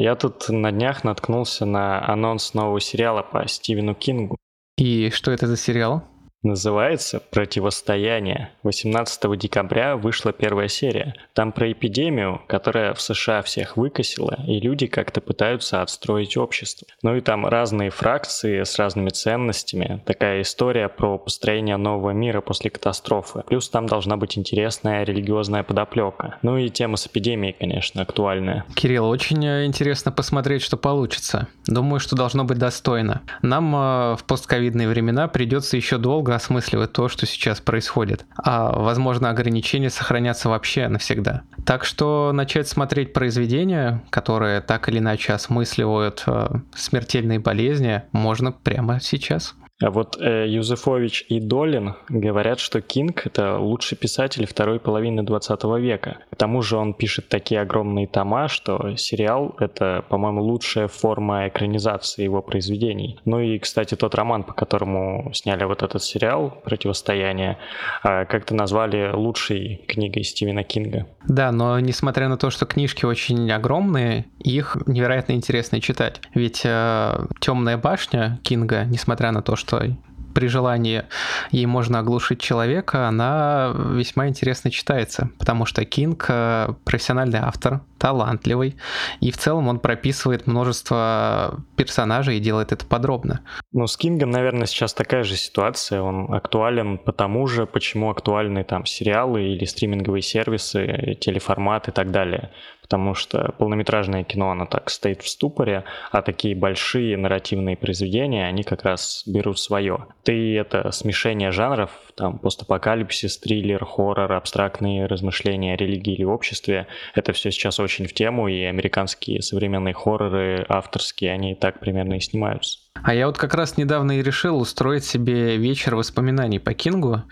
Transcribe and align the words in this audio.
Я 0.00 0.14
тут 0.14 0.48
на 0.48 0.72
днях 0.72 1.04
наткнулся 1.04 1.66
на 1.66 2.02
анонс 2.10 2.54
нового 2.54 2.80
сериала 2.80 3.20
по 3.20 3.46
Стивену 3.46 3.94
Кингу. 3.94 4.38
И 4.78 5.10
что 5.10 5.30
это 5.30 5.46
за 5.46 5.58
сериал? 5.58 6.04
Называется 6.42 7.20
«Противостояние». 7.30 8.50
18 8.62 9.38
декабря 9.38 9.98
вышла 9.98 10.32
первая 10.32 10.68
серия. 10.68 11.14
Там 11.34 11.52
про 11.52 11.70
эпидемию, 11.70 12.40
которая 12.46 12.94
в 12.94 13.00
США 13.02 13.42
всех 13.42 13.76
выкосила, 13.76 14.38
и 14.46 14.58
люди 14.58 14.86
как-то 14.86 15.20
пытаются 15.20 15.82
отстроить 15.82 16.38
общество. 16.38 16.86
Ну 17.02 17.14
и 17.14 17.20
там 17.20 17.46
разные 17.46 17.90
фракции 17.90 18.62
с 18.62 18.78
разными 18.78 19.10
ценностями. 19.10 20.02
Такая 20.06 20.40
история 20.40 20.88
про 20.88 21.18
построение 21.18 21.76
нового 21.76 22.12
мира 22.12 22.40
после 22.40 22.70
катастрофы. 22.70 23.42
Плюс 23.46 23.68
там 23.68 23.84
должна 23.84 24.16
быть 24.16 24.38
интересная 24.38 25.04
религиозная 25.04 25.62
подоплека. 25.62 26.38
Ну 26.40 26.56
и 26.56 26.70
тема 26.70 26.96
с 26.96 27.06
эпидемией, 27.06 27.52
конечно, 27.52 28.00
актуальная. 28.00 28.64
Кирилл, 28.74 29.10
очень 29.10 29.44
э, 29.44 29.66
интересно 29.66 30.10
посмотреть, 30.10 30.62
что 30.62 30.78
получится. 30.78 31.48
Думаю, 31.66 32.00
что 32.00 32.16
должно 32.16 32.44
быть 32.44 32.56
достойно. 32.56 33.20
Нам 33.42 33.76
э, 33.76 34.16
в 34.16 34.24
постковидные 34.26 34.88
времена 34.88 35.28
придется 35.28 35.76
еще 35.76 35.98
долго 35.98 36.29
долго 36.30 36.34
осмысливать 36.36 36.92
то, 36.92 37.08
что 37.08 37.26
сейчас 37.26 37.60
происходит. 37.60 38.24
А, 38.36 38.72
возможно, 38.72 39.30
ограничения 39.30 39.90
сохранятся 39.90 40.48
вообще 40.48 40.88
навсегда. 40.88 41.42
Так 41.64 41.84
что 41.84 42.30
начать 42.32 42.68
смотреть 42.68 43.12
произведения, 43.12 44.02
которые 44.10 44.60
так 44.60 44.88
или 44.88 44.98
иначе 44.98 45.32
осмысливают 45.32 46.22
э, 46.26 46.48
смертельные 46.74 47.38
болезни, 47.38 48.02
можно 48.12 48.52
прямо 48.52 49.00
сейчас. 49.00 49.54
А 49.82 49.90
вот 49.90 50.18
э, 50.20 50.46
Юзефович 50.48 51.24
и 51.28 51.40
Долин 51.40 51.94
говорят, 52.08 52.60
что 52.60 52.82
Кинг— 52.82 53.22
это 53.26 53.58
лучший 53.58 53.96
писатель 53.96 54.46
второй 54.46 54.78
половины 54.78 55.22
20 55.22 55.64
века. 55.80 56.18
К 56.30 56.36
тому 56.36 56.60
же 56.60 56.76
он 56.76 56.92
пишет 56.92 57.28
такие 57.28 57.62
огромные 57.62 58.06
тома, 58.06 58.48
что 58.48 58.94
сериал— 58.96 59.54
это, 59.58 60.04
по-моему, 60.08 60.42
лучшая 60.42 60.88
форма 60.88 61.48
экранизации 61.48 62.24
его 62.24 62.42
произведений. 62.42 63.18
Ну 63.24 63.40
и, 63.40 63.58
кстати, 63.58 63.94
тот 63.94 64.14
роман, 64.14 64.44
по 64.44 64.52
которому 64.52 65.30
сняли 65.32 65.64
вот 65.64 65.82
этот 65.82 66.02
сериал 66.02 66.58
«Противостояние», 66.64 67.56
э, 68.04 68.26
как-то 68.26 68.54
назвали 68.54 69.10
лучшей 69.14 69.82
книгой 69.88 70.24
Стивена 70.24 70.62
Кинга. 70.62 71.06
Да, 71.26 71.52
но 71.52 71.80
несмотря 71.80 72.28
на 72.28 72.36
то, 72.36 72.50
что 72.50 72.66
книжки 72.66 73.06
очень 73.06 73.50
огромные, 73.50 74.26
их 74.40 74.76
невероятно 74.86 75.32
интересно 75.32 75.80
читать. 75.80 76.20
Ведь 76.34 76.62
э, 76.64 77.26
«Темная 77.40 77.78
башня» 77.78 78.40
Кинга, 78.42 78.84
несмотря 78.84 79.32
на 79.32 79.40
то, 79.40 79.56
что 79.56 79.69
что 79.70 79.96
при 80.34 80.46
желании 80.46 81.04
ей 81.50 81.66
можно 81.66 81.98
оглушить 81.98 82.40
человека, 82.40 83.08
она 83.08 83.72
весьма 83.74 84.28
интересно 84.28 84.70
читается, 84.70 85.30
потому 85.38 85.66
что 85.66 85.84
Кинг 85.84 86.26
э, 86.28 86.74
профессиональный 86.84 87.40
автор, 87.40 87.80
талантливый, 87.98 88.76
и 89.20 89.32
в 89.32 89.36
целом 89.36 89.66
он 89.66 89.80
прописывает 89.80 90.46
множество 90.46 91.60
персонажей 91.76 92.36
и 92.36 92.40
делает 92.40 92.70
это 92.70 92.86
подробно. 92.86 93.40
Ну, 93.72 93.88
с 93.88 93.96
Кингом, 93.96 94.30
наверное, 94.30 94.66
сейчас 94.66 94.94
такая 94.94 95.24
же 95.24 95.36
ситуация, 95.36 96.00
он 96.00 96.32
актуален 96.32 96.98
потому 96.98 97.48
же, 97.48 97.66
почему 97.66 98.10
актуальны 98.10 98.62
там 98.62 98.86
сериалы 98.86 99.42
или 99.42 99.64
стриминговые 99.64 100.22
сервисы, 100.22 101.18
телеформат 101.20 101.88
и 101.88 101.90
так 101.90 102.12
далее 102.12 102.50
потому 102.90 103.14
что 103.14 103.54
полнометражное 103.56 104.24
кино, 104.24 104.50
оно 104.50 104.66
так 104.66 104.90
стоит 104.90 105.22
в 105.22 105.28
ступоре, 105.28 105.84
а 106.10 106.22
такие 106.22 106.56
большие 106.56 107.16
нарративные 107.16 107.76
произведения, 107.76 108.48
они 108.48 108.64
как 108.64 108.82
раз 108.82 109.22
берут 109.26 109.60
свое. 109.60 110.06
Ты 110.24 110.58
это 110.58 110.90
смешение 110.90 111.52
жанров, 111.52 111.92
там 112.16 112.40
постапокалипсис, 112.40 113.38
триллер, 113.38 113.84
хоррор, 113.84 114.32
абстрактные 114.32 115.06
размышления 115.06 115.74
о 115.74 115.76
религии 115.76 116.14
или 116.14 116.24
обществе, 116.24 116.88
это 117.14 117.32
все 117.32 117.52
сейчас 117.52 117.78
очень 117.78 118.08
в 118.08 118.12
тему, 118.12 118.48
и 118.48 118.64
американские 118.64 119.40
современные 119.40 119.94
хорроры 119.94 120.66
авторские, 120.68 121.30
они 121.30 121.54
так 121.54 121.78
примерно 121.78 122.14
и 122.14 122.20
снимаются. 122.20 122.80
А 123.04 123.14
я 123.14 123.28
вот 123.28 123.38
как 123.38 123.54
раз 123.54 123.76
недавно 123.76 124.18
и 124.18 124.22
решил 124.22 124.58
устроить 124.58 125.04
себе 125.04 125.56
вечер 125.56 125.94
воспоминаний 125.94 126.58
по 126.58 126.74
Кингу 126.74 127.22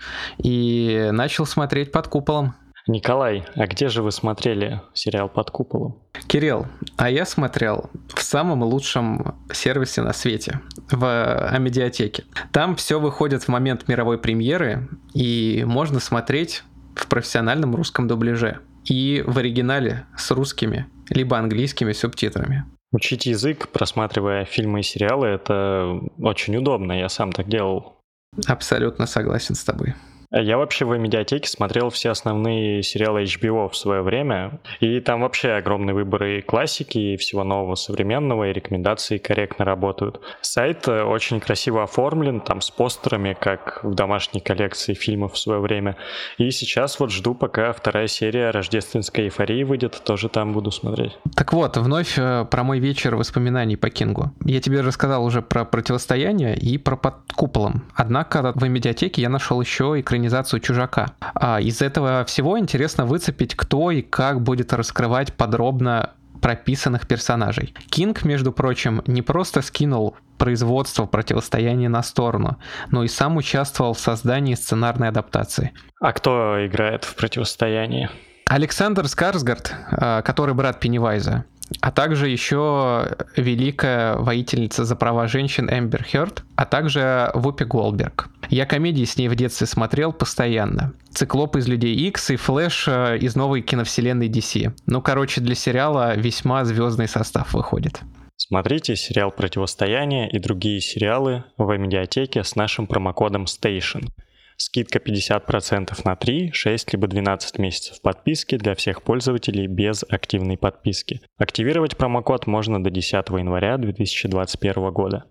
и 0.41 1.09
начал 1.11 1.45
смотреть 1.45 1.91
под 1.91 2.07
куполом. 2.07 2.55
Николай, 2.89 3.45
а 3.53 3.67
где 3.67 3.87
же 3.87 4.01
вы 4.01 4.11
смотрели 4.11 4.81
сериал 4.95 5.29
«Под 5.29 5.51
куполом»? 5.51 5.99
Кирилл, 6.25 6.65
а 6.97 7.11
я 7.11 7.23
смотрел 7.23 7.91
в 8.07 8.23
самом 8.23 8.63
лучшем 8.63 9.35
сервисе 9.53 10.01
на 10.01 10.11
свете, 10.11 10.59
в 10.89 11.49
Амедиатеке. 11.49 12.23
Там 12.51 12.75
все 12.75 12.99
выходит 12.99 13.43
в 13.43 13.47
момент 13.47 13.87
мировой 13.87 14.17
премьеры, 14.17 14.89
и 15.13 15.63
можно 15.67 15.99
смотреть 15.99 16.63
в 16.95 17.05
профессиональном 17.07 17.75
русском 17.75 18.07
дубляже 18.07 18.59
и 18.85 19.23
в 19.25 19.37
оригинале 19.37 20.07
с 20.17 20.31
русскими, 20.31 20.87
либо 21.09 21.37
английскими 21.37 21.91
субтитрами. 21.91 22.65
Учить 22.91 23.27
язык, 23.27 23.67
просматривая 23.67 24.45
фильмы 24.45 24.79
и 24.79 24.83
сериалы, 24.83 25.27
это 25.27 25.99
очень 26.17 26.57
удобно, 26.57 26.93
я 26.93 27.07
сам 27.07 27.31
так 27.33 27.49
делал. 27.49 27.99
Абсолютно 28.47 29.05
согласен 29.05 29.53
с 29.53 29.63
тобой. 29.63 29.93
Я 30.31 30.59
вообще 30.59 30.85
в 30.85 30.95
медиатеке 30.95 31.49
смотрел 31.49 31.89
все 31.89 32.11
основные 32.11 32.83
сериалы 32.83 33.23
HBO 33.23 33.67
в 33.67 33.75
свое 33.75 34.03
время, 34.03 34.59
и 34.79 34.99
там 34.99 35.21
вообще 35.21 35.53
огромный 35.53 35.93
выбор 35.93 36.23
и 36.23 36.41
классики, 36.41 36.99
и 36.99 37.17
всего 37.17 37.43
нового 37.43 37.73
современного, 37.73 38.47
и 38.47 38.53
рекомендации 38.53 39.17
корректно 39.17 39.65
работают. 39.65 40.21
Сайт 40.41 40.87
э, 40.87 41.01
очень 41.01 41.39
красиво 41.39 41.81
оформлен, 41.81 42.41
там 42.41 42.61
с 42.61 42.69
постерами, 42.69 43.35
как 43.39 43.83
в 43.83 43.95
домашней 43.95 44.39
коллекции 44.39 44.93
фильмов 44.93 45.33
в 45.33 45.39
свое 45.39 45.59
время. 45.61 45.97
И 46.37 46.51
сейчас 46.51 46.99
вот 46.99 47.09
жду, 47.09 47.33
пока 47.33 47.73
вторая 47.73 48.05
серия 48.05 48.51
рождественской 48.51 49.25
эйфории 49.25 49.63
выйдет, 49.63 49.99
тоже 50.05 50.29
там 50.29 50.53
буду 50.53 50.69
смотреть. 50.69 51.17
Так 51.35 51.53
вот, 51.53 51.75
вновь 51.77 52.19
э, 52.19 52.45
про 52.45 52.63
мой 52.63 52.77
вечер 52.77 53.15
воспоминаний 53.15 53.77
по 53.77 53.89
Кингу. 53.89 54.31
Я 54.45 54.61
тебе 54.61 54.81
рассказал 54.81 55.25
уже 55.25 55.41
про 55.41 55.65
противостояние 55.65 56.55
и 56.55 56.77
про 56.77 56.95
под 56.95 57.15
куполом. 57.33 57.85
Однако 57.95 58.51
в 58.53 58.67
медиатеке 58.67 59.23
я 59.23 59.29
нашел 59.29 59.59
еще 59.59 59.99
экранизацию 59.99 60.18
экранизацию 60.19 60.59
«Чужака». 60.59 61.13
А 61.19 61.59
из 61.59 61.81
этого 61.81 62.25
всего 62.25 62.59
интересно 62.59 63.05
выцепить, 63.05 63.55
кто 63.55 63.91
и 63.91 64.01
как 64.01 64.41
будет 64.41 64.73
раскрывать 64.73 65.33
подробно 65.33 66.11
прописанных 66.41 67.07
персонажей. 67.07 67.73
Кинг, 67.89 68.23
между 68.23 68.51
прочим, 68.51 69.01
не 69.07 69.21
просто 69.21 69.61
скинул 69.61 70.15
производство 70.37 71.05
противостояния 71.05 71.89
на 71.89 72.01
сторону, 72.01 72.57
но 72.91 73.03
и 73.03 73.07
сам 73.09 73.37
участвовал 73.37 73.93
в 73.93 73.99
создании 73.99 74.55
сценарной 74.55 75.09
адаптации. 75.09 75.71
А 75.99 76.13
кто 76.13 76.65
играет 76.65 77.03
в 77.03 77.15
противостоянии? 77.15 78.09
Александр 78.45 79.07
Скарсгард, 79.07 79.73
а, 79.91 80.21
который 80.21 80.53
брат 80.53 80.79
Пеннивайза, 80.79 81.45
а 81.81 81.91
также 81.91 82.29
еще 82.29 83.15
великая 83.35 84.15
воительница 84.17 84.85
за 84.85 84.95
права 84.95 85.27
женщин 85.27 85.69
Эмбер 85.69 86.03
Хёрд, 86.03 86.43
а 86.55 86.65
также 86.65 87.31
Вупи 87.33 87.65
Голдберг. 87.65 88.29
Я 88.49 88.65
комедии 88.65 89.05
с 89.05 89.17
ней 89.17 89.27
в 89.27 89.35
детстве 89.35 89.67
смотрел 89.67 90.11
постоянно. 90.11 90.93
Циклоп 91.11 91.55
из 91.55 91.67
Людей 91.67 91.95
Икс 91.95 92.31
и 92.31 92.35
Флэш 92.35 92.87
э, 92.87 93.17
из 93.19 93.35
новой 93.35 93.61
киновселенной 93.61 94.29
DC. 94.29 94.73
Ну, 94.87 95.01
короче, 95.01 95.41
для 95.41 95.55
сериала 95.55 96.15
весьма 96.15 96.65
звездный 96.65 97.07
состав 97.07 97.53
выходит. 97.53 98.01
Смотрите 98.37 98.95
сериал 98.95 99.31
«Противостояние» 99.31 100.29
и 100.29 100.39
другие 100.39 100.81
сериалы 100.81 101.43
в 101.57 101.77
медиатеке 101.77 102.43
с 102.43 102.55
нашим 102.55 102.87
промокодом 102.87 103.43
STATION– 103.43 104.07
Скидка 104.61 104.99
50% 104.99 106.01
на 106.03 106.15
3, 106.17 106.51
6 106.51 106.93
либо 106.93 107.07
12 107.07 107.59
месяцев 107.59 108.01
подписки 108.01 108.57
для 108.57 108.75
всех 108.75 109.03
пользователей 109.03 109.67
без 109.67 110.03
активной 110.03 110.57
подписки. 110.57 111.21
Активировать 111.37 111.95
промокод 111.95 112.45
можно 112.45 112.83
до 112.83 112.89
10 112.89 113.13
января 113.29 113.77
2021 113.77 114.91
года. 114.91 115.23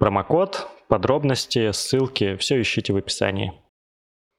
Промокод, 0.00 0.66
подробности, 0.88 1.70
ссылки, 1.70 2.34
все 2.36 2.60
ищите 2.60 2.92
в 2.92 2.96
описании. 2.96 3.52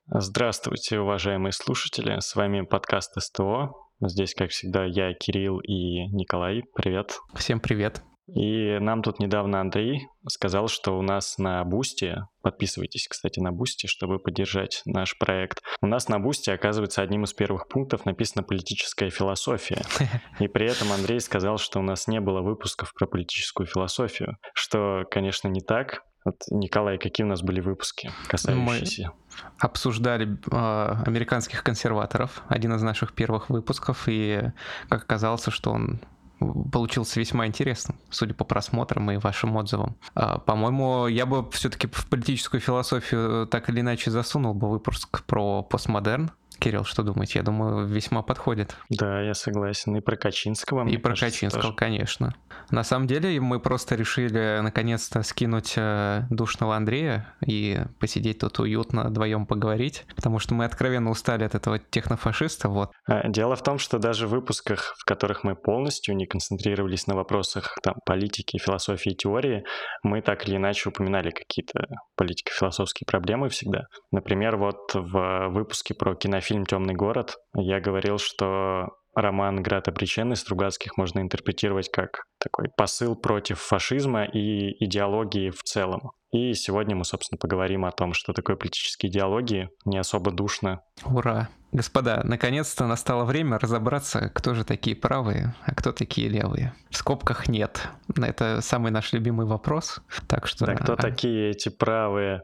Здравствуйте, 0.08 1.00
уважаемые 1.00 1.54
слушатели, 1.54 2.20
с 2.20 2.36
вами 2.36 2.62
подкаст 2.62 3.14
СТО. 3.18 3.72
Здесь, 4.02 4.36
как 4.36 4.50
всегда, 4.50 4.84
я, 4.84 5.14
Кирилл 5.14 5.60
и 5.60 6.06
Николай. 6.08 6.64
Привет. 6.76 7.18
Всем 7.34 7.62
привет. 7.62 8.04
И 8.28 8.78
нам 8.80 9.02
тут 9.02 9.20
недавно 9.20 9.60
Андрей 9.60 10.08
сказал, 10.28 10.68
что 10.68 10.98
у 10.98 11.02
нас 11.02 11.38
на 11.38 11.64
Бусте, 11.66 12.28
подписывайтесь, 12.42 13.08
кстати, 13.08 13.40
на 13.40 13.52
Бусте, 13.52 13.88
чтобы 13.88 14.20
поддержать 14.20 14.82
наш 14.86 15.18
проект. 15.18 15.62
У 15.82 15.88
нас 15.88 16.08
на 16.08 16.20
Бусте, 16.20 16.54
оказывается, 16.54 17.02
одним 17.02 17.26
из 17.26 17.34
первых 17.34 17.68
пунктов 17.68 18.06
написана 18.06 18.44
политическая 18.44 19.10
философия. 19.10 19.82
И 20.40 20.48
при 20.48 20.68
этом 20.68 20.92
Андрей 20.92 21.20
сказал, 21.20 21.58
что 21.58 21.80
у 21.80 21.84
нас 21.84 22.08
не 22.08 22.22
было 22.22 22.42
выпусков 22.42 22.94
про 22.94 23.08
политическую 23.08 23.68
философию, 23.68 24.38
что, 24.54 25.04
конечно, 25.12 25.50
не 25.50 25.62
так. 25.62 26.04
Вот, 26.26 26.38
Николай, 26.50 26.98
какие 26.98 27.26
у 27.26 27.30
нас 27.30 27.42
были 27.42 27.60
выпуски, 27.60 28.10
касающиеся? 28.30 29.12
Мы 29.12 29.50
обсуждали 29.60 30.38
э, 30.50 31.04
американских 31.06 31.64
консерваторов, 31.64 32.44
один 32.48 32.74
из 32.74 32.82
наших 32.82 33.14
первых 33.14 33.50
выпусков, 33.50 34.06
и 34.08 34.54
как 34.88 35.04
оказалось, 35.04 35.46
что 35.50 35.72
он 35.72 36.00
получился 36.40 37.20
весьма 37.20 37.48
интересным, 37.48 37.98
судя 38.10 38.34
по 38.34 38.44
просмотрам 38.44 39.12
и 39.12 39.18
вашим 39.18 39.56
отзывам. 39.58 39.96
А, 40.16 40.40
по-моему, 40.40 41.08
я 41.08 41.26
бы 41.26 41.50
все-таки 41.52 41.88
в 41.88 42.08
политическую 42.08 42.62
философию 42.62 43.48
так 43.48 43.70
или 43.70 43.82
иначе 43.82 44.12
засунул 44.12 44.54
бы 44.54 44.70
выпуск 44.70 45.24
про 45.26 45.64
постмодерн, 45.64 46.32
Кирилл, 46.64 46.86
что 46.86 47.04
думаете? 47.04 47.40
Я 47.40 47.44
думаю, 47.44 47.86
весьма 47.86 48.22
подходит. 48.22 48.78
Да, 48.90 49.22
я 49.22 49.34
согласен. 49.34 49.96
И 49.98 50.02
про 50.02 50.16
Качинского. 50.16 50.88
И 50.88 50.98
про 50.98 51.14
Качинского, 51.14 51.62
тоже. 51.62 51.76
конечно. 51.76 52.34
На 52.72 52.84
самом 52.84 53.08
деле 53.08 53.40
мы 53.42 53.60
просто 53.60 53.96
решили 53.96 54.60
наконец-то 54.62 55.24
скинуть 55.24 55.74
э, 55.76 56.22
душного 56.30 56.76
Андрея 56.76 57.34
и 57.46 57.82
посидеть 58.00 58.40
тут 58.40 58.60
уютно 58.60 59.10
вдвоем 59.10 59.46
поговорить, 59.46 60.06
потому 60.16 60.40
что 60.40 60.56
мы 60.56 60.64
откровенно 60.64 61.10
устали 61.10 61.44
от 61.44 61.54
этого 61.54 61.80
технофашиста. 61.80 62.70
Вот. 62.70 62.92
А, 63.08 63.28
дело 63.28 63.56
в 63.58 63.64
том, 63.64 63.78
что 63.78 64.00
даже 64.00 64.28
в 64.28 64.32
выпусках, 64.32 64.96
в 64.98 65.06
которых 65.06 65.44
мы 65.44 65.56
полностью 65.56 66.16
не 66.16 66.26
концентрировались 66.26 67.08
на 67.08 67.16
вопросах 67.16 67.78
там, 67.84 67.96
политики, 68.06 68.58
философии 68.58 69.12
и 69.12 69.16
теории, 69.16 69.66
мы 70.02 70.22
так 70.22 70.48
или 70.48 70.56
иначе 70.56 70.90
упоминали 70.90 71.32
какие-то 71.32 71.88
политико-философские 72.16 73.06
проблемы 73.06 73.50
всегда. 73.50 73.88
Например, 74.12 74.56
вот 74.56 74.94
в 74.94 75.50
выпуске 75.50 75.94
про 75.94 76.16
кинофильм 76.16 76.53
«Темный 76.66 76.94
город» 76.94 77.38
я 77.56 77.80
говорил, 77.80 78.18
что 78.18 78.90
роман 79.16 79.62
«Град 79.62 79.88
обреченный» 79.88 80.36
Стругацких 80.36 80.98
можно 80.98 81.20
интерпретировать 81.20 81.90
как 81.90 82.24
такой 82.40 82.70
посыл 82.76 83.16
против 83.16 83.60
фашизма 83.60 84.26
и 84.26 84.84
идеологии 84.84 85.50
в 85.50 85.64
целом. 85.64 86.12
И 86.32 86.54
сегодня 86.54 86.96
мы, 86.96 87.06
собственно, 87.06 87.38
поговорим 87.38 87.86
о 87.86 87.92
том, 87.92 88.14
что 88.14 88.34
такое 88.34 88.56
политические 88.56 89.12
идеологии, 89.12 89.70
не 89.86 90.00
особо 90.00 90.32
душно. 90.32 90.82
Ура! 91.06 91.50
Господа, 91.72 92.22
наконец-то 92.24 92.86
настало 92.86 93.24
время 93.26 93.58
разобраться, 93.58 94.32
кто 94.34 94.54
же 94.54 94.64
такие 94.64 94.96
правые, 94.96 95.56
а 95.66 95.74
кто 95.74 95.92
такие 95.92 96.30
левые. 96.30 96.74
В 96.90 96.98
скобках 96.98 97.48
нет. 97.48 97.88
Это 98.16 98.62
самый 98.62 98.92
наш 98.92 99.14
любимый 99.14 99.48
вопрос. 99.48 100.02
Так 100.28 100.48
что... 100.48 100.66
А 100.66 100.76
кто 100.76 100.96
такие 100.96 101.52
эти 101.52 101.70
правые? 101.70 102.42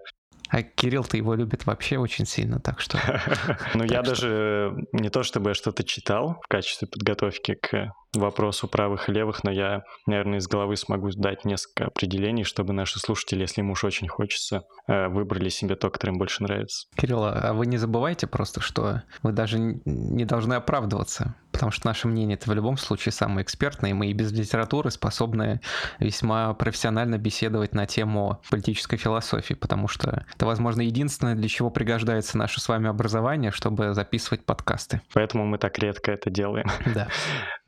А 0.50 0.63
Кирилл-то 0.63 1.16
его 1.16 1.36
любит 1.36 1.66
вообще 1.66 1.98
очень 1.98 2.25
сильно, 2.25 2.60
так 2.60 2.80
что... 2.80 2.98
Ну, 3.75 3.84
я 3.84 4.01
даже 4.01 4.74
не 4.92 5.10
то 5.10 5.24
чтобы 5.24 5.51
я 5.51 5.54
что-то 5.54 5.84
читал 5.84 6.40
в 6.44 6.48
качестве 6.48 6.88
подготовки 6.88 7.54
к 7.54 7.94
вопросу 8.13 8.67
правых 8.67 9.09
и 9.09 9.11
левых, 9.11 9.44
но 9.44 9.51
я, 9.51 9.83
наверное, 10.06 10.39
из 10.39 10.47
головы 10.47 10.75
смогу 10.75 11.09
дать 11.15 11.45
несколько 11.45 11.85
определений, 11.85 12.44
чтобы 12.44 12.73
наши 12.73 13.00
слушатели, 13.00 13.41
если 13.41 13.61
им 13.61 13.71
уж 13.71 13.83
очень 13.83 14.07
хочется, 14.07 14.63
э, 14.88 15.07
выбрали 15.07 15.50
себе 15.50 15.75
то, 15.75 15.89
которое 15.89 16.13
им 16.13 16.19
больше 16.19 16.44
нравится. 16.44 16.88
Кирилл, 16.95 17.23
а 17.25 17.53
вы 17.53 17.65
не 17.65 17.77
забывайте 17.77 18.27
просто, 18.27 18.61
что 18.61 19.03
вы 19.21 19.31
даже 19.31 19.59
не 19.59 20.25
должны 20.25 20.56
оправдываться, 20.56 21.35
потому 21.51 21.71
что 21.71 21.88
наше 21.88 22.07
мнение 22.07 22.35
это 22.35 22.50
в 22.50 22.53
любом 22.53 22.77
случае 22.77 23.11
самое 23.11 23.44
экспертное, 23.44 23.91
и 23.91 23.94
мы 23.94 24.07
и 24.07 24.13
без 24.13 24.31
литературы 24.31 24.91
способны 24.91 25.62
весьма 26.00 26.53
профессионально 26.53 27.17
беседовать 27.17 27.73
на 27.73 27.85
тему 27.85 28.41
политической 28.50 28.97
философии, 28.97 29.53
потому 29.53 29.88
что 29.88 30.25
это, 30.33 30.45
возможно, 30.45 30.81
единственное, 30.81 31.35
для 31.35 31.47
чего 31.47 31.69
пригождается 31.69 32.38
наше 32.38 32.59
с 32.62 32.67
вами 32.67 32.89
образование, 32.89 33.51
чтобы 33.51 33.94
записывать 33.94 34.45
подкасты. 34.45 35.01
Поэтому 35.13 35.45
мы 35.45 35.57
так 35.57 35.77
редко 35.79 36.12
это 36.12 36.29
делаем. 36.29 36.67
Да. 36.94 37.07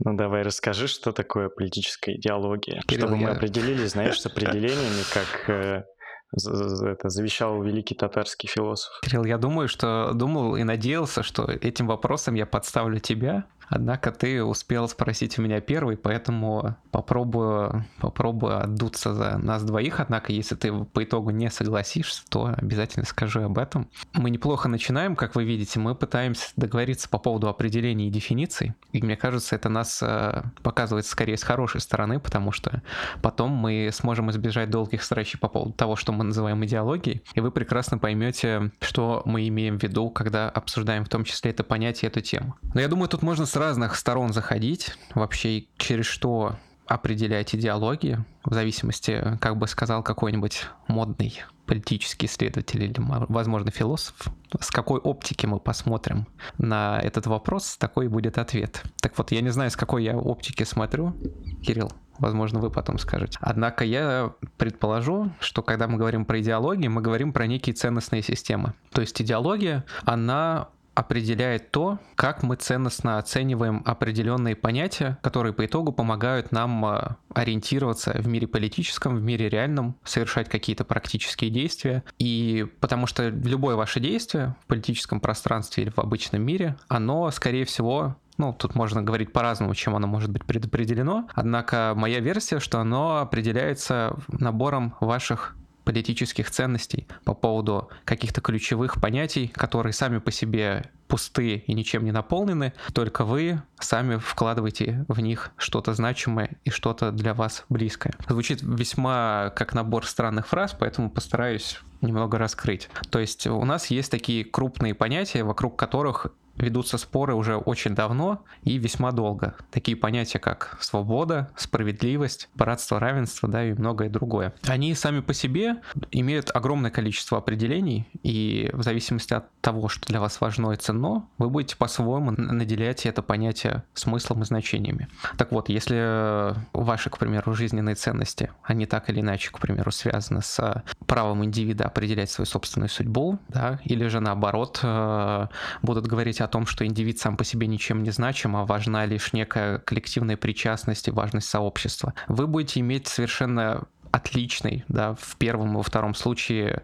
Ну 0.03 0.17
давай 0.31 0.43
расскажи, 0.43 0.87
что 0.87 1.11
такое 1.11 1.49
политическая 1.49 2.15
идеология, 2.15 2.81
Кирилл, 2.87 3.07
чтобы 3.07 3.17
мы 3.17 3.29
я... 3.29 3.35
определились, 3.35 3.91
знаешь, 3.91 4.21
с 4.21 4.25
определениями, 4.27 5.03
как 5.13 5.49
э, 5.49 5.83
это 6.31 7.09
завещал 7.09 7.61
великий 7.61 7.95
татарский 7.95 8.47
философ. 8.47 8.93
Кирилл, 9.03 9.25
я 9.25 9.37
думаю, 9.37 9.67
что 9.67 10.11
думал 10.13 10.55
и 10.55 10.63
надеялся, 10.63 11.21
что 11.21 11.51
этим 11.51 11.87
вопросом 11.87 12.35
я 12.35 12.45
подставлю 12.45 12.99
тебя, 12.99 13.43
Однако 13.67 14.11
ты 14.11 14.43
успел 14.43 14.87
спросить 14.87 15.39
у 15.39 15.41
меня 15.41 15.61
первый, 15.61 15.97
поэтому 15.97 16.75
попробую, 16.91 17.85
попробую 17.99 18.61
отдуться 18.61 19.13
за 19.13 19.37
нас 19.37 19.63
двоих. 19.63 19.99
Однако, 19.99 20.33
если 20.33 20.55
ты 20.55 20.71
по 20.71 21.03
итогу 21.03 21.29
не 21.31 21.49
согласишься, 21.49 22.23
то 22.29 22.53
обязательно 22.57 23.05
скажу 23.05 23.41
об 23.41 23.57
этом. 23.57 23.89
Мы 24.13 24.29
неплохо 24.29 24.67
начинаем, 24.67 25.15
как 25.15 25.35
вы 25.35 25.45
видите. 25.45 25.79
Мы 25.79 25.95
пытаемся 25.95 26.51
договориться 26.55 27.07
по 27.09 27.17
поводу 27.17 27.47
определений 27.47 28.07
и 28.07 28.11
дефиниций. 28.11 28.73
И 28.91 29.01
мне 29.01 29.15
кажется, 29.15 29.55
это 29.55 29.69
нас 29.69 30.01
э, 30.03 30.43
показывает 30.63 31.05
скорее 31.05 31.37
с 31.37 31.43
хорошей 31.43 31.81
стороны, 31.81 32.19
потому 32.19 32.51
что 32.51 32.81
потом 33.21 33.51
мы 33.51 33.89
сможем 33.93 34.29
избежать 34.31 34.69
долгих 34.69 35.03
срачей 35.03 35.39
по 35.39 35.47
поводу 35.47 35.73
того, 35.73 35.95
что 35.95 36.11
мы 36.11 36.23
называем 36.23 36.63
идеологией. 36.65 37.23
И 37.35 37.39
вы 37.39 37.51
прекрасно 37.51 37.97
поймете, 37.97 38.71
что 38.81 39.21
мы 39.25 39.47
имеем 39.47 39.79
в 39.79 39.83
виду, 39.83 40.09
когда 40.09 40.49
обсуждаем 40.49 41.05
в 41.05 41.09
том 41.09 41.23
числе 41.23 41.51
это 41.51 41.63
понятие, 41.63 42.09
эту 42.09 42.21
тему. 42.21 42.55
Но 42.73 42.81
я 42.81 42.87
думаю, 42.87 43.07
тут 43.07 43.21
можно 43.21 43.45
сразу 43.45 43.60
разных 43.61 43.95
сторон 43.95 44.33
заходить, 44.33 44.95
вообще 45.13 45.65
через 45.77 46.05
что 46.05 46.55
определять 46.87 47.55
идеологии, 47.55 48.17
в 48.43 48.53
зависимости, 48.53 49.37
как 49.39 49.55
бы 49.57 49.67
сказал 49.67 50.03
какой-нибудь 50.03 50.67
модный 50.87 51.41
политический 51.65 52.25
исследователь 52.25 52.83
или, 52.83 52.95
возможно, 52.97 53.71
философ, 53.71 54.15
с 54.59 54.71
какой 54.71 54.99
оптики 54.99 55.45
мы 55.45 55.59
посмотрим 55.59 56.27
на 56.57 56.99
этот 56.99 57.27
вопрос, 57.27 57.77
такой 57.77 58.09
будет 58.09 58.37
ответ. 58.37 58.83
Так 58.99 59.17
вот, 59.17 59.31
я 59.31 59.41
не 59.41 59.49
знаю, 59.49 59.71
с 59.71 59.77
какой 59.77 60.03
я 60.03 60.17
оптики 60.17 60.63
смотрю, 60.63 61.15
Кирилл, 61.63 61.91
возможно, 62.17 62.59
вы 62.59 62.71
потом 62.71 62.97
скажете. 62.97 63.37
Однако 63.41 63.85
я 63.85 64.33
предположу, 64.57 65.31
что 65.39 65.61
когда 65.61 65.87
мы 65.87 65.97
говорим 65.97 66.25
про 66.25 66.41
идеологию, 66.41 66.91
мы 66.91 67.01
говорим 67.01 67.31
про 67.31 67.47
некие 67.47 67.73
ценностные 67.73 68.23
системы. 68.23 68.73
То 68.91 69.01
есть 69.01 69.21
идеология, 69.21 69.85
она 70.03 70.67
определяет 70.93 71.71
то, 71.71 71.99
как 72.15 72.43
мы 72.43 72.55
ценностно 72.55 73.17
оцениваем 73.17 73.81
определенные 73.85 74.55
понятия, 74.55 75.17
которые 75.21 75.53
по 75.53 75.65
итогу 75.65 75.91
помогают 75.91 76.51
нам 76.51 76.85
а, 76.85 77.17
ориентироваться 77.33 78.11
в 78.17 78.27
мире 78.27 78.47
политическом, 78.47 79.15
в 79.15 79.21
мире 79.21 79.49
реальном, 79.49 79.95
совершать 80.03 80.49
какие-то 80.49 80.83
практические 80.83 81.49
действия. 81.49 82.03
И 82.19 82.67
потому 82.79 83.07
что 83.07 83.29
любое 83.29 83.75
ваше 83.75 83.99
действие 83.99 84.55
в 84.63 84.67
политическом 84.67 85.19
пространстве 85.19 85.83
или 85.83 85.91
в 85.91 85.99
обычном 85.99 86.41
мире, 86.41 86.77
оно, 86.87 87.31
скорее 87.31 87.65
всего, 87.65 88.15
ну, 88.37 88.53
тут 88.53 88.75
можно 88.75 89.01
говорить 89.03 89.31
по-разному, 89.31 89.75
чем 89.75 89.95
оно 89.95 90.07
может 90.07 90.31
быть 90.31 90.45
предопределено. 90.45 91.27
Однако 91.33 91.93
моя 91.95 92.19
версия, 92.19 92.59
что 92.59 92.79
оно 92.79 93.17
определяется 93.17 94.15
набором 94.27 94.95
ваших 94.99 95.55
политических 95.83 96.49
ценностей, 96.51 97.07
по 97.23 97.33
поводу 97.33 97.89
каких-то 98.05 98.41
ключевых 98.41 98.99
понятий, 99.01 99.47
которые 99.47 99.93
сами 99.93 100.19
по 100.19 100.31
себе 100.31 100.89
пустые 101.07 101.57
и 101.59 101.73
ничем 101.73 102.05
не 102.05 102.11
наполнены, 102.11 102.73
только 102.93 103.25
вы 103.25 103.61
сами 103.79 104.17
вкладываете 104.17 105.05
в 105.09 105.19
них 105.19 105.51
что-то 105.57 105.93
значимое 105.93 106.51
и 106.63 106.69
что-то 106.69 107.11
для 107.11 107.33
вас 107.33 107.65
близкое. 107.67 108.13
Звучит 108.29 108.61
весьма 108.61 109.51
как 109.55 109.73
набор 109.73 110.05
странных 110.05 110.47
фраз, 110.47 110.75
поэтому 110.79 111.09
постараюсь 111.09 111.79
немного 111.99 112.37
раскрыть. 112.37 112.89
То 113.09 113.19
есть 113.19 113.45
у 113.47 113.63
нас 113.65 113.87
есть 113.87 114.09
такие 114.09 114.45
крупные 114.45 114.95
понятия, 114.95 115.43
вокруг 115.43 115.77
которых 115.77 116.27
ведутся 116.57 116.97
споры 116.97 117.33
уже 117.33 117.55
очень 117.55 117.95
давно 117.95 118.43
и 118.63 118.77
весьма 118.77 119.11
долго. 119.11 119.55
Такие 119.71 119.97
понятия, 119.97 120.39
как 120.39 120.77
свобода, 120.79 121.49
справедливость, 121.55 122.49
братство, 122.55 122.99
равенство, 122.99 123.49
да, 123.49 123.63
и 123.63 123.73
многое 123.73 124.09
другое. 124.09 124.53
Они 124.67 124.93
сами 124.95 125.21
по 125.21 125.33
себе 125.33 125.77
имеют 126.11 126.51
огромное 126.53 126.91
количество 126.91 127.37
определений, 127.37 128.07
и 128.23 128.69
в 128.73 128.83
зависимости 128.83 129.33
от 129.33 129.51
того, 129.61 129.87
что 129.89 130.07
для 130.07 130.19
вас 130.19 130.41
важно 130.41 130.71
и 130.71 130.75
ценно, 130.75 131.27
вы 131.37 131.49
будете 131.49 131.75
по-своему 131.75 132.31
наделять 132.31 133.05
это 133.05 133.21
понятие 133.21 133.83
смыслом 133.93 134.41
и 134.41 134.45
значениями. 134.45 135.07
Так 135.37 135.51
вот, 135.51 135.69
если 135.69 136.55
ваши, 136.73 137.09
к 137.09 137.17
примеру, 137.17 137.53
жизненные 137.53 137.95
ценности, 137.95 138.51
они 138.63 138.85
так 138.85 139.09
или 139.09 139.21
иначе, 139.21 139.51
к 139.51 139.59
примеру, 139.59 139.91
связаны 139.91 140.41
с 140.41 140.83
правом 141.05 141.43
индивида 141.45 141.85
определять 141.85 142.29
свою 142.29 142.45
собственную 142.45 142.89
судьбу, 142.89 143.39
да, 143.47 143.79
или 143.83 144.07
же 144.07 144.19
наоборот 144.19 144.79
э, 144.83 145.47
будут 145.81 146.07
говорить 146.07 146.40
о 146.41 146.47
том, 146.47 146.65
что 146.65 146.85
индивид 146.85 147.19
сам 147.19 147.37
по 147.37 147.43
себе 147.43 147.67
ничем 147.67 148.03
не 148.03 148.11
значим, 148.11 148.55
а 148.55 148.65
важна 148.65 149.05
лишь 149.05 149.33
некая 149.33 149.79
коллективная 149.79 150.37
причастность 150.37 151.07
и 151.07 151.11
важность 151.11 151.49
сообщества. 151.49 152.13
Вы 152.27 152.47
будете 152.47 152.79
иметь 152.79 153.07
совершенно 153.07 153.83
отличный, 154.11 154.83
да, 154.89 155.15
в 155.15 155.37
первом 155.37 155.73
и 155.73 155.77
во 155.77 155.83
втором 155.83 156.13
случае 156.13 156.83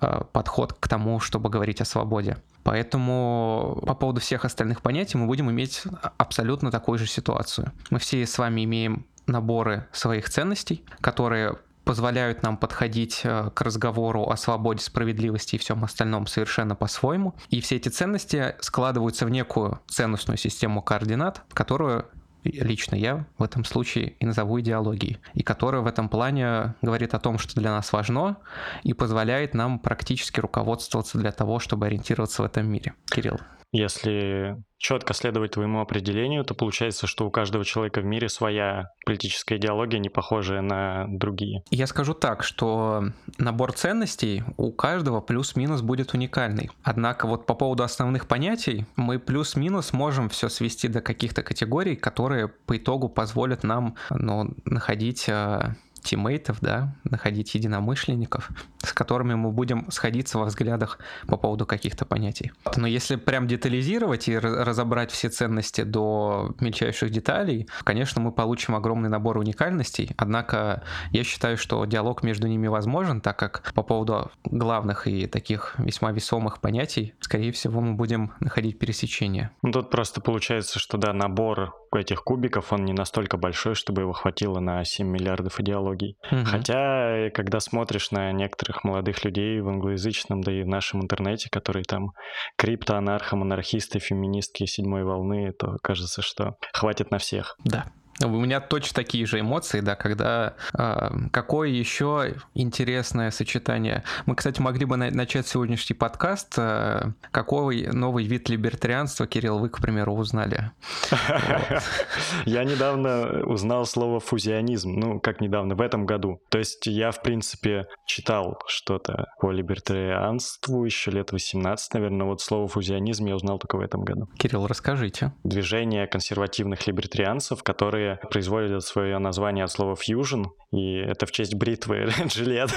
э, 0.00 0.20
подход 0.32 0.74
к 0.74 0.88
тому, 0.88 1.20
чтобы 1.20 1.50
говорить 1.50 1.80
о 1.80 1.84
свободе. 1.84 2.38
Поэтому 2.62 3.82
по 3.86 3.94
поводу 3.94 4.20
всех 4.20 4.44
остальных 4.44 4.82
понятий 4.82 5.18
мы 5.18 5.26
будем 5.26 5.50
иметь 5.50 5.82
абсолютно 6.18 6.70
такую 6.70 6.98
же 6.98 7.06
ситуацию. 7.06 7.72
Мы 7.90 7.98
все 7.98 8.24
с 8.26 8.38
вами 8.38 8.64
имеем 8.64 9.06
наборы 9.26 9.86
своих 9.92 10.28
ценностей, 10.30 10.84
которые 11.00 11.56
позволяют 11.88 12.42
нам 12.42 12.58
подходить 12.58 13.22
э, 13.24 13.48
к 13.54 13.62
разговору 13.62 14.28
о 14.28 14.36
свободе, 14.36 14.82
справедливости 14.82 15.54
и 15.54 15.58
всем 15.58 15.82
остальном 15.84 16.26
совершенно 16.26 16.74
по-своему. 16.74 17.34
И 17.48 17.62
все 17.62 17.76
эти 17.76 17.88
ценности 17.88 18.56
складываются 18.60 19.24
в 19.24 19.30
некую 19.30 19.80
ценностную 19.88 20.36
систему 20.36 20.82
координат, 20.82 21.44
которую 21.54 22.04
лично 22.44 22.94
я 22.94 23.24
в 23.38 23.42
этом 23.42 23.64
случае 23.64 24.10
и 24.20 24.26
назову 24.26 24.60
идеологией, 24.60 25.18
и 25.32 25.42
которая 25.42 25.80
в 25.80 25.86
этом 25.86 26.10
плане 26.10 26.74
говорит 26.82 27.14
о 27.14 27.20
том, 27.20 27.38
что 27.38 27.58
для 27.58 27.70
нас 27.70 27.90
важно 27.90 28.36
и 28.82 28.92
позволяет 28.92 29.54
нам 29.54 29.78
практически 29.78 30.40
руководствоваться 30.40 31.16
для 31.16 31.32
того, 31.32 31.58
чтобы 31.58 31.86
ориентироваться 31.86 32.42
в 32.42 32.44
этом 32.44 32.70
мире. 32.70 32.92
Кирилл. 33.06 33.38
Если 33.72 34.56
четко 34.78 35.12
следовать 35.12 35.52
твоему 35.52 35.80
определению, 35.80 36.44
то 36.44 36.54
получается, 36.54 37.06
что 37.06 37.26
у 37.26 37.30
каждого 37.30 37.64
человека 37.64 38.00
в 38.00 38.04
мире 38.04 38.28
своя 38.28 38.90
политическая 39.04 39.56
идеология, 39.56 39.98
не 39.98 40.08
похожая 40.08 40.62
на 40.62 41.06
другие. 41.08 41.62
Я 41.70 41.86
скажу 41.86 42.14
так, 42.14 42.44
что 42.44 43.04
набор 43.36 43.72
ценностей 43.72 44.44
у 44.56 44.72
каждого 44.72 45.20
плюс-минус 45.20 45.82
будет 45.82 46.14
уникальный. 46.14 46.70
Однако 46.82 47.26
вот 47.26 47.44
по 47.44 47.54
поводу 47.54 47.82
основных 47.82 48.28
понятий 48.28 48.86
мы 48.96 49.18
плюс-минус 49.18 49.92
можем 49.92 50.28
все 50.28 50.48
свести 50.48 50.88
до 50.88 51.00
каких-то 51.00 51.42
категорий, 51.42 51.96
которые 51.96 52.48
по 52.48 52.76
итогу 52.76 53.08
позволят 53.08 53.64
нам 53.64 53.96
ну, 54.10 54.54
находить 54.64 55.28
а, 55.28 55.74
тиммейтов, 56.08 56.58
да, 56.60 56.94
находить 57.04 57.54
единомышленников, 57.54 58.50
с 58.78 58.92
которыми 58.92 59.34
мы 59.34 59.50
будем 59.52 59.90
сходиться 59.90 60.38
во 60.38 60.46
взглядах 60.46 60.98
по 61.26 61.36
поводу 61.36 61.66
каких-то 61.66 62.06
понятий. 62.06 62.52
Но 62.76 62.86
если 62.86 63.16
прям 63.16 63.46
детализировать 63.46 64.28
и 64.28 64.38
разобрать 64.38 65.10
все 65.10 65.28
ценности 65.28 65.82
до 65.82 66.54
мельчайших 66.60 67.10
деталей, 67.10 67.68
конечно, 67.84 68.22
мы 68.22 68.32
получим 68.32 68.74
огромный 68.74 69.10
набор 69.10 69.38
уникальностей, 69.38 70.10
однако 70.16 70.82
я 71.10 71.24
считаю, 71.24 71.58
что 71.58 71.84
диалог 71.84 72.22
между 72.22 72.46
ними 72.46 72.68
возможен, 72.68 73.20
так 73.20 73.38
как 73.38 73.72
по 73.74 73.82
поводу 73.82 74.30
главных 74.44 75.06
и 75.06 75.26
таких 75.26 75.74
весьма 75.78 76.12
весомых 76.12 76.60
понятий, 76.60 77.14
скорее 77.20 77.52
всего, 77.52 77.80
мы 77.80 77.94
будем 77.94 78.32
находить 78.40 78.78
пересечения. 78.78 79.50
Ну, 79.62 79.72
тут 79.72 79.90
просто 79.90 80.20
получается, 80.20 80.78
что 80.78 80.96
да, 80.96 81.12
набор 81.12 81.74
этих 81.96 82.22
кубиков, 82.22 82.72
он 82.72 82.84
не 82.84 82.92
настолько 82.92 83.36
большой, 83.36 83.74
чтобы 83.74 84.02
его 84.02 84.12
хватило 84.12 84.60
на 84.60 84.84
7 84.84 85.06
миллиардов 85.06 85.60
идеологий. 85.60 85.97
Угу. 86.30 86.44
Хотя, 86.44 87.30
когда 87.30 87.60
смотришь 87.60 88.10
на 88.10 88.32
некоторых 88.32 88.84
молодых 88.84 89.24
людей 89.24 89.60
в 89.60 89.68
англоязычном, 89.68 90.42
да 90.42 90.52
и 90.52 90.62
в 90.62 90.66
нашем 90.66 91.02
интернете, 91.02 91.48
которые 91.50 91.84
там 91.84 92.12
крипто, 92.56 92.96
анархо, 92.96 93.36
монархисты, 93.36 93.98
феминистки 93.98 94.66
седьмой 94.66 95.04
волны, 95.04 95.52
то 95.52 95.76
кажется, 95.82 96.22
что 96.22 96.56
хватит 96.72 97.10
на 97.10 97.18
всех. 97.18 97.56
Да, 97.64 97.92
у 98.24 98.28
меня 98.28 98.60
точно 98.60 98.94
такие 98.94 99.26
же 99.26 99.40
эмоции, 99.40 99.80
да, 99.80 99.94
когда 99.94 100.54
э, 100.76 101.10
какое 101.32 101.68
еще 101.68 102.34
интересное 102.54 103.30
сочетание. 103.30 104.02
Мы, 104.26 104.34
кстати, 104.34 104.60
могли 104.60 104.84
бы 104.84 104.96
на- 104.96 105.10
начать 105.10 105.46
сегодняшний 105.46 105.94
подкаст. 105.94 106.54
Э, 106.56 107.12
какой 107.30 107.86
новый 107.86 108.24
вид 108.24 108.48
либертарианства, 108.48 109.26
Кирилл, 109.26 109.58
вы, 109.58 109.68
к 109.68 109.80
примеру, 109.80 110.14
узнали? 110.14 110.72
Я 112.44 112.64
недавно 112.64 113.44
узнал 113.44 113.86
слово 113.86 114.20
фузионизм, 114.20 114.92
ну, 114.94 115.20
как 115.20 115.40
недавно, 115.40 115.74
в 115.74 115.80
этом 115.80 116.06
году. 116.06 116.40
То 116.48 116.58
есть 116.58 116.86
я, 116.86 117.10
в 117.10 117.22
принципе, 117.22 117.86
читал 118.06 118.58
что-то 118.66 119.26
по 119.40 119.50
либертарианству 119.50 120.84
еще 120.84 121.10
лет 121.10 121.32
18, 121.32 121.94
наверное, 121.94 122.18
но 122.18 122.26
вот 122.28 122.40
слово 122.40 122.68
фузионизм 122.68 123.26
я 123.26 123.36
узнал 123.36 123.58
только 123.58 123.76
в 123.76 123.80
этом 123.80 124.02
году. 124.02 124.28
Кирилл, 124.38 124.66
расскажите. 124.66 125.32
Движение 125.44 126.06
консервативных 126.06 126.86
либертарианцев, 126.86 127.62
которые 127.62 128.07
производят 128.16 128.82
свое 128.84 129.18
название 129.18 129.64
от 129.64 129.70
слова 129.70 129.94
fusion, 129.94 130.46
и 130.72 130.94
это 130.94 131.26
в 131.26 131.32
честь 131.32 131.54
бритвы 131.54 132.08
Джилет. 132.26 132.70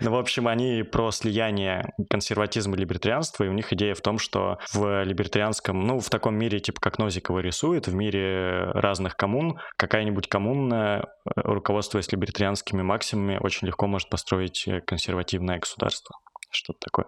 ну, 0.00 0.10
в 0.10 0.16
общем, 0.16 0.48
они 0.48 0.82
про 0.82 1.10
слияние 1.10 1.92
консерватизма 2.08 2.76
и 2.76 2.80
либертарианства, 2.80 3.44
и 3.44 3.48
у 3.48 3.52
них 3.52 3.72
идея 3.72 3.94
в 3.94 4.00
том, 4.00 4.18
что 4.18 4.58
в 4.72 5.04
либертарианском, 5.04 5.80
ну, 5.80 6.00
в 6.00 6.10
таком 6.10 6.36
мире, 6.36 6.60
типа 6.60 6.80
как 6.80 6.98
Нозикова 6.98 7.40
рисует, 7.40 7.88
в 7.88 7.94
мире 7.94 8.70
разных 8.72 9.16
коммун, 9.16 9.58
какая-нибудь 9.76 10.28
коммуна, 10.28 11.02
э, 11.02 11.30
руководствуясь 11.34 12.10
либертарианскими 12.12 12.82
максимумами, 12.82 13.38
очень 13.40 13.66
легко 13.66 13.86
может 13.86 14.08
построить 14.08 14.68
консервативное 14.86 15.58
государство. 15.58 16.16
Что-то 16.50 16.78
такое. 16.80 17.06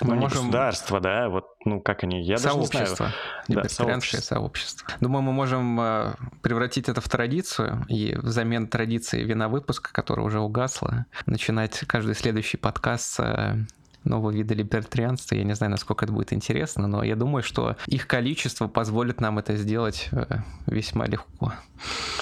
Мы 0.00 0.14
ну, 0.14 0.20
можем... 0.22 0.38
государство, 0.38 1.00
да, 1.00 1.28
вот, 1.28 1.46
ну, 1.64 1.80
как 1.80 2.02
они, 2.02 2.22
я 2.22 2.36
сообщество, 2.38 2.78
даже 2.80 2.90
не 2.90 2.96
знаю. 2.96 3.12
Да, 3.48 3.68
сообщество. 3.68 4.34
сообщество. 4.34 4.88
Думаю, 5.00 5.22
мы 5.22 5.32
можем 5.32 5.80
э, 5.80 6.14
превратить 6.42 6.88
это 6.88 7.00
в 7.00 7.08
традицию, 7.08 7.84
и 7.88 8.16
взамен 8.16 8.66
традиции 8.66 9.22
вина 9.22 9.48
выпуска, 9.48 9.92
которая 9.92 10.26
уже 10.26 10.40
угасла, 10.40 11.06
начинать 11.26 11.78
каждый 11.86 12.14
следующий 12.14 12.56
подкаст 12.56 13.14
с 13.14 13.20
э, 13.20 13.56
нового 14.04 14.30
вида 14.30 14.54
либертарианства. 14.54 15.34
Я 15.34 15.44
не 15.44 15.54
знаю, 15.54 15.70
насколько 15.70 16.04
это 16.04 16.12
будет 16.12 16.32
интересно, 16.32 16.86
но 16.86 17.02
я 17.02 17.16
думаю, 17.16 17.42
что 17.42 17.76
их 17.86 18.06
количество 18.06 18.68
позволит 18.68 19.20
нам 19.20 19.38
это 19.38 19.56
сделать 19.56 20.08
э, 20.12 20.24
весьма 20.66 21.06
легко. 21.06 21.52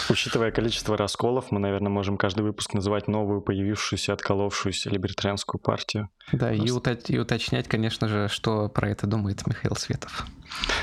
Учитывая 0.08 0.50
количество 0.50 0.96
расколов, 0.96 1.50
мы, 1.50 1.60
наверное, 1.60 1.90
можем 1.90 2.16
каждый 2.16 2.42
выпуск 2.42 2.74
называть 2.74 3.08
новую 3.08 3.40
появившуюся, 3.40 4.12
отколовшуюся 4.12 4.90
либертарианскую 4.90 5.60
партию. 5.60 6.08
Да, 6.32 6.52
и, 6.52 6.60
уточ- 6.60 7.06
и 7.08 7.18
уточнять, 7.18 7.68
конечно 7.68 8.08
же, 8.08 8.28
что 8.28 8.68
про 8.68 8.90
это 8.90 9.06
думает 9.06 9.46
Михаил 9.46 9.76
Светов. 9.76 10.26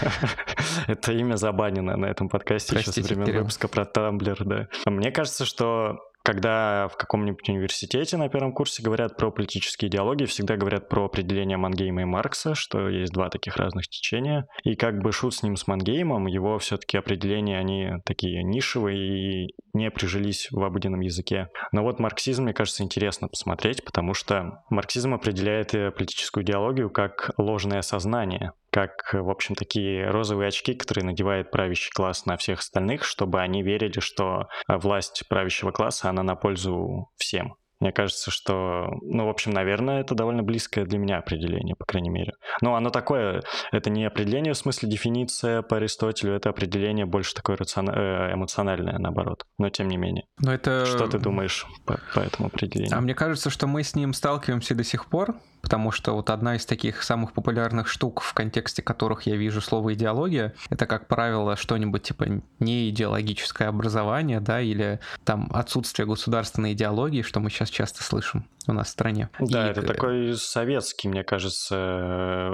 Это 0.88 1.12
имя 1.12 1.36
забанено 1.36 1.96
на 1.96 2.08
этом 2.08 2.30
подкасте 2.30 2.76
еще 2.78 2.92
со 2.92 3.02
времен 3.02 3.38
выпуска 3.38 3.68
про 3.68 3.86
Тамблер, 3.86 4.44
да. 4.44 4.68
Мне 4.86 5.12
кажется, 5.12 5.46
что 5.46 6.00
когда 6.30 6.88
в 6.90 6.96
каком-нибудь 6.96 7.50
университете 7.50 8.16
на 8.16 8.30
первом 8.30 8.54
курсе 8.54 8.84
говорят 8.84 9.18
про 9.18 9.32
политические 9.32 9.90
идеологии, 9.90 10.26
всегда 10.26 10.58
говорят 10.58 10.88
про 10.88 11.06
определение 11.06 11.58
Мангейма 11.58 12.04
и 12.04 12.06
Маркса, 12.06 12.54
что 12.54 12.88
есть 12.88 13.12
два 13.14 13.30
таких 13.30 13.58
разных 13.58 13.88
течения. 13.88 14.48
И 14.62 14.76
как 14.76 15.02
бы 15.02 15.12
шут 15.12 15.34
с 15.34 15.42
ним, 15.42 15.56
с 15.56 15.66
Мангеймом, 15.66 16.28
его 16.28 16.60
все-таки 16.60 17.00
определения, 17.00 17.58
они 17.58 17.94
такие 18.06 18.44
нишевые 18.44 19.48
и 19.48 19.56
не 19.74 19.90
прижились 19.90 20.50
в 20.52 20.64
обыденном 20.64 21.00
языке. 21.00 21.50
Но 21.72 21.82
вот 21.82 22.00
марксизм, 22.00 22.44
мне 22.44 22.54
кажется, 22.54 22.84
интересно 22.84 23.28
посмотреть, 23.28 23.84
потому 23.84 24.14
что 24.14 24.64
марксизм 24.70 25.16
определяет 25.16 25.74
э, 25.74 25.90
политическую 25.90 26.44
идеологию 26.44 26.92
как 26.92 27.32
ложное 27.38 27.82
сознание 27.82 28.54
как, 28.72 29.14
в 29.14 29.30
общем, 29.30 29.56
такие 29.56 30.10
розовые 30.10 30.50
очки, 30.50 30.74
которые 30.74 31.06
надевает 31.06 31.52
правящий 31.52 31.92
класс 31.92 32.26
на 32.26 32.38
всех 32.38 32.60
остальных, 32.60 33.04
чтобы 33.04 33.42
они 33.42 33.64
верили, 33.64 34.00
что 34.00 34.48
власть 34.68 35.24
правящего 35.30 35.72
класса, 35.72 36.10
она 36.10 36.24
на 36.24 36.36
пользу 36.36 37.10
всем. 37.18 37.56
Мне 37.80 37.92
кажется, 37.92 38.30
что, 38.30 38.88
ну, 39.02 39.26
в 39.26 39.30
общем, 39.30 39.52
наверное, 39.52 40.02
это 40.02 40.16
довольно 40.16 40.44
близкое 40.44 40.86
для 40.86 40.98
меня 40.98 41.18
определение, 41.18 41.76
по 41.76 41.86
крайней 41.86 42.10
мере. 42.10 42.34
Но 42.62 42.76
оно 42.76 42.90
такое, 42.90 43.42
это 43.72 43.90
не 43.90 44.06
определение 44.06 44.54
в 44.54 44.58
смысле 44.58 44.90
дефиниция 44.90 45.62
по 45.62 45.78
Аристотелю, 45.78 46.34
это 46.34 46.50
определение 46.50 47.06
больше 47.06 47.34
такое 47.34 47.56
рацион... 47.56 47.90
Э, 47.90 48.34
эмоциональное, 48.34 48.98
наоборот. 49.00 49.46
Но 49.58 49.70
тем 49.70 49.88
не 49.88 49.98
менее. 49.98 50.26
Но 50.40 50.54
это... 50.54 50.86
Что 50.86 51.08
ты 51.08 51.20
думаешь 51.20 51.66
по, 51.86 52.00
по 52.14 52.20
этому 52.20 52.48
определению? 52.48 52.98
А 52.98 53.02
мне 53.02 53.16
кажется, 53.16 53.50
что 53.50 53.68
мы 53.68 53.84
с 53.84 53.96
ним 53.96 54.14
сталкиваемся 54.14 54.76
до 54.76 54.84
сих 54.84 55.08
пор, 55.08 55.36
потому 55.62 55.92
что 55.92 56.14
вот 56.14 56.30
одна 56.30 56.56
из 56.56 56.66
таких 56.66 57.04
самых 57.04 57.34
популярных 57.34 57.88
штук, 57.88 58.22
в 58.22 58.34
контексте 58.34 58.82
которых 58.82 59.24
я 59.24 59.36
вижу 59.36 59.62
слово 59.62 59.94
идеология, 59.94 60.54
это, 60.70 60.86
как 60.86 61.08
правило, 61.08 61.56
что-нибудь 61.56 62.04
типа 62.04 62.42
неидеологическое 62.60 63.68
образование, 63.68 64.40
да, 64.40 64.62
или 64.62 65.00
там 65.24 65.50
отсутствие 65.54 66.06
государственной 66.06 66.74
идеологии, 66.74 67.22
что 67.22 67.40
мы 67.40 67.50
сейчас 67.50 67.69
часто 67.70 68.04
слышим 68.04 68.48
у 68.70 68.74
нас 68.74 68.88
в 68.88 68.92
стране. 68.92 69.30
Да, 69.40 69.68
и... 69.68 69.72
это 69.72 69.82
такой 69.82 70.36
советский, 70.36 71.08
мне 71.08 71.24
кажется, 71.24 71.76
э, 71.76 72.52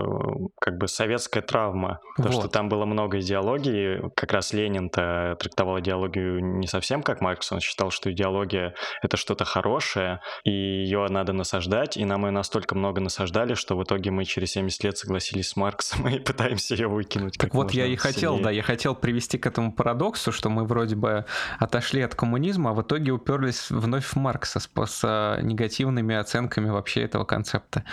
как 0.60 0.78
бы 0.78 0.88
советская 0.88 1.44
травма. 1.44 2.00
То, 2.18 2.24
вот. 2.24 2.34
что 2.34 2.48
там 2.48 2.70
было 2.70 2.86
много 2.86 3.20
идеологии. 3.20 4.02
Как 4.16 4.32
раз 4.32 4.54
Ленин-то 4.54 5.36
трактовал 5.40 5.80
идеологию 5.80 6.44
не 6.44 6.68
совсем 6.68 7.04
как 7.04 7.22
Маркс. 7.22 7.52
Он 7.52 7.60
считал, 7.60 7.92
что 7.92 8.12
идеология— 8.12 8.76
это 9.02 9.18
что-то 9.18 9.46
хорошее, 9.46 10.22
и 10.44 10.52
ее 10.52 11.06
надо 11.10 11.34
насаждать, 11.34 11.98
и 11.98 12.06
нам 12.06 12.26
ее 12.26 12.32
настолько 12.32 12.76
много 12.76 13.02
насаждали, 13.02 13.54
что 13.54 13.76
в 13.76 13.84
итоге 13.84 14.12
мы 14.12 14.26
через 14.26 14.52
70 14.52 14.84
лет 14.84 14.98
согласились 14.98 15.50
с 15.50 15.56
Марксом 15.56 16.08
и 16.08 16.20
пытаемся 16.20 16.76
ее 16.76 16.88
выкинуть. 16.88 17.38
Так 17.38 17.54
вот 17.54 17.72
я 17.72 17.86
и 17.86 17.96
хотел, 17.96 18.40
да, 18.40 18.52
я 18.52 18.64
хотел 18.64 18.96
привести 18.96 19.38
к 19.38 19.46
этому 19.46 19.74
парадоксу, 19.74 20.32
что 20.32 20.50
мы 20.50 20.66
вроде 20.66 20.96
бы 20.96 21.26
отошли 21.60 22.02
от 22.02 22.16
коммунизма, 22.16 22.72
а 22.72 22.74
в 22.74 22.82
итоге 22.82 23.12
уперлись 23.12 23.70
вновь 23.70 24.06
в 24.06 24.16
Маркса 24.16 24.60
с, 24.60 24.70
с 24.86 25.05
негативными 25.42 26.16
оценками 26.16 26.70
вообще 26.70 27.02
этого 27.02 27.24
концепта. 27.24 27.84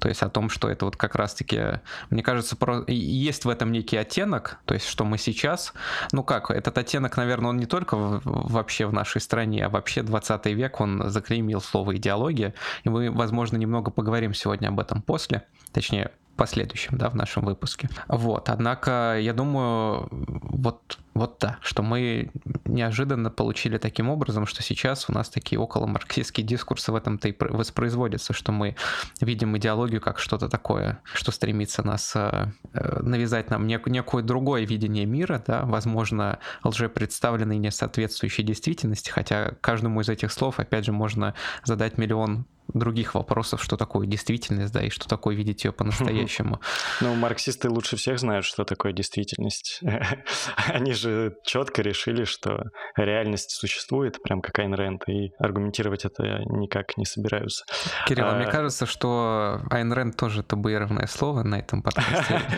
То 0.00 0.08
есть 0.08 0.22
о 0.22 0.28
том, 0.28 0.50
что 0.50 0.68
это 0.68 0.84
вот 0.84 0.96
как 0.96 1.14
раз-таки, 1.14 1.80
мне 2.10 2.22
кажется, 2.22 2.56
про... 2.56 2.84
есть 2.88 3.44
в 3.44 3.48
этом 3.48 3.72
некий 3.72 3.96
оттенок, 3.96 4.58
то 4.64 4.74
есть 4.74 4.86
что 4.86 5.04
мы 5.04 5.18
сейчас, 5.18 5.72
ну 6.12 6.22
как, 6.22 6.50
этот 6.50 6.78
оттенок, 6.78 7.16
наверное, 7.16 7.50
он 7.50 7.58
не 7.58 7.66
только 7.66 7.96
в, 7.96 8.20
вообще 8.24 8.86
в 8.86 8.92
нашей 8.92 9.20
стране, 9.20 9.66
а 9.66 9.68
вообще 9.68 10.02
20 10.02 10.46
век 10.46 10.80
он 10.80 11.10
заклеймил 11.10 11.60
слово 11.60 11.96
идеология, 11.96 12.54
и 12.84 12.88
мы, 12.88 13.10
возможно, 13.10 13.56
немного 13.56 13.90
поговорим 13.90 14.34
сегодня 14.34 14.68
об 14.68 14.80
этом 14.80 15.02
после, 15.02 15.42
точнее, 15.72 16.10
последующем, 16.36 16.96
да, 16.98 17.08
в 17.10 17.14
нашем 17.14 17.44
выпуске. 17.44 17.88
Вот, 18.08 18.48
однако, 18.48 19.18
я 19.20 19.32
думаю, 19.32 20.08
вот, 20.10 20.98
вот 21.14 21.36
да, 21.40 21.58
что 21.60 21.82
мы 21.82 22.30
неожиданно 22.64 23.30
получили 23.30 23.78
таким 23.78 24.08
образом, 24.08 24.46
что 24.46 24.62
сейчас 24.62 25.08
у 25.08 25.12
нас 25.12 25.28
такие 25.28 25.58
около 25.58 25.86
марксистские 25.86 26.46
дискурсы 26.46 26.90
в 26.90 26.94
этом-то 26.96 27.28
и 27.28 27.36
воспроизводятся, 27.38 28.32
что 28.32 28.52
мы 28.52 28.76
видим 29.20 29.56
идеологию 29.56 30.00
как 30.00 30.18
что-то 30.18 30.48
такое, 30.48 31.00
что 31.04 31.32
стремится 31.32 31.86
нас 31.86 32.12
э, 32.14 32.46
навязать 32.72 33.50
нам 33.50 33.66
нек- 33.66 33.88
некое 33.88 34.22
другое 34.22 34.64
видение 34.64 35.04
мира, 35.04 35.42
да, 35.46 35.62
возможно, 35.64 36.38
лжепредставленное 36.64 37.56
и 37.56 37.58
не 37.58 37.70
соответствующее 37.70 38.46
действительности, 38.46 39.10
хотя 39.10 39.52
каждому 39.60 40.00
из 40.00 40.08
этих 40.08 40.32
слов, 40.32 40.58
опять 40.60 40.86
же, 40.86 40.92
можно 40.92 41.34
задать 41.64 41.98
миллион 41.98 42.46
других 42.74 43.14
вопросов, 43.14 43.62
что 43.62 43.76
такое 43.76 44.06
действительность, 44.06 44.72
да, 44.72 44.82
и 44.82 44.90
что 44.90 45.08
такое 45.08 45.34
видеть 45.34 45.64
ее 45.64 45.72
по-настоящему. 45.72 46.60
Ну, 47.00 47.14
марксисты 47.14 47.68
лучше 47.68 47.96
всех 47.96 48.18
знают, 48.18 48.44
что 48.44 48.64
такое 48.64 48.92
действительность. 48.92 49.80
Они 50.68 50.92
же 50.92 51.34
четко 51.44 51.82
решили, 51.82 52.24
что 52.24 52.64
реальность 52.96 53.50
существует, 53.50 54.22
прям 54.22 54.40
как 54.40 54.58
Айн 54.58 54.74
Рэнд, 54.74 55.08
и 55.08 55.32
аргументировать 55.38 56.04
это 56.04 56.40
никак 56.46 56.96
не 56.96 57.04
собираются. 57.04 57.64
Кирилл, 58.06 58.28
а... 58.28 58.34
мне 58.36 58.46
кажется, 58.46 58.86
что 58.86 59.60
Айн 59.70 59.92
Рэнд 59.92 60.16
тоже 60.16 60.42
табуированное 60.42 61.06
слово 61.06 61.42
на 61.42 61.58
этом 61.58 61.82
подкасте. 61.82 62.40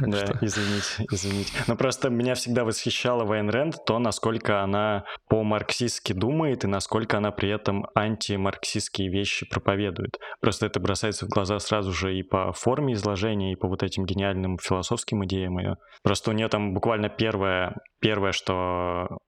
Да, 0.00 0.24
извините, 0.42 1.06
извините. 1.10 1.52
Но 1.66 1.76
просто 1.76 2.10
меня 2.10 2.34
всегда 2.34 2.64
восхищало 2.64 3.24
в 3.24 3.32
Айн 3.32 3.48
Рэнд 3.48 3.84
то, 3.86 3.98
насколько 3.98 4.62
она 4.62 5.04
по-марксистски 5.28 6.12
думает 6.12 6.64
и 6.64 6.66
насколько 6.66 7.16
она 7.16 7.30
при 7.30 7.50
этом 7.50 7.86
антимарксистские 7.94 9.10
вещи 9.10 9.46
проповедует. 9.56 10.18
Просто 10.40 10.66
это 10.66 10.80
бросается 10.80 11.26
в 11.26 11.28
глаза 11.28 11.58
сразу 11.58 11.92
же 11.92 12.16
и 12.16 12.22
по 12.22 12.52
форме 12.52 12.92
изложения, 12.94 13.52
и 13.52 13.56
по 13.56 13.68
вот 13.68 13.82
этим 13.82 14.04
гениальным 14.04 14.58
философским 14.58 15.24
идеям 15.24 15.58
ее. 15.58 15.76
Просто 16.02 16.30
у 16.30 16.34
нее 16.34 16.48
там 16.48 16.74
буквально 16.74 17.08
первое, 17.08 17.76
первое, 18.00 18.32
что 18.32 19.18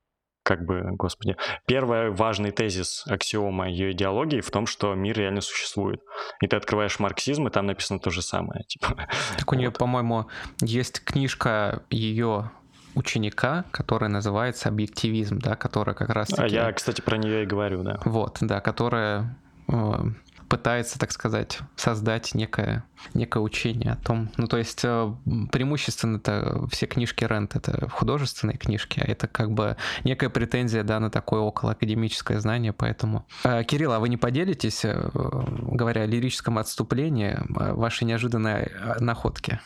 как 0.42 0.64
бы, 0.64 0.82
господи, 0.97 1.37
первый 1.66 2.11
важный 2.11 2.52
тезис 2.52 3.04
аксиома 3.06 3.68
ее 3.68 3.92
идеологии 3.92 4.40
в 4.40 4.50
том, 4.50 4.66
что 4.66 4.94
мир 4.94 5.18
реально 5.18 5.42
существует. 5.42 6.00
И 6.40 6.47
ты 6.47 6.56
открываешь 6.56 6.99
марксизм, 6.99 7.47
и 7.47 7.50
там 7.50 7.66
написано 7.66 7.99
то 7.99 8.11
же 8.11 8.23
самое. 8.23 8.64
Типа. 8.68 9.08
Так 9.37 9.52
у 9.52 9.54
нее, 9.54 9.68
вот. 9.68 9.78
по-моему, 9.78 10.26
есть 10.62 11.04
книжка 11.04 11.82
ее 11.90 12.50
ученика, 12.94 13.64
которая 13.70 14.11
называется 14.11 14.68
«Объективизм», 14.68 15.38
да, 15.38 15.54
которая 15.54 15.94
как 15.94 16.11
раз... 16.11 16.30
А 16.37 16.47
я, 16.47 16.73
кстати, 16.73 17.00
про 17.00 17.16
нее 17.16 17.44
и 17.44 17.47
говорю, 17.47 17.82
да. 17.82 18.00
Вот, 18.04 18.38
да, 18.40 18.61
которая 18.61 19.37
э, 19.68 20.10
пытается, 20.49 20.99
так 20.99 21.12
сказать, 21.12 21.61
создать 21.76 22.35
некое, 22.35 22.85
некое 23.14 23.40
учение 23.40 23.93
о 23.93 23.97
том, 23.97 24.31
ну 24.37 24.47
то 24.47 24.57
есть 24.57 24.81
э, 24.85 25.14
преимущественно 25.52 26.17
это 26.17 26.67
все 26.71 26.87
книжки 26.87 27.25
Рент 27.25 27.55
это 27.57 27.88
художественные 27.90 28.57
книжки, 28.57 29.00
а 29.00 29.11
это 29.11 29.28
как 29.28 29.52
бы 29.52 29.76
некая 30.05 30.31
претензия, 30.31 30.83
да, 30.83 31.00
на 31.00 31.11
такое 31.11 31.40
около 31.40 31.73
академическое 31.73 32.40
знание, 32.40 32.73
поэтому. 32.73 33.26
Э, 33.45 33.62
Кирилл, 33.64 33.93
а 33.93 34.00
вы 34.00 34.09
не 34.09 34.17
поделитесь, 34.17 34.85
э, 34.85 35.11
говоря 35.14 36.02
о 36.02 36.07
лирическом 36.07 36.59
отступлении, 36.59 37.37
вашей 37.49 38.05
неожиданной 38.05 38.73
находки, 39.00 39.61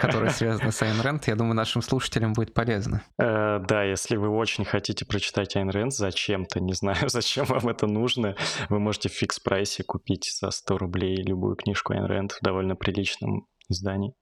которая 0.00 0.30
связана 0.30 0.70
с 0.70 0.82
Айн 0.82 1.00
Рэнд, 1.00 1.28
я 1.28 1.36
думаю, 1.36 1.54
нашим 1.54 1.82
слушателям 1.82 2.32
будет 2.32 2.54
полезно. 2.54 3.02
Да, 3.18 3.82
если 3.82 4.16
вы 4.16 4.28
очень 4.28 4.64
хотите 4.64 5.04
прочитать 5.04 5.56
Айн 5.56 5.70
Рэнд 5.70 5.94
зачем-то, 5.94 6.60
не 6.60 6.74
знаю, 6.74 6.96
зачем 7.08 7.44
вам 7.46 7.68
это 7.68 7.86
нужно, 7.86 8.36
вы 8.68 8.78
можете 8.78 9.08
в 9.08 9.12
фикс-прайсе 9.12 9.82
купить 9.82 10.27
за 10.32 10.50
100 10.50 10.78
рублей 10.78 11.16
любую 11.16 11.56
книжку 11.56 11.92
Айн 11.92 12.04
Рэнд 12.04 12.32
в 12.32 12.42
довольно 12.42 12.76
приличном 12.76 13.46
издании. 13.68 14.14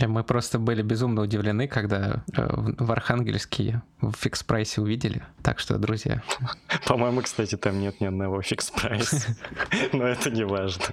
Мы 0.00 0.24
просто 0.24 0.58
были 0.58 0.82
безумно 0.82 1.22
удивлены, 1.22 1.68
когда 1.68 2.24
э, 2.34 2.46
в 2.78 2.90
Архангельске 2.90 3.82
в 4.00 4.12
фикс-прайсе 4.12 4.80
увидели. 4.80 5.22
Так 5.42 5.60
что, 5.60 5.78
друзья... 5.78 6.22
По-моему, 6.86 7.22
кстати, 7.22 7.56
там 7.56 7.78
нет 7.78 8.00
ни 8.00 8.06
одного 8.06 8.40
фикс-прайса. 8.40 9.36
Но 9.92 10.06
это 10.06 10.30
не 10.30 10.44
важно. 10.44 10.84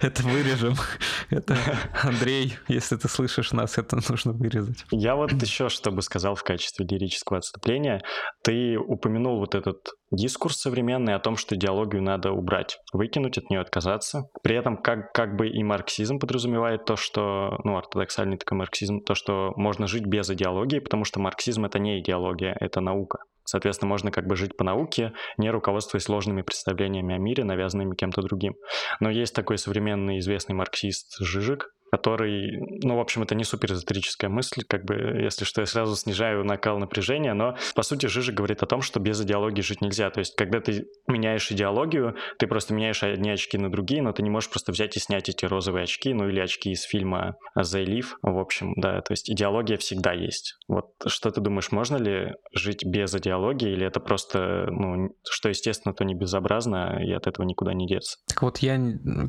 Это 0.00 0.22
вырежем. 0.22 0.74
Это, 1.30 1.56
Андрей, 2.02 2.56
если 2.68 2.96
ты 2.96 3.08
слышишь 3.08 3.52
нас, 3.52 3.78
это 3.78 3.96
нужно 4.08 4.32
вырезать. 4.32 4.84
Я 4.90 5.16
вот 5.16 5.32
еще 5.32 5.68
что 5.68 5.90
бы 5.90 6.02
сказал 6.02 6.34
в 6.34 6.42
качестве 6.42 6.86
лирического 6.86 7.38
отступления. 7.38 8.02
Ты 8.42 8.78
упомянул 8.78 9.38
вот 9.38 9.54
этот 9.54 9.78
дискурс 10.12 10.58
современный 10.58 11.14
о 11.14 11.18
том, 11.18 11.36
что 11.36 11.56
идеологию 11.56 12.02
надо 12.02 12.32
убрать, 12.32 12.78
выкинуть 12.92 13.38
от 13.38 13.50
нее, 13.50 13.60
отказаться. 13.60 14.28
При 14.42 14.56
этом 14.56 14.76
как, 14.76 15.12
как 15.12 15.36
бы 15.36 15.48
и 15.48 15.62
марксизм 15.64 16.18
подразумевает 16.18 16.84
то, 16.84 16.96
что, 16.96 17.58
ну, 17.64 17.76
ортодоксальный 17.76 18.36
такой 18.36 18.58
марксизм, 18.58 19.00
то, 19.00 19.14
что 19.14 19.52
можно 19.56 19.86
жить 19.86 20.06
без 20.06 20.30
идеологии, 20.30 20.78
потому 20.78 21.04
что 21.04 21.20
марксизм— 21.20 21.64
это 21.66 21.78
не 21.78 22.00
идеология, 22.00 22.56
это 22.60 22.80
наука. 22.80 23.18
Соответственно, 23.44 23.88
можно 23.88 24.10
как 24.10 24.26
бы 24.26 24.36
жить 24.36 24.56
по 24.56 24.64
науке, 24.64 25.12
не 25.36 25.50
руководствуясь 25.50 26.08
ложными 26.08 26.42
представлениями 26.42 27.14
о 27.14 27.18
мире, 27.18 27.44
навязанными 27.44 27.96
кем-то 27.96 28.22
другим. 28.22 28.54
Но 29.00 29.10
есть 29.10 29.34
такой 29.34 29.58
современный 29.58 30.18
известный 30.18 30.54
марксист 30.54 31.16
Жижик, 31.18 31.70
который, 31.92 32.58
ну, 32.82 32.96
в 32.96 33.00
общем, 33.00 33.22
это 33.22 33.34
не 33.34 33.44
суперэзотерическая 33.44 34.30
мысль, 34.30 34.64
как 34.66 34.84
бы, 34.84 34.94
если 34.94 35.44
что, 35.44 35.60
я 35.60 35.66
сразу 35.66 35.94
снижаю 35.94 36.42
накал 36.42 36.78
напряжения, 36.78 37.34
но, 37.34 37.54
по 37.74 37.82
сути, 37.82 38.06
Жижик 38.06 38.34
говорит 38.34 38.62
о 38.62 38.66
том, 38.66 38.80
что 38.80 38.98
без 38.98 39.20
идеологии 39.20 39.60
жить 39.60 39.82
нельзя. 39.82 40.08
То 40.08 40.20
есть, 40.20 40.34
когда 40.34 40.60
ты 40.60 40.86
меняешь 41.06 41.52
идеологию, 41.52 42.16
ты 42.38 42.46
просто 42.46 42.72
меняешь 42.72 43.02
одни 43.02 43.30
очки 43.30 43.58
на 43.58 43.70
другие, 43.70 44.00
но 44.00 44.12
ты 44.12 44.22
не 44.22 44.30
можешь 44.30 44.48
просто 44.48 44.72
взять 44.72 44.96
и 44.96 45.00
снять 45.00 45.28
эти 45.28 45.44
розовые 45.44 45.82
очки, 45.82 46.14
ну, 46.14 46.28
или 46.28 46.40
очки 46.40 46.70
из 46.70 46.82
фильма 46.82 47.36
«The 47.58 47.84
Leaf», 47.84 48.06
в 48.22 48.38
общем, 48.38 48.72
да, 48.76 49.02
то 49.02 49.12
есть 49.12 49.30
идеология 49.30 49.76
всегда 49.76 50.14
есть. 50.14 50.56
Вот 50.68 50.94
что 51.06 51.30
ты 51.30 51.42
думаешь, 51.42 51.72
можно 51.72 51.98
ли 51.98 52.32
жить 52.54 52.86
без 52.86 53.14
идеологии, 53.14 53.70
или 53.70 53.86
это 53.86 54.00
просто, 54.00 54.66
ну, 54.70 55.14
что 55.28 55.50
естественно, 55.50 55.94
то 55.94 56.04
не 56.04 56.14
безобразно, 56.14 57.00
и 57.04 57.12
от 57.12 57.26
этого 57.26 57.44
никуда 57.44 57.74
не 57.74 57.86
деться? 57.86 58.16
Так 58.28 58.40
вот, 58.40 58.58
я, 58.58 58.78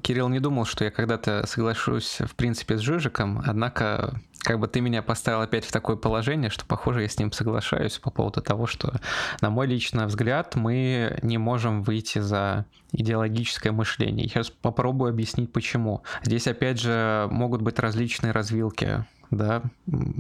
Кирилл, 0.02 0.30
не 0.30 0.40
думал, 0.40 0.64
что 0.64 0.86
я 0.86 0.92
когда-то 0.92 1.46
соглашусь, 1.46 2.20
в 2.22 2.36
принципе, 2.38 2.53
принципе, 2.54 2.78
с 2.78 2.82
Жижиком, 2.82 3.42
однако 3.44 4.22
как 4.44 4.60
бы 4.60 4.68
ты 4.68 4.80
меня 4.80 5.02
поставил 5.02 5.42
опять 5.42 5.66
в 5.66 5.72
такое 5.72 5.96
положение, 5.96 6.52
что, 6.52 6.66
похоже, 6.66 7.02
я 7.02 7.10
с 7.10 7.18
ним 7.18 7.32
соглашаюсь 7.32 7.98
по 7.98 8.12
поводу 8.12 8.42
того, 8.42 8.68
что, 8.68 8.94
на 9.42 9.50
мой 9.50 9.66
личный 9.66 10.06
взгляд, 10.06 10.56
мы 10.56 11.18
не 11.24 11.40
можем 11.40 11.82
выйти 11.82 12.20
за 12.20 12.66
идеологическое 12.92 13.72
мышление. 13.72 14.28
Сейчас 14.28 14.52
попробую 14.52 15.10
объяснить, 15.10 15.52
почему. 15.52 16.04
Здесь, 16.22 16.48
опять 16.48 16.80
же, 16.80 17.28
могут 17.32 17.64
быть 17.64 17.80
различные 17.80 18.34
развилки 18.34 19.04
да, 19.32 19.64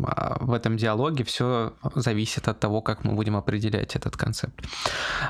а 0.05 0.37
в 0.39 0.53
этом 0.53 0.77
диалоге 0.77 1.23
все 1.23 1.73
зависит 1.95 2.47
от 2.47 2.59
того, 2.59 2.81
как 2.81 3.03
мы 3.03 3.13
будем 3.13 3.35
определять 3.35 3.95
этот 3.95 4.17
концепт. 4.17 4.53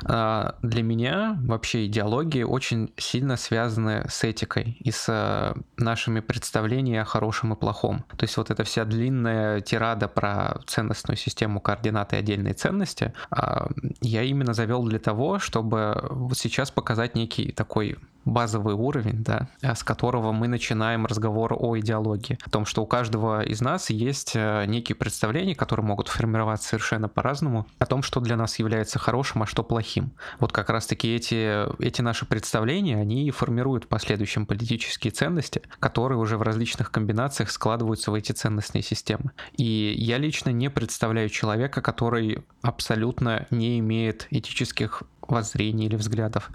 А, 0.05 0.55
для 0.61 0.83
меня 0.83 1.37
вообще 1.41 1.85
идеологии 1.85 2.43
очень 2.43 2.91
сильно 2.97 3.37
связаны 3.37 4.05
с 4.09 4.23
этикой 4.23 4.77
и 4.79 4.91
с 4.91 5.05
э, 5.09 5.53
нашими 5.77 6.19
представлениями 6.19 6.99
о 6.99 7.05
хорошем 7.05 7.53
и 7.53 7.55
плохом. 7.55 8.05
То 8.17 8.23
есть 8.23 8.37
вот 8.37 8.51
эта 8.51 8.63
вся 8.63 8.85
длинная 8.85 9.61
тирада 9.61 10.07
про 10.07 10.59
ценностную 10.65 11.17
систему 11.17 11.59
координат 11.59 12.13
и 12.13 12.15
отдельные 12.15 12.53
ценности 12.53 13.13
а, 13.29 13.69
я 14.01 14.23
именно 14.23 14.53
завел 14.53 14.83
для 14.83 14.99
того, 14.99 15.39
чтобы 15.39 16.07
вот 16.09 16.37
сейчас 16.37 16.71
показать 16.71 17.15
некий 17.15 17.51
такой 17.51 17.97
базовый 18.25 18.73
уровень, 18.75 19.23
да, 19.23 19.47
с 19.61 19.83
которого 19.83 20.31
мы 20.31 20.47
начинаем 20.47 21.05
разговор 21.05 21.55
о 21.57 21.77
идеологии, 21.77 22.37
о 22.45 22.49
том, 22.49 22.65
что 22.65 22.81
у 22.83 22.85
каждого 22.85 23.43
из 23.43 23.61
нас 23.61 23.72
есть 23.89 24.33
э, 24.35 24.65
некие 24.65 24.95
представления, 24.95 25.55
которые 25.55 25.85
могут 25.85 26.07
формироваться 26.07 26.69
совершенно 26.69 27.09
по-разному, 27.09 27.67
о 27.79 27.85
том, 27.85 28.03
что 28.03 28.19
для 28.19 28.35
нас 28.35 28.59
является 28.59 28.99
хорошим, 28.99 29.43
а 29.43 29.45
что 29.45 29.63
плохим. 29.63 30.11
Вот 30.39 30.51
как 30.51 30.69
раз-таки 30.69 31.15
эти, 31.15 31.65
эти 31.83 32.01
наши 32.01 32.25
представления, 32.25 32.97
они 32.97 33.29
формируют 33.31 33.85
в 33.85 33.87
последующем 33.87 34.45
политические 34.45 35.11
ценности, 35.11 35.61
которые 35.79 36.17
уже 36.17 36.37
в 36.37 36.41
различных 36.41 36.91
комбинациях 36.91 37.51
складываются 37.51 38.11
в 38.11 38.13
эти 38.13 38.31
ценностные 38.31 38.83
системы. 38.83 39.31
И 39.57 39.93
я 39.97 40.17
лично 40.17 40.49
не 40.49 40.69
представляю 40.69 41.29
человека, 41.29 41.81
который 41.81 42.43
абсолютно 42.61 43.47
не 43.49 43.79
имеет 43.79 44.27
этических 44.29 45.03
воззрений 45.27 45.85
или 45.85 45.95
взглядов. 45.95 46.49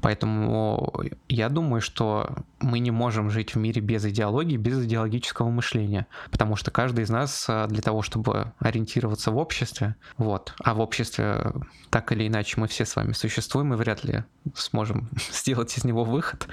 Поэтому 0.00 0.92
я 1.28 1.48
думаю, 1.48 1.80
что 1.80 2.36
мы 2.60 2.78
не 2.78 2.90
можем 2.90 3.30
жить 3.30 3.54
в 3.54 3.58
мире 3.58 3.80
без 3.80 4.04
идеологии, 4.04 4.56
без 4.56 4.84
идеологического 4.84 5.50
мышления, 5.50 6.06
потому 6.30 6.56
что 6.56 6.70
каждый 6.70 7.04
из 7.04 7.10
нас 7.10 7.46
а, 7.48 7.66
для 7.66 7.82
того, 7.82 8.02
чтобы 8.02 8.52
ориентироваться 8.58 9.30
в 9.30 9.36
обществе, 9.36 9.96
вот, 10.16 10.54
а 10.62 10.74
в 10.74 10.80
обществе 10.80 11.52
так 11.90 12.12
или 12.12 12.26
иначе 12.26 12.60
мы 12.60 12.68
все 12.68 12.84
с 12.84 12.96
вами 12.96 13.12
существуем 13.12 13.74
и 13.74 13.76
вряд 13.76 14.04
ли 14.04 14.24
сможем 14.54 15.08
сделать 15.32 15.76
из 15.76 15.84
него 15.84 16.04
выход, 16.04 16.48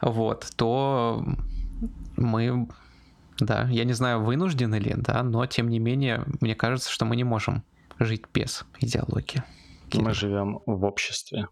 вот, 0.00 0.48
то 0.56 1.24
мы 2.16 2.68
да, 3.38 3.66
я 3.70 3.84
не 3.84 3.92
знаю, 3.92 4.22
вынуждены 4.22 4.76
ли, 4.76 4.94
да, 4.96 5.22
но 5.22 5.46
тем 5.46 5.68
не 5.68 5.78
менее, 5.78 6.24
мне 6.40 6.54
кажется, 6.54 6.90
что 6.90 7.04
мы 7.04 7.16
не 7.16 7.24
можем 7.24 7.64
жить 7.98 8.22
без 8.32 8.64
идеологии. 8.80 9.42
Мы 9.94 10.14
живем 10.14 10.60
в 10.66 10.84
обществе. 10.84 11.48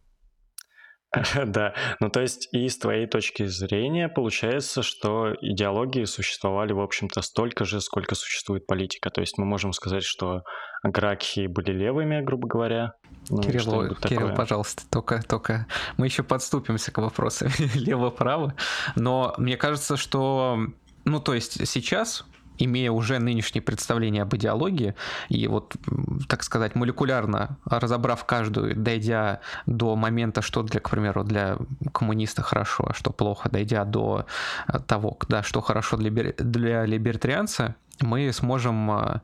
Да, 1.46 1.74
ну 1.98 2.08
то 2.08 2.20
есть 2.20 2.48
и 2.52 2.68
с 2.68 2.78
твоей 2.78 3.06
точки 3.06 3.46
зрения 3.46 4.08
получается, 4.08 4.82
что 4.82 5.34
идеологии 5.40 6.04
существовали, 6.04 6.72
в 6.72 6.80
общем-то, 6.80 7.20
столько 7.22 7.64
же, 7.64 7.80
сколько 7.80 8.14
существует 8.14 8.66
политика. 8.66 9.10
То 9.10 9.20
есть 9.20 9.38
мы 9.38 9.44
можем 9.44 9.72
сказать, 9.72 10.04
что 10.04 10.42
гракхи 10.82 11.46
были 11.46 11.72
левыми, 11.72 12.20
грубо 12.20 12.48
говоря. 12.48 12.92
Ну, 13.28 13.42
Кирилл, 13.42 13.94
Кирилл, 13.96 14.34
пожалуйста, 14.34 14.82
только, 14.90 15.22
только 15.22 15.66
мы 15.96 16.06
еще 16.06 16.22
подступимся 16.22 16.90
к 16.92 16.98
вопросу 16.98 17.46
лево-право. 17.74 18.54
Но 18.96 19.34
мне 19.36 19.56
кажется, 19.56 19.96
что, 19.96 20.58
ну 21.04 21.20
то 21.20 21.34
есть 21.34 21.66
сейчас 21.68 22.24
имея 22.64 22.90
уже 22.90 23.18
нынешнее 23.18 23.62
представление 23.62 24.22
об 24.22 24.34
идеологии, 24.34 24.94
и 25.28 25.46
вот, 25.46 25.76
так 26.28 26.42
сказать, 26.42 26.74
молекулярно 26.74 27.58
разобрав 27.64 28.24
каждую, 28.24 28.76
дойдя 28.76 29.40
до 29.66 29.96
момента, 29.96 30.42
что 30.42 30.62
для, 30.62 30.80
к 30.80 30.90
примеру, 30.90 31.24
для 31.24 31.56
коммуниста 31.92 32.42
хорошо, 32.42 32.86
а 32.90 32.94
что 32.94 33.10
плохо, 33.10 33.48
дойдя 33.48 33.84
до 33.84 34.26
того, 34.86 35.18
да, 35.28 35.42
что 35.42 35.60
хорошо 35.60 35.96
для, 35.96 36.32
для 36.38 36.86
либертарианца, 36.86 37.74
мы 38.00 38.32
сможем 38.32 39.20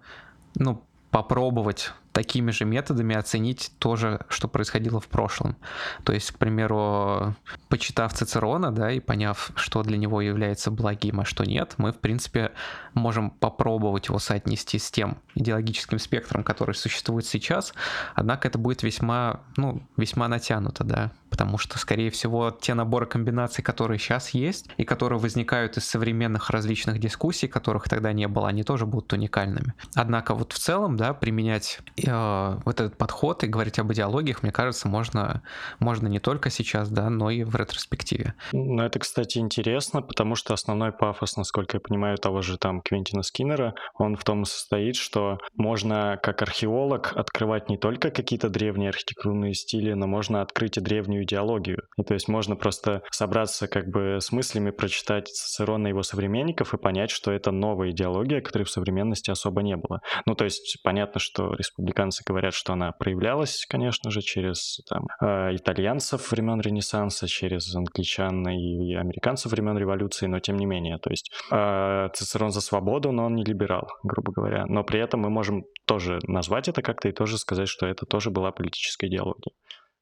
ну, 0.55 0.83
попробовать 1.11 1.93
такими 2.17 2.51
же 2.51 2.65
методами 2.65 3.15
оценить 3.15 3.73
то 3.79 3.95
же, 3.95 4.21
что 4.31 4.49
происходило 4.49 5.01
в 5.01 5.07
прошлом. 5.07 5.55
То 6.03 6.15
есть, 6.15 6.31
к 6.31 6.39
примеру, 6.39 7.37
почитав 7.69 8.15
Цицерона, 8.15 8.73
да, 8.73 8.91
и 8.91 9.01
поняв, 9.01 9.51
что 9.55 9.83
для 9.83 9.99
него 9.99 10.23
является 10.23 10.71
благим, 10.71 11.21
а 11.21 11.27
что 11.27 11.45
нет, 11.45 11.75
мы, 11.77 11.93
в 11.93 11.99
принципе, 11.99 12.53
можем 12.95 13.29
попробовать 13.29 14.09
его 14.09 14.19
соотнести 14.19 14.79
с 14.79 14.91
тем 14.91 15.19
идеологическим 15.35 15.99
спектром, 15.99 16.43
который 16.43 16.75
существует 16.75 17.27
сейчас, 17.27 17.75
однако 18.15 18.49
это 18.49 18.57
будет 18.57 18.83
весьма, 18.83 19.41
ну, 19.59 19.83
весьма 19.99 20.27
натянуто, 20.27 20.85
да, 20.85 21.13
потому 21.29 21.59
что, 21.59 21.79
скорее 21.79 22.11
всего, 22.11 22.51
те 22.51 22.73
наборы 22.73 23.05
комбинаций, 23.05 23.63
которые 23.63 23.99
сейчас 23.99 24.31
есть, 24.31 24.71
и 24.79 24.85
которые 24.85 25.19
возникают 25.19 25.77
из 25.77 25.85
современных 25.85 26.49
различных 26.49 26.99
дискуссий, 26.99 27.47
которых 27.47 27.91
тогда 27.91 28.15
не 28.15 28.27
было, 28.27 28.49
они 28.49 28.63
тоже 28.63 28.87
будут 28.87 29.13
уникальными. 29.13 29.75
Однако 29.95 30.35
вот 30.35 30.55
в 30.55 30.59
целом, 30.59 30.97
да, 30.97 31.13
применять 31.13 31.81
э, 32.07 32.59
вот 32.65 32.81
этот 32.81 32.97
подход 32.97 33.45
и 33.45 33.47
говорить 33.47 33.79
об 33.79 33.93
идеологиях, 33.93 34.43
мне 34.43 34.53
кажется, 34.53 34.89
можно, 34.89 35.43
можно 35.79 36.09
не 36.09 36.19
только 36.19 36.51
сейчас, 36.51 36.89
да, 36.91 37.11
но 37.11 37.31
и 37.31 37.45
в 37.45 37.55
ретроспективе. 37.57 38.35
Ну, 38.53 38.83
это, 38.83 38.99
кстати, 38.99 39.39
интересно, 39.39 40.03
потому 40.03 40.35
что 40.35 40.55
основной 40.55 40.93
пафос, 40.93 41.37
насколько 41.37 41.77
я 41.77 41.81
понимаю, 41.81 42.19
того 42.19 42.43
же 42.43 42.59
там 42.59 42.81
Квентина 42.81 43.23
Скиннера, 43.23 43.75
он 43.95 44.17
в 44.17 44.25
том 44.25 44.43
и 44.43 44.45
состоит, 44.45 44.97
что 44.97 45.39
можно 45.55 46.19
как 46.23 46.43
археолог 46.43 47.13
открывать 47.17 47.69
не 47.69 47.77
только 47.77 48.11
какие-то 48.11 48.49
древние 48.49 48.91
архитектурные 48.91 49.55
стили, 49.55 49.93
но 49.93 50.07
можно 50.07 50.43
открыть 50.43 50.77
и 50.77 50.81
древнюю 50.81 51.25
идеологию. 51.25 51.83
И 51.97 52.03
то 52.03 52.15
есть 52.15 52.29
можно 52.29 52.57
просто 52.57 53.03
собраться 53.11 53.69
как 53.69 53.89
бы 53.89 54.19
с 54.21 54.33
мыслями, 54.33 54.71
прочитать 54.71 55.29
Цицерона 55.29 55.89
и 55.89 55.91
его 55.91 56.03
современников 56.03 56.75
и 56.75 56.79
понять, 56.79 57.11
что 57.11 57.33
это 57.33 57.51
новая 57.51 57.91
идеология, 57.91 58.41
которой 58.41 58.65
в 58.65 58.71
современности 58.71 59.31
особо 59.31 59.63
не 59.63 59.77
было. 59.77 60.01
Ну, 60.27 60.35
то 60.35 60.45
есть 60.45 60.79
понятно, 60.83 61.21
что 61.21 61.55
республика 61.55 61.96
американцы 61.97 62.23
говорят, 62.27 62.55
что 62.55 62.73
она 62.73 62.93
проявлялась, 62.93 63.67
конечно 63.69 64.11
же, 64.11 64.21
через 64.21 64.81
там, 64.89 65.07
э, 65.21 65.57
итальянцев 65.57 66.31
времен 66.31 66.61
Ренессанса, 66.61 67.27
через 67.27 67.75
англичан 67.75 68.47
и 68.49 68.95
американцев 68.95 69.53
времен 69.53 69.79
революции, 69.79 70.27
но 70.27 70.41
тем 70.41 70.57
не 70.57 70.67
менее. 70.67 70.99
То 70.99 71.11
есть 71.11 71.31
э, 71.51 72.09
Цицерон 72.15 72.51
за 72.51 72.61
свободу, 72.61 73.13
но 73.13 73.27
он 73.27 73.35
не 73.35 73.45
либерал, 73.45 73.89
грубо 74.03 74.33
говоря. 74.33 74.67
Но 74.67 74.85
при 74.85 75.01
этом 75.01 75.21
мы 75.21 75.31
можем 75.31 75.65
тоже 75.87 76.19
назвать 76.27 76.69
это 76.69 76.83
как-то 76.83 77.09
и 77.09 77.13
тоже 77.13 77.39
сказать, 77.39 77.69
что 77.69 77.87
это 77.87 78.05
тоже 78.07 78.31
была 78.31 78.53
политическая 78.53 79.07
идеология. 79.07 79.53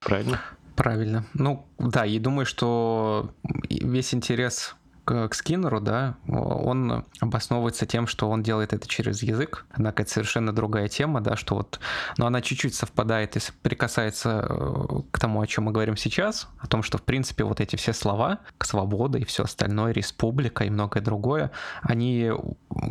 Правильно? 0.00 0.40
Правильно. 0.76 1.24
Ну, 1.34 1.66
да, 1.78 2.04
и 2.04 2.18
думаю, 2.18 2.46
что 2.46 3.30
весь 3.70 4.12
интерес 4.12 4.74
к, 5.04 5.28
к 5.28 5.34
Скиннеру, 5.34 5.80
да, 5.80 6.16
он 6.26 7.04
обосновывается 7.20 7.86
тем, 7.86 8.06
что 8.06 8.28
он 8.30 8.42
делает 8.42 8.72
это 8.72 8.88
через 8.88 9.22
язык, 9.22 9.66
однако 9.70 10.02
это 10.02 10.10
совершенно 10.10 10.52
другая 10.52 10.88
тема, 10.88 11.20
да, 11.20 11.36
что 11.36 11.56
вот, 11.56 11.80
но 12.16 12.26
она 12.26 12.40
чуть-чуть 12.40 12.74
совпадает 12.74 13.36
и 13.36 13.40
прикасается 13.62 14.46
э, 14.48 15.00
к 15.10 15.18
тому, 15.18 15.40
о 15.40 15.46
чем 15.46 15.64
мы 15.64 15.72
говорим 15.72 15.96
сейчас, 15.96 16.48
о 16.58 16.66
том, 16.66 16.82
что, 16.82 16.98
в 16.98 17.02
принципе, 17.02 17.44
вот 17.44 17.60
эти 17.60 17.76
все 17.76 17.92
слова, 17.92 18.40
свобода 18.60 19.18
и 19.18 19.24
все 19.24 19.44
остальное, 19.44 19.92
республика 19.92 20.64
и 20.64 20.70
многое 20.70 21.02
другое, 21.02 21.50
они, 21.82 22.30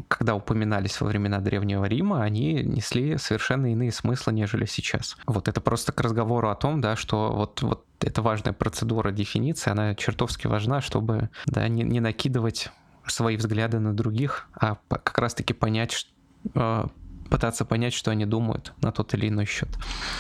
когда 0.07 0.35
упоминались 0.35 0.99
во 1.01 1.07
времена 1.07 1.39
Древнего 1.39 1.85
Рима, 1.85 2.23
они 2.23 2.53
несли 2.63 3.17
совершенно 3.17 3.71
иные 3.71 3.91
смыслы, 3.91 4.33
нежели 4.33 4.65
сейчас. 4.65 5.17
Вот 5.25 5.47
это 5.47 5.61
просто 5.61 5.91
к 5.91 6.01
разговору 6.01 6.49
о 6.49 6.55
том, 6.55 6.81
да, 6.81 6.95
что 6.95 7.33
вот, 7.33 7.61
вот 7.61 7.85
это 7.99 8.21
важная 8.21 8.53
процедура 8.53 9.11
дефиниции, 9.11 9.71
она 9.71 9.95
чертовски 9.95 10.47
важна, 10.47 10.81
чтобы 10.81 11.29
да, 11.45 11.67
не, 11.67 11.83
не 11.83 11.99
накидывать 11.99 12.69
свои 13.07 13.37
взгляды 13.37 13.79
на 13.79 13.93
других, 13.93 14.47
а 14.53 14.77
как 14.87 15.17
раз-таки 15.17 15.53
понять, 15.53 16.07
э, 16.55 16.85
пытаться 17.29 17.65
понять, 17.65 17.93
что 17.93 18.11
они 18.11 18.25
думают 18.25 18.73
на 18.81 18.91
тот 18.91 19.13
или 19.13 19.27
иной 19.27 19.45
счет. 19.45 19.69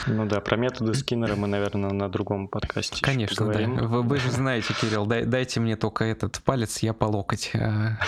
Ну 0.07 0.25
да, 0.25 0.41
про 0.41 0.57
методы 0.57 0.93
Скиннера 0.93 1.35
мы, 1.35 1.47
наверное, 1.47 1.91
на 1.91 2.09
другом 2.09 2.47
подкасте 2.47 3.01
Конечно, 3.01 3.51
да. 3.51 3.67
Вы, 3.67 4.01
вы 4.01 4.17
же 4.17 4.31
знаете, 4.31 4.73
Кирилл, 4.73 5.05
дай, 5.05 5.25
дайте 5.25 5.59
мне 5.59 5.75
только 5.75 6.05
этот 6.05 6.41
палец, 6.43 6.79
я 6.79 6.93
по 6.93 7.05
локоть. 7.05 7.51
А. 7.55 7.99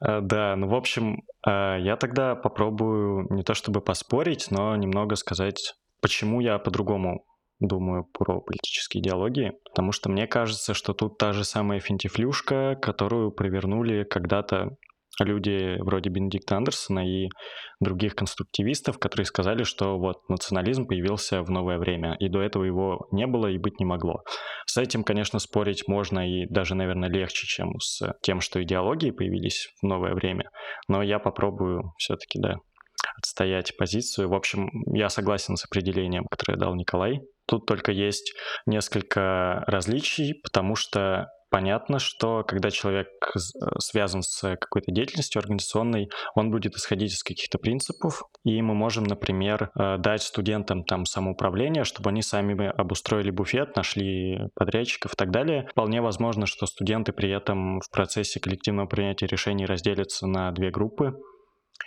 А, 0.00 0.20
да, 0.22 0.54
ну, 0.56 0.68
в 0.68 0.74
общем, 0.74 1.22
я 1.46 1.96
тогда 1.98 2.34
попробую 2.34 3.26
не 3.30 3.42
то 3.42 3.54
чтобы 3.54 3.80
поспорить, 3.80 4.48
но 4.50 4.76
немного 4.76 5.16
сказать, 5.16 5.74
почему 6.00 6.40
я 6.40 6.58
по-другому 6.58 7.24
думаю 7.60 8.04
про 8.12 8.40
политические 8.40 9.02
идеологии, 9.02 9.52
потому 9.64 9.92
что 9.92 10.10
мне 10.10 10.26
кажется, 10.26 10.74
что 10.74 10.92
тут 10.92 11.18
та 11.18 11.32
же 11.32 11.44
самая 11.44 11.80
финтифлюшка, 11.80 12.76
которую 12.80 13.30
провернули 13.30 14.04
когда-то 14.04 14.76
люди 15.20 15.76
вроде 15.80 16.10
Бенедикта 16.10 16.56
Андерсона 16.56 17.06
и 17.08 17.28
других 17.80 18.14
конструктивистов, 18.16 18.98
которые 18.98 19.26
сказали, 19.26 19.62
что 19.62 19.98
вот 19.98 20.28
национализм 20.28 20.86
появился 20.86 21.42
в 21.42 21.50
новое 21.50 21.78
время, 21.78 22.16
и 22.18 22.28
до 22.28 22.40
этого 22.40 22.64
его 22.64 23.06
не 23.12 23.26
было 23.26 23.46
и 23.46 23.58
быть 23.58 23.78
не 23.78 23.86
могло. 23.86 24.22
С 24.66 24.76
этим, 24.76 25.04
конечно, 25.04 25.38
спорить 25.38 25.86
можно 25.86 26.28
и 26.28 26.46
даже, 26.46 26.74
наверное, 26.74 27.08
легче, 27.08 27.46
чем 27.46 27.78
с 27.78 28.12
тем, 28.22 28.40
что 28.40 28.62
идеологии 28.62 29.10
появились 29.10 29.68
в 29.80 29.86
новое 29.86 30.14
время, 30.14 30.50
но 30.88 31.02
я 31.02 31.18
попробую 31.18 31.92
все-таки, 31.98 32.40
да, 32.40 32.56
отстоять 33.18 33.76
позицию. 33.76 34.28
В 34.28 34.34
общем, 34.34 34.68
я 34.92 35.08
согласен 35.08 35.56
с 35.56 35.64
определением, 35.64 36.24
которое 36.30 36.58
дал 36.58 36.74
Николай. 36.74 37.20
Тут 37.46 37.66
только 37.66 37.92
есть 37.92 38.34
несколько 38.66 39.64
различий, 39.66 40.34
потому 40.42 40.76
что 40.76 41.28
понятно, 41.54 42.00
что 42.00 42.42
когда 42.42 42.72
человек 42.72 43.06
связан 43.78 44.22
с 44.22 44.56
какой-то 44.56 44.90
деятельностью 44.90 45.38
организационной, 45.38 46.10
он 46.34 46.50
будет 46.50 46.74
исходить 46.74 47.12
из 47.12 47.22
каких-то 47.22 47.58
принципов, 47.58 48.24
и 48.44 48.60
мы 48.60 48.74
можем, 48.74 49.04
например, 49.04 49.70
э, 49.78 49.98
дать 49.98 50.22
студентам 50.22 50.82
там 50.82 51.06
самоуправление, 51.06 51.84
чтобы 51.84 52.10
они 52.10 52.22
сами 52.22 52.66
обустроили 52.66 53.30
буфет, 53.30 53.76
нашли 53.76 54.48
подрядчиков 54.56 55.12
и 55.12 55.16
так 55.16 55.30
далее. 55.30 55.68
Вполне 55.70 56.00
возможно, 56.00 56.46
что 56.46 56.66
студенты 56.66 57.12
при 57.12 57.30
этом 57.30 57.80
в 57.80 57.88
процессе 57.88 58.40
коллективного 58.40 58.88
принятия 58.88 59.26
решений 59.26 59.64
разделятся 59.64 60.26
на 60.26 60.50
две 60.50 60.72
группы, 60.72 61.14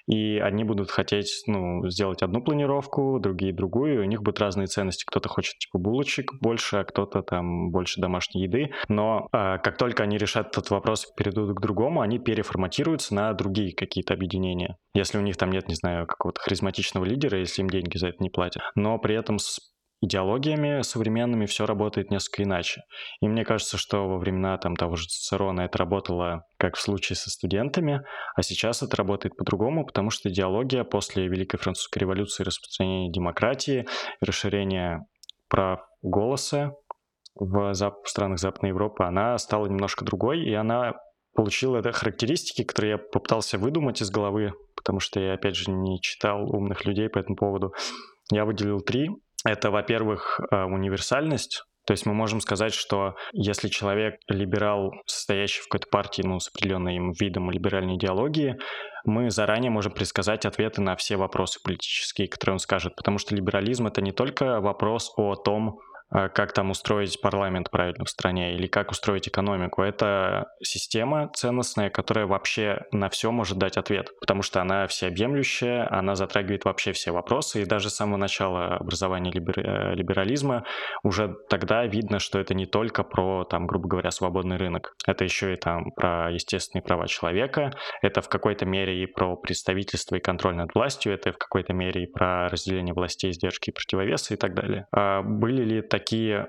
и 0.08 0.38
одни 0.38 0.63
будут 0.63 0.89
хотеть, 0.89 1.43
ну, 1.47 1.88
сделать 1.89 2.23
одну 2.23 2.41
планировку, 2.41 3.19
другие 3.19 3.54
другую, 3.54 3.95
и 3.95 3.97
у 4.00 4.06
них 4.06 4.21
будут 4.21 4.39
разные 4.39 4.67
ценности. 4.67 5.04
Кто-то 5.06 5.30
хочет, 5.30 5.58
типа, 5.60 5.80
булочек 5.80 6.34
больше, 6.41 6.78
а 6.78 6.84
кто-то 6.84 7.21
там 7.21 7.71
больше 7.71 8.00
домашней 8.00 8.43
еды. 8.43 8.71
Но 8.88 9.28
э, 9.34 9.58
как 9.63 9.78
только 9.78 10.04
они 10.04 10.17
решат 10.17 10.47
этот 10.50 10.69
вопрос, 10.69 11.06
перейдут 11.17 11.56
к 11.56 11.62
другому, 11.62 12.02
они 12.02 12.19
переформатируются 12.19 13.15
на 13.15 13.34
другие 13.34 13.76
какие-то 13.76 14.13
объединения. 14.13 14.78
Если 14.93 15.17
у 15.17 15.21
них 15.21 15.38
там 15.38 15.52
нет, 15.52 15.67
не 15.67 15.76
знаю, 15.76 16.08
какого-то 16.08 16.41
харизматичного 16.41 17.06
лидера, 17.06 17.39
если 17.39 17.62
им 17.62 17.69
деньги 17.69 17.97
за 17.97 18.08
это 18.08 18.17
не 18.23 18.30
платят. 18.30 18.63
Но 18.76 18.97
при 19.00 19.15
этом 19.15 19.39
с 19.39 19.60
идеологиями 20.02 20.82
современными 20.82 21.46
все 21.46 21.66
работает 21.66 22.12
несколько 22.12 22.44
иначе. 22.44 22.82
И 23.22 23.28
мне 23.28 23.44
кажется, 23.44 23.78
что 23.78 24.08
во 24.08 24.18
времена 24.18 24.58
там, 24.58 24.76
того 24.76 24.96
же 24.96 25.06
Цицерона 25.06 25.62
это 25.62 25.78
работало 25.78 26.44
как 26.58 26.76
в 26.76 26.82
случае 26.82 27.16
со 27.16 27.30
студентами, 27.30 28.02
а 28.36 28.42
сейчас 28.42 28.84
это 28.84 28.96
работает 28.96 29.36
по-другому, 29.36 29.86
потому 29.86 30.10
что 30.10 30.30
идеология 30.30 30.84
после 30.84 31.28
Великой 31.28 31.58
Французской 31.58 32.00
революции, 32.00 32.44
распространения 32.44 33.12
демократии, 33.12 33.88
расширения 34.22 35.06
прав 35.50 35.80
голоса 36.02 36.74
в 37.36 37.72
зап- 37.72 38.06
странах 38.06 38.40
Западной 38.40 38.70
Европы, 38.70 39.04
она 39.04 39.38
стала 39.38 39.68
немножко 39.68 40.06
другой, 40.06 40.44
и 40.44 40.54
она 40.54 40.94
получила 41.34 41.78
это 41.78 41.92
характеристики, 41.92 42.64
которые 42.64 42.94
я 42.94 42.98
попытался 42.98 43.60
выдумать 43.60 44.02
из 44.02 44.10
головы, 44.10 44.54
потому 44.76 45.00
что 45.00 45.20
я, 45.20 45.34
опять 45.34 45.56
же, 45.56 45.70
не 45.70 46.02
читал 46.02 46.50
умных 46.50 46.86
людей 46.86 47.10
по 47.10 47.20
этому 47.20 47.36
поводу. 47.36 47.74
Я 48.32 48.46
выделил 48.46 48.82
три. 48.82 49.10
Это, 49.46 49.72
во-первых, 49.72 50.40
э, 50.52 50.63
универсальность, 50.63 51.63
то 51.88 51.94
есть 51.94 52.06
мы 52.06 52.13
можем 52.13 52.42
сказать, 52.42 52.74
что 52.74 53.16
если 53.32 53.70
человек 53.70 54.20
либерал, 54.28 54.92
состоящий 55.06 55.62
в 55.62 55.70
какой-то 55.70 55.88
партии, 55.90 56.22
ну, 56.22 56.38
с 56.38 56.50
определенным 56.50 57.13
видом 57.13 57.50
либеральной 57.50 57.96
идеологии, 57.96 58.58
мы 59.06 59.32
заранее 59.32 59.72
можем 59.72 59.94
предсказать 59.94 60.46
ответы 60.46 60.82
на 60.82 60.98
все 60.98 61.16
вопросы 61.16 61.62
политические, 61.63 62.28
которые 62.28 62.56
он 62.56 62.60
скажет, 62.60 62.94
потому 62.98 63.20
что 63.20 63.34
либерализм— 63.34 63.88
это 63.88 64.02
не 64.02 64.12
только 64.12 64.60
вопрос 64.60 65.13
о 65.16 65.36
том, 65.36 65.80
как 66.10 66.54
там 66.54 66.72
устроить 66.72 67.20
парламент 67.22 67.70
правильно 67.70 68.06
в 68.06 68.10
стране 68.10 68.56
или 68.56 68.67
как 68.67 68.91
устроить 68.91 69.28
экономику. 69.28 69.82
Это 69.82 70.48
система 70.63 71.30
ценностная, 71.34 71.89
которая 71.89 72.26
вообще 72.26 72.86
на 72.91 73.10
все 73.10 73.32
может 73.32 73.58
дать 73.58 73.78
ответ, 73.78 74.12
потому 74.20 74.41
что 74.41 74.62
она 74.62 74.88
всеобъемлющая, 74.88 75.88
она 75.91 76.15
затрагивает 76.15 76.65
вообще 76.65 76.91
все 76.93 77.12
вопросы, 77.12 77.62
и 77.62 77.65
даже 77.65 77.89
с 77.89 77.96
самого 77.96 78.17
начала 78.17 78.78
образования 78.78 79.32
э, 79.32 79.96
либерализма 79.96 80.63
уже 81.04 81.36
тогда 81.50 81.86
видно, 81.86 82.20
что 82.20 82.39
это 82.39 82.54
не 82.54 82.65
только 82.65 83.04
про, 83.04 83.43
там, 83.43 83.67
грубо 83.67 83.88
говоря, 83.88 84.12
свободный 84.12 84.58
рынок, 84.58 84.96
это 85.06 85.24
еще 85.24 85.54
и 85.54 85.58
там 85.58 85.91
про 85.91 86.32
естественные 86.32 86.84
права 86.84 87.08
человека, 87.08 87.72
это 88.02 88.22
в 88.22 88.30
какой-то 88.30 88.65
мере 88.65 89.04
и 89.04 89.06
про 89.06 89.36
представительство 89.36 90.15
и 90.15 90.20
контроль 90.20 90.56
над 90.56 90.74
властью, 90.74 91.13
это 91.13 91.32
в 91.32 91.38
какой-то 91.38 91.74
мере 91.74 92.04
и 92.04 92.08
про 92.08 92.48
разделение 92.50 92.93
властей, 92.93 93.32
сдержки 93.34 93.70
и 93.70 93.74
противовесы 93.74 94.36
и 94.36 94.38
так 94.38 94.54
далее. 94.54 94.88
А 94.91 95.22
были 95.22 95.63
ли 95.63 95.82
такие 95.82 95.97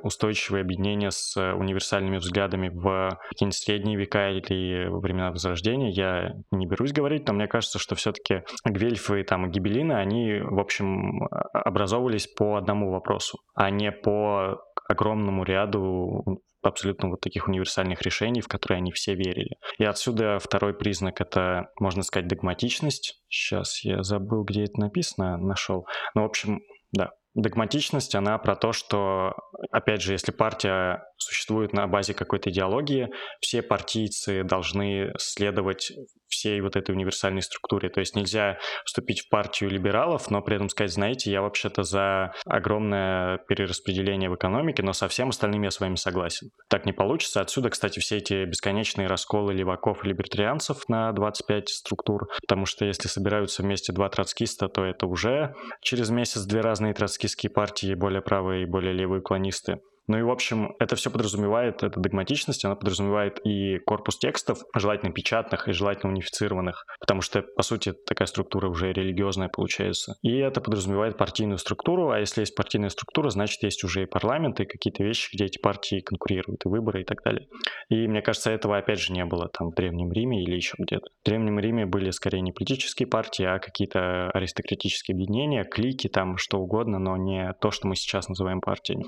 устойчивые 0.03 0.63
объединения 0.63 1.11
с 1.11 1.37
универсальными 1.37 2.19
взглядами 2.19 2.69
в 2.69 3.19
какие-нибудь 3.29 3.57
средние 3.57 3.97
века 3.97 4.31
или 4.31 4.89
во 4.89 5.01
времена 5.01 5.31
Возрождения, 5.31 5.91
я 5.91 6.35
не 6.51 6.67
берусь 6.67 6.93
говорить, 6.93 7.27
но 7.27 7.35
мне 7.35 7.47
кажется, 7.47 7.79
что 7.79 7.95
все-таки 7.95 8.43
гвельфы 8.65 9.23
там, 9.25 9.47
и 9.47 9.51
гибелины, 9.51 9.93
они, 9.93 10.41
в 10.41 10.59
общем, 10.59 11.29
образовывались 11.53 12.27
по 12.27 12.57
одному 12.57 12.91
вопросу, 12.91 13.39
а 13.55 13.71
не 13.71 13.93
по 13.93 14.61
огромному 14.89 15.45
ряду 15.45 16.25
абсолютно 16.63 17.09
вот 17.09 17.21
таких 17.21 17.49
универсальных 17.49 18.03
решений, 18.03 18.41
в 18.41 18.49
которые 18.49 18.79
они 18.79 18.93
все 18.93 19.15
верили. 19.15 19.57
И 19.79 19.85
отсюда 19.85 20.39
второй 20.39 20.75
признак— 20.75 21.21
это, 21.23 21.69
можно 21.79 22.03
сказать, 22.03 22.29
догматичность. 22.29 23.23
Сейчас 23.29 23.85
я 23.85 24.03
забыл, 24.03 24.45
где 24.45 24.65
это 24.65 24.81
написано, 24.81 25.37
нашел. 25.37 25.87
Ну, 26.15 26.23
в 26.23 26.27
общем, 26.27 26.61
да, 26.93 27.13
догматичность, 27.39 28.15
она 28.15 28.37
про 28.39 28.57
то, 28.57 28.73
что, 28.73 29.35
опять 29.71 30.03
же, 30.03 30.13
если 30.13 30.33
партия 30.33 31.05
существует 31.19 31.73
на 31.73 31.87
базе 31.87 32.15
какой-то 32.15 32.51
идеологии, 32.51 33.09
все 33.41 33.63
партийцы 33.63 34.43
должны 34.43 35.13
следовать 35.19 35.93
всей 36.29 36.61
вот 36.61 36.77
этой 36.77 36.93
универсальной 36.93 37.43
структуре. 37.43 37.89
То 37.89 38.01
есть 38.01 38.15
нельзя 38.15 38.59
вступить 38.85 39.21
в 39.21 39.29
партию 39.29 39.71
либералов, 39.71 40.31
но 40.31 40.43
при 40.43 40.57
этом 40.57 40.69
сказать, 40.69 40.93
знаете, 40.93 41.31
я 41.31 41.43
вообще-то 41.43 41.83
за 41.83 42.33
огромное 42.45 43.39
перераспределение 43.49 44.31
в 44.31 44.37
экономике, 44.37 44.83
но 44.83 44.93
со 44.93 45.09
всем 45.09 45.31
остальным 45.31 45.63
я 45.63 45.71
с 45.71 45.81
вами 45.81 45.97
согласен. 45.97 46.51
Так 46.69 46.87
не 46.87 46.93
получится. 46.93 47.41
Отсюда, 47.41 47.71
кстати, 47.71 47.99
все 47.99 48.19
эти 48.19 48.45
бесконечные 48.45 49.09
расколы 49.09 49.53
леваков 49.55 50.05
и 50.05 50.09
либертарианцев 50.09 50.89
на 50.89 51.13
25 51.13 51.69
структур, 51.69 52.29
потому 52.41 52.67
что 52.67 52.85
если 52.85 53.09
собираются 53.09 53.63
вместе 53.63 53.93
два 53.93 54.09
троцкиста, 54.09 54.69
то 54.69 54.85
это 54.85 55.07
уже 55.07 55.55
через 55.81 56.11
месяц 56.11 56.43
две 56.45 56.61
разные 56.61 56.95
троцкистские 56.95 57.51
партии, 57.51 57.95
более 57.95 58.23
правые 58.23 58.63
и 58.63 58.67
более 58.67 58.93
левые 58.93 59.23
клонисты. 59.23 59.81
Ну 60.09 60.19
и, 60.19 60.23
в 60.23 60.31
общем, 60.31 60.75
это 60.79 60.97
все 60.97 61.11
подразумевает, 61.11 61.83
эта 61.83 62.01
догматичность, 62.01 62.65
она 62.65 62.75
подразумевает 62.75 63.41
и 63.45 63.79
корпус 63.79 64.19
текстов, 64.19 64.59
желательно 64.75 65.13
печатных 65.13 65.69
и 65.69 65.73
желательно 65.73 66.13
унифицированных, 66.13 66.87
потому 66.99 67.21
что, 67.21 67.43
по 67.43 67.63
сути, 67.63 67.93
такая 67.93 68.27
структура 68.27 68.69
уже 68.69 68.93
религиозная 68.93 69.49
получается. 69.49 70.17
И 70.23 70.35
это 70.39 70.63
подразумевает 70.63 71.19
партийную 71.19 71.59
структуру, 71.59 72.11
а 72.11 72.19
если 72.19 72.41
есть 72.41 72.55
партийная 72.55 72.89
структура, 72.89 73.29
значит, 73.29 73.63
есть 73.63 73.85
уже 73.85 74.03
и 74.03 74.07
парламент, 74.07 74.61
и 74.61 74.65
какие-то 74.65 75.05
вещи, 75.05 75.35
где 75.35 75.45
эти 75.45 75.59
партии 75.59 76.01
конкурируют, 76.01 76.65
и 76.65 76.69
выборы, 76.69 77.03
и 77.03 77.05
так 77.05 77.23
далее. 77.23 77.47
И 77.91 78.09
мне 78.09 78.23
кажется, 78.23 78.51
этого, 78.51 78.79
опять 78.79 79.01
же, 79.01 79.13
не 79.13 79.27
было 79.27 79.49
там 79.49 79.71
в 79.71 79.75
Древнем 79.75 80.11
Риме 80.11 80.43
или 80.43 80.55
еще 80.55 80.75
где-то. 80.79 81.11
В 81.23 81.27
Древнем 81.27 81.59
Риме 81.59 81.85
были 81.85 82.11
скорее 82.13 82.41
не 82.41 82.53
политические 82.53 83.07
партии, 83.07 83.45
а 83.45 83.59
какие-то 83.59 84.31
аристократические 84.31 85.15
объединения, 85.15 85.65
клики, 85.65 86.09
там 86.09 86.39
что 86.39 86.59
угодно, 86.59 86.99
но 86.99 87.19
не 87.19 87.53
то, 87.61 87.71
что 87.71 87.89
мы 87.89 87.95
сейчас 87.95 88.29
называем 88.29 88.63
партией. 88.63 89.05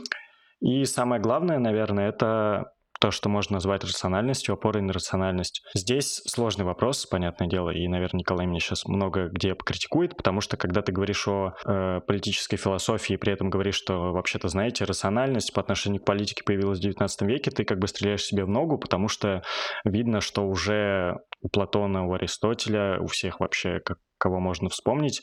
И 0.61 0.85
самое 0.85 1.21
главное, 1.21 1.59
наверное, 1.59 2.09
это 2.09 2.73
то, 3.01 3.11
что 3.11 3.31
можно 3.31 3.55
назвать 3.55 3.83
рациональностью, 3.83 4.53
опорой 4.53 4.83
на 4.83 4.93
рациональность. 4.93 5.63
Здесь 5.75 6.23
сложный 6.27 6.67
вопрос, 6.67 7.07
понятное 7.07 7.49
дело, 7.49 7.71
и, 7.71 7.89
наверное, 7.89 8.21
Николай 8.21 8.47
меня 8.47 8.61
сейчас 8.61 8.85
много 8.87 9.29
где 9.29 9.55
покритикует, 9.55 10.17
потому 10.17 10.43
что 10.43 10.59
когда 10.59 10.83
ты 10.83 10.93
говоришь 10.93 11.27
о 11.27 11.55
э, 11.65 12.01
политической 12.07 12.59
философии, 12.59 13.17
при 13.17 13.33
этом 13.33 13.49
говоришь, 13.49 13.77
что 13.77 14.13
вообще-то, 14.13 14.49
знаете, 14.49 14.85
рациональность 14.85 15.55
по 15.55 15.63
отношению 15.63 16.03
к 16.03 16.05
политике 16.05 16.43
появилась 16.45 16.79
в 16.79 16.83
19 16.83 17.23
веке, 17.23 17.51
ты 17.51 17.65
как 17.65 17.79
бы 17.79 17.89
стреляешь 17.89 18.23
себе 18.23 18.45
в 18.45 18.49
ногу, 18.49 18.77
потому 18.77 19.09
что 19.09 19.43
видно, 19.85 20.21
что 20.21 20.47
уже 20.47 21.21
у 21.41 21.49
Платона, 21.49 22.07
у 22.07 22.13
Аристотеля, 22.13 23.01
у 23.01 23.07
всех 23.07 23.41
вообще, 23.41 23.81
как, 23.81 23.99
кого 24.19 24.41
можно 24.41 24.69
вспомнить, 24.69 25.23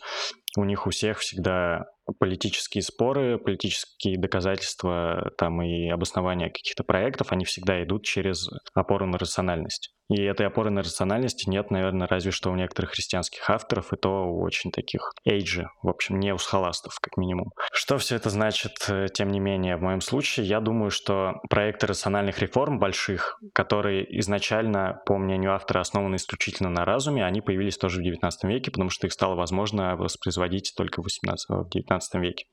у 0.58 0.63
них 0.63 0.88
у 0.88 0.89
всех 0.89 1.19
всегда 1.19 1.86
политические 2.19 2.82
споры, 2.82 3.38
политические 3.38 4.17
доказательства 4.17 5.32
там 5.38 5.62
и 5.62 5.89
обоснования 5.89 6.49
каких-то 6.49 6.84
проектов, 6.84 7.32
они 7.32 7.45
всегда 7.45 7.84
идут 7.84 8.03
через 8.06 8.49
опору 8.73 9.06
на 9.06 9.17
рациональность. 9.17 9.93
И 10.09 10.21
этой 10.21 10.47
опоры 10.47 10.69
на 10.69 10.81
рациональности 10.81 11.49
нет, 11.49 11.69
наверное, 11.69 12.07
разве 12.07 12.31
что 12.31 12.51
у 12.51 12.55
некоторых 12.55 12.91
христианских 12.91 13.49
авторов, 13.49 13.91
и 13.91 13.97
то 13.97 14.25
очень 14.25 14.71
таких 14.71 15.11
эйджи, 15.25 15.69
в 15.83 15.89
общем, 15.89 16.19
не 16.19 16.33
у 16.33 16.37
схоластов, 16.37 16.97
как 17.01 17.17
минимум. 17.17 17.51
Что 17.73 17.97
все 17.97 18.15
это 18.15 18.29
значит, 18.29 18.85
э, 18.87 19.07
тем 19.13 19.29
не 19.29 19.39
менее, 19.39 19.75
в 19.75 19.81
моем 19.81 20.01
случае? 20.01 20.45
Я 20.45 20.61
думаю, 20.61 20.91
что 20.91 21.41
проекты 21.49 21.87
рациональных 21.87 22.39
реформ 22.39 22.79
больших, 22.79 23.39
которые 23.53 24.19
изначально, 24.19 25.01
по 25.05 25.17
мнению 25.17 25.53
автора, 25.53 25.81
основаны 25.81 26.15
исключительно 26.15 26.69
на 26.69 26.85
разуме, 26.85 27.25
они 27.25 27.41
появились 27.41 27.77
тоже 27.77 27.99
в 27.99 28.03
19 28.03 28.43
веке, 28.45 28.71
потому 28.71 28.89
что 28.89 29.07
их 29.07 29.13
стало 29.13 29.35
возможно 29.35 29.97
воспроизводить 29.97 30.73
только 30.77 31.01
в 31.01 31.05
18 31.05 31.49
в 31.49 31.69
19 31.69 32.15
веке 32.15 32.45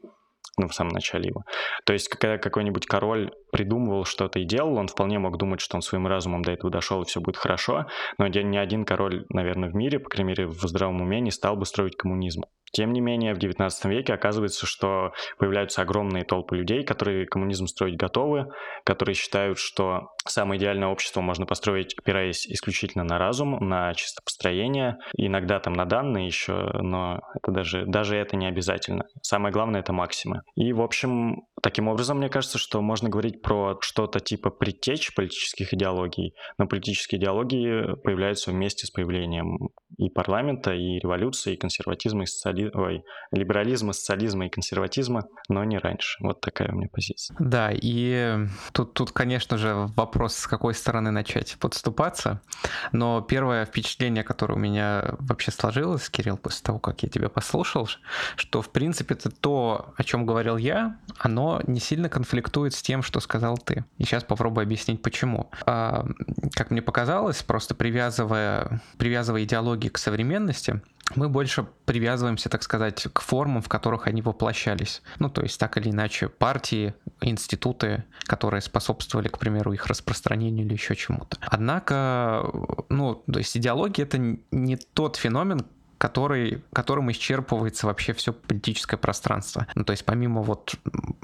ну, 0.56 0.68
в 0.68 0.74
самом 0.74 0.92
начале 0.92 1.28
его. 1.28 1.42
То 1.84 1.92
есть, 1.92 2.08
когда 2.08 2.38
какой-нибудь 2.38 2.86
король 2.86 3.30
придумывал 3.52 4.04
что-то 4.04 4.38
и 4.38 4.44
делал, 4.44 4.76
он 4.76 4.88
вполне 4.88 5.18
мог 5.18 5.36
думать, 5.36 5.60
что 5.60 5.76
он 5.76 5.82
своим 5.82 6.06
разумом 6.06 6.42
до 6.42 6.52
этого 6.52 6.70
дошел 6.70 7.02
и 7.02 7.06
все 7.06 7.20
будет 7.20 7.36
хорошо, 7.36 7.86
но 8.18 8.26
ни 8.26 8.56
один 8.56 8.84
король, 8.84 9.24
наверное, 9.28 9.70
в 9.70 9.74
мире, 9.74 9.98
по 9.98 10.08
крайней 10.08 10.28
мере, 10.28 10.46
в 10.46 10.60
здравом 10.60 11.00
уме 11.00 11.20
не 11.20 11.30
стал 11.30 11.56
бы 11.56 11.66
строить 11.66 11.96
коммунизм. 11.96 12.42
Тем 12.74 12.92
не 12.92 13.00
менее, 13.00 13.34
в 13.34 13.38
19 13.38 13.84
веке 13.84 14.14
оказывается, 14.14 14.66
что 14.66 15.12
появляются 15.38 15.82
огромные 15.82 16.24
толпы 16.24 16.56
людей, 16.56 16.82
которые 16.82 17.24
коммунизм 17.24 17.68
строить 17.68 17.96
готовы, 17.96 18.48
которые 18.82 19.14
считают, 19.14 19.58
что 19.58 20.08
самое 20.26 20.58
идеальное 20.58 20.88
общество 20.88 21.20
можно 21.20 21.46
построить, 21.46 21.94
опираясь 21.96 22.48
исключительно 22.48 23.04
на 23.04 23.16
разум, 23.16 23.56
на 23.60 23.94
чисто 23.94 24.22
построение, 24.22 24.98
иногда 25.16 25.60
там 25.60 25.74
на 25.74 25.84
данные 25.84 26.26
еще, 26.26 26.70
но 26.82 27.20
это 27.34 27.52
даже, 27.52 27.86
даже 27.86 28.16
это 28.16 28.36
не 28.36 28.46
обязательно. 28.46 29.04
Самое 29.22 29.52
главное— 29.52 29.80
это 29.80 29.92
максимы. 29.92 30.42
И, 30.56 30.72
в 30.72 30.82
общем, 30.82 31.44
таким 31.64 31.88
образом, 31.88 32.18
мне 32.18 32.28
кажется, 32.28 32.58
что 32.58 32.82
можно 32.82 33.08
говорить 33.08 33.40
про 33.40 33.78
что-то 33.80 34.20
типа 34.20 34.50
предтеч 34.50 35.14
политических 35.14 35.72
идеологий, 35.72 36.34
но 36.58 36.66
политические 36.66 37.18
идеологии 37.18 37.96
появляются 38.02 38.50
вместе 38.50 38.86
с 38.86 38.90
появлением 38.90 39.70
и 39.96 40.10
парламента, 40.10 40.74
и 40.74 40.98
революции, 40.98 41.54
и 41.54 41.56
консерватизма, 41.56 42.24
и 42.24 42.26
социали... 42.26 42.70
Ой, 42.74 43.02
либерализма, 43.30 43.94
социализма 43.94 44.46
и 44.46 44.50
консерватизма, 44.50 45.22
но 45.48 45.64
не 45.64 45.78
раньше. 45.78 46.18
Вот 46.20 46.42
такая 46.42 46.70
у 46.70 46.76
меня 46.76 46.88
позиция. 46.92 47.34
Да, 47.40 47.70
и 47.72 48.46
тут, 48.72 48.92
тут, 48.92 49.12
конечно 49.12 49.56
же, 49.56 49.74
вопрос, 49.96 50.34
с 50.34 50.46
какой 50.46 50.74
стороны 50.74 51.12
начать 51.12 51.56
подступаться. 51.58 52.42
Но 52.92 53.22
первое 53.22 53.64
впечатление, 53.64 54.22
которое 54.22 54.54
у 54.54 54.58
меня 54.58 55.14
вообще 55.18 55.50
сложилось, 55.50 56.10
Кирилл, 56.10 56.36
после 56.36 56.62
того, 56.62 56.78
как 56.78 57.02
я 57.02 57.08
тебя 57.08 57.30
послушал, 57.30 57.88
что, 58.36 58.60
в 58.60 58.70
принципе, 58.70 59.14
это 59.14 59.30
то, 59.30 59.94
о 59.96 60.04
чем 60.04 60.26
говорил 60.26 60.58
я, 60.58 60.98
оно 61.18 61.53
не 61.66 61.80
сильно 61.80 62.08
конфликтует 62.08 62.74
с 62.74 62.82
тем, 62.82 63.02
что 63.02 63.20
сказал 63.20 63.58
ты. 63.58 63.84
И 63.98 64.04
сейчас 64.04 64.24
попробую 64.24 64.64
объяснить, 64.64 65.02
почему. 65.02 65.50
А, 65.66 66.06
как 66.54 66.70
мне 66.70 66.82
показалось, 66.82 67.42
просто 67.42 67.74
привязывая, 67.74 68.80
привязывая 68.98 69.44
идеологию 69.44 69.92
к 69.92 69.98
современности, 69.98 70.80
мы 71.16 71.28
больше 71.28 71.66
привязываемся, 71.84 72.48
так 72.48 72.62
сказать, 72.62 73.06
к 73.12 73.20
формам, 73.20 73.60
в 73.62 73.68
которых 73.68 74.06
они 74.06 74.22
воплощались. 74.22 75.02
Ну, 75.18 75.28
то 75.28 75.42
есть, 75.42 75.60
так 75.60 75.76
или 75.76 75.90
иначе, 75.90 76.28
партии, 76.28 76.94
институты, 77.20 78.04
которые 78.24 78.62
способствовали, 78.62 79.28
к 79.28 79.38
примеру, 79.38 79.72
их 79.72 79.86
распространению 79.86 80.66
или 80.66 80.72
еще 80.72 80.96
чему-то. 80.96 81.36
Однако, 81.40 82.50
ну, 82.88 83.22
то 83.30 83.38
есть 83.38 83.56
идеология— 83.56 84.04
это 84.06 84.18
не 84.18 84.76
тот 84.76 85.16
феномен, 85.16 85.66
который, 86.04 86.62
которым 86.74 87.10
исчерпывается 87.10 87.86
вообще 87.86 88.12
все 88.12 88.34
политическое 88.34 88.98
пространство. 88.98 89.66
Ну, 89.74 89.84
то 89.84 89.92
есть 89.92 90.04
помимо 90.04 90.42
вот, 90.42 90.74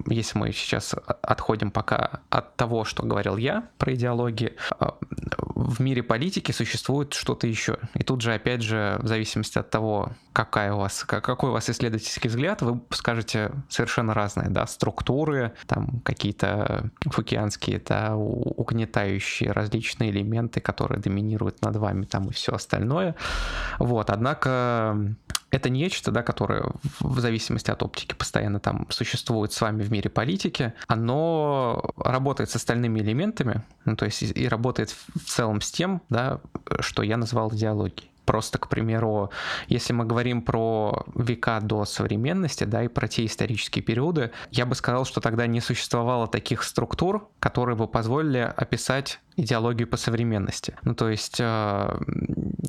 если 0.06 0.38
мы 0.38 0.52
сейчас 0.52 0.94
отходим 1.20 1.70
пока 1.70 2.20
от 2.30 2.56
того, 2.56 2.86
что 2.86 3.02
говорил 3.02 3.36
я 3.36 3.68
про 3.76 3.92
идеологии, 3.92 4.56
а, 4.78 4.96
в 5.54 5.82
мире 5.82 6.02
политики 6.02 6.52
существует 6.52 7.12
что-то 7.12 7.46
еще. 7.46 7.76
И 7.92 8.02
тут 8.02 8.22
же, 8.22 8.32
опять 8.32 8.62
же, 8.62 8.96
в 9.02 9.06
зависимости 9.06 9.58
от 9.58 9.68
того, 9.68 10.12
какая 10.32 10.72
у 10.72 10.78
вас, 10.78 11.04
какой 11.04 11.50
у 11.50 11.52
вас 11.52 11.68
исследовательский 11.68 12.30
взгляд, 12.30 12.62
вы 12.62 12.80
скажете 12.90 13.52
совершенно 13.68 14.14
разные, 14.14 14.48
да, 14.48 14.66
структуры, 14.66 15.52
там 15.66 16.00
какие-то 16.04 16.90
фукианские, 17.02 17.82
да, 17.86 18.16
угнетающие 18.16 19.52
различные 19.52 20.10
элементы, 20.10 20.60
которые 20.60 21.02
доминируют 21.02 21.60
над 21.60 21.76
вами, 21.76 22.06
там 22.06 22.30
и 22.30 22.32
все 22.32 22.52
остальное. 22.52 23.14
Вот, 23.78 24.08
однако 24.08 24.69
это 25.50 25.68
нечто, 25.68 26.11
да, 26.11 26.22
которое 26.22 26.64
в 27.00 27.20
зависимости 27.20 27.70
от 27.70 27.83
оптики 27.83 28.14
постоянно 28.14 28.61
там 28.61 28.87
существует 28.90 29.52
с 29.52 29.61
вами 29.61 29.83
в 29.83 29.90
мире 29.90 30.09
политики, 30.11 30.72
оно 30.87 31.92
работает 31.96 32.50
с 32.50 32.56
остальными 32.56 33.00
элементами, 33.00 33.62
ну, 33.85 33.96
то 33.96 34.04
есть 34.04 34.22
и 34.22 34.48
работает 34.48 34.90
в 34.90 35.24
целом 35.24 35.61
с 35.61 35.70
тем, 35.70 36.02
да, 36.09 36.40
что 36.80 37.02
я 37.02 37.16
назвал 37.16 37.50
идеологией. 37.52 38.11
Просто, 38.24 38.59
к 38.59 38.68
примеру, 38.68 39.30
если 39.68 39.92
мы 39.92 40.04
говорим 40.04 40.42
про 40.42 41.04
века 41.14 41.61
до 41.61 41.85
современности, 41.85 42.64
да, 42.64 42.85
и 42.85 42.88
про 42.88 43.09
те 43.09 43.26
исторические 43.26 43.83
периоды, 43.83 44.30
я 44.50 44.66
бы 44.66 44.74
сказал, 44.74 45.04
что 45.04 45.20
тогда 45.20 45.46
не 45.46 45.61
существовало 45.61 46.26
таких 46.26 46.62
структур, 46.62 47.28
которые 47.40 47.76
бы 47.76 47.87
позволили 47.87 48.52
описать 48.56 49.20
идеологию 49.37 49.88
по 49.88 49.96
современности. 49.96 50.76
Ну, 50.83 50.94
то 50.94 51.09
есть 51.09 51.38
э, 51.40 51.98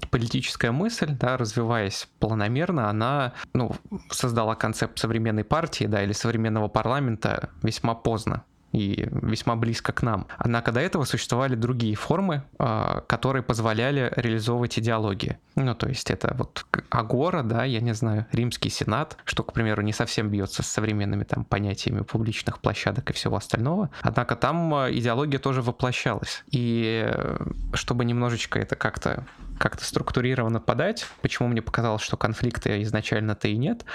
политическая 0.10 0.72
мысль, 0.72 1.12
да, 1.12 1.38
развиваясь 1.38 2.08
планомерно, 2.20 2.90
она 2.90 3.34
ну, 3.54 3.76
создала 4.10 4.56
концепт 4.56 4.98
современной 4.98 5.44
партии 5.44 5.86
да, 5.86 6.04
или 6.04 6.14
современного 6.14 6.68
парламента 6.68 7.50
весьма 7.62 7.96
поздно 7.96 8.44
и 8.72 9.08
весьма 9.12 9.56
близко 9.56 9.92
к 9.92 10.02
нам. 10.02 10.28
Однако 10.38 10.72
до 10.72 10.80
этого 10.80 11.04
существовали 11.04 11.56
другие 11.56 11.96
формы, 11.96 12.44
а, 12.58 13.02
которые 13.08 13.44
позволяли 13.44 14.12
реализовывать 14.16 14.80
идеологии. 14.80 15.38
Ну, 15.56 15.76
то 15.76 15.88
есть 15.90 16.10
это 16.10 16.34
вот 16.38 16.66
Агора, 16.90 17.44
да, 17.44 17.66
я 17.66 17.82
не 17.82 17.94
знаю, 17.94 18.26
Римский 18.32 18.70
Сенат, 18.70 19.18
что, 19.26 19.44
к 19.44 19.54
примеру, 19.54 19.82
не 19.82 19.94
совсем 19.94 20.30
бьется 20.30 20.64
с 20.64 20.68
современными 20.68 21.24
там 21.24 21.44
понятиями 21.44 22.02
публичных 22.02 22.60
площадок 22.60 23.10
и 23.10 23.14
всего 23.14 23.38
остального. 23.38 23.90
Однако 24.02 24.36
там 24.36 24.74
а, 24.74 24.92
идеология 24.92 25.40
тоже 25.40 25.62
воплощалась. 25.62 26.44
И 26.52 27.06
э, 27.06 27.38
чтобы 27.74 28.06
немножечко 28.06 28.60
это 28.60 28.76
как-то 28.76 29.26
как-то 29.62 29.86
структурированно 29.86 30.60
подать, 30.60 31.06
почему 31.22 31.48
мне 31.48 31.62
показалось, 31.62 32.02
что 32.02 32.18
конфликта 32.18 32.82
изначально-то 32.82 33.48
и 33.48 33.58
нет. 33.58 33.86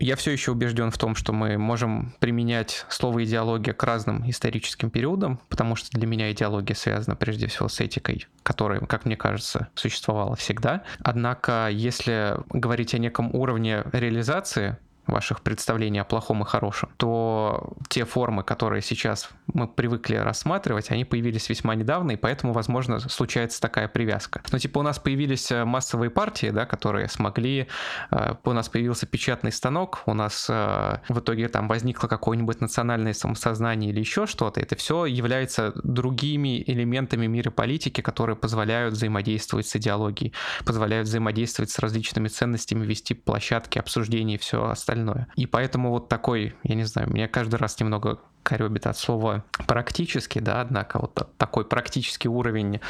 Я 0.00 0.16
все 0.16 0.30
еще 0.30 0.52
убежден 0.52 0.90
в 0.90 0.96
том, 0.96 1.14
что 1.14 1.34
мы 1.34 1.58
можем 1.58 2.14
применять 2.18 2.86
слово 2.88 3.24
идеология 3.24 3.74
к 3.74 3.82
разным 3.84 4.28
историческим 4.28 4.88
периодам, 4.88 5.38
потому 5.50 5.76
что 5.76 5.90
для 5.90 6.06
меня 6.06 6.32
идеология 6.32 6.74
связана 6.74 7.14
прежде 7.14 7.46
всего 7.46 7.68
с 7.68 7.78
этикой, 7.80 8.26
которая, 8.42 8.80
как 8.80 9.04
мне 9.04 9.16
кажется, 9.16 9.68
существовала 9.74 10.34
всегда. 10.34 10.82
Однако, 11.00 11.68
если 11.70 12.38
говорить 12.48 12.94
о 12.94 12.98
неком 12.98 13.34
уровне 13.34 13.82
реализации 13.92 14.78
ваших 15.06 15.42
представлений 15.42 15.98
о 15.98 16.04
плохом 16.04 16.42
и 16.42 16.46
хорошем, 16.46 16.90
то 16.96 17.74
те 17.88 18.04
формы, 18.04 18.42
которые 18.42 18.82
сейчас 18.82 19.30
мы 19.52 19.68
привыкли 19.68 20.16
рассматривать, 20.16 20.90
они 20.90 21.04
появились 21.04 21.48
весьма 21.48 21.74
недавно, 21.74 22.12
и 22.12 22.16
поэтому, 22.16 22.52
возможно, 22.52 23.00
случается 23.00 23.60
такая 23.60 23.88
привязка. 23.88 24.42
Но 24.52 24.58
типа 24.58 24.78
у 24.78 24.82
нас 24.82 24.98
появились 24.98 25.50
э, 25.50 25.64
массовые 25.64 26.10
партии, 26.10 26.50
да, 26.50 26.66
которые 26.66 27.08
смогли, 27.08 27.66
э, 28.10 28.34
у 28.44 28.52
нас 28.52 28.68
появился 28.68 29.06
печатный 29.06 29.52
станок, 29.52 30.02
у 30.06 30.14
нас 30.14 30.46
э, 30.48 30.98
в 31.08 31.18
итоге 31.18 31.48
там 31.48 31.68
возникло 31.68 32.08
какое-нибудь 32.08 32.60
национальное 32.60 33.12
самосознание 33.12 33.90
или 33.90 34.00
еще 34.00 34.26
что-то, 34.26 34.60
это 34.60 34.76
все 34.76 35.04
является 35.06 35.72
другими 35.82 36.62
элементами 36.66 37.26
мира 37.26 37.50
политики, 37.50 38.00
которые 38.00 38.36
позволяют 38.36 38.94
взаимодействовать 38.94 39.66
с 39.66 39.76
идеологией, 39.76 40.32
позволяют 40.64 41.08
взаимодействовать 41.08 41.70
с 41.70 41.78
различными 41.78 42.28
ценностями, 42.28 42.86
вести 42.86 43.14
площадки 43.14 43.78
обсуждений 43.78 44.36
и 44.36 44.38
все 44.38 44.64
остальное 44.64 45.01
остальное. 45.02 45.28
И 45.36 45.46
поэтому 45.46 45.90
вот 45.90 46.08
такой, 46.08 46.54
я 46.62 46.74
не 46.74 46.84
знаю, 46.84 47.10
меня 47.10 47.28
каждый 47.28 47.56
раз 47.56 47.78
немного 47.80 48.20
коребит 48.42 48.86
от 48.86 48.96
слова 48.96 49.44
практически, 49.66 50.38
да, 50.38 50.60
однако 50.60 50.98
вот 50.98 51.28
такой 51.36 51.64
практический 51.64 52.28
уровень 52.28 52.80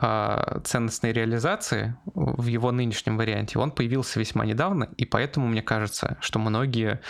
э, 0.00 0.60
ценностной 0.64 1.12
реализации 1.12 1.96
в 2.14 2.46
его 2.46 2.72
нынешнем 2.72 3.16
варианте, 3.16 3.58
он 3.58 3.70
появился 3.70 4.20
весьма 4.20 4.44
недавно, 4.44 4.88
и 4.96 5.04
поэтому 5.04 5.46
мне 5.46 5.62
кажется, 5.62 6.16
что 6.20 6.38
многие 6.38 7.00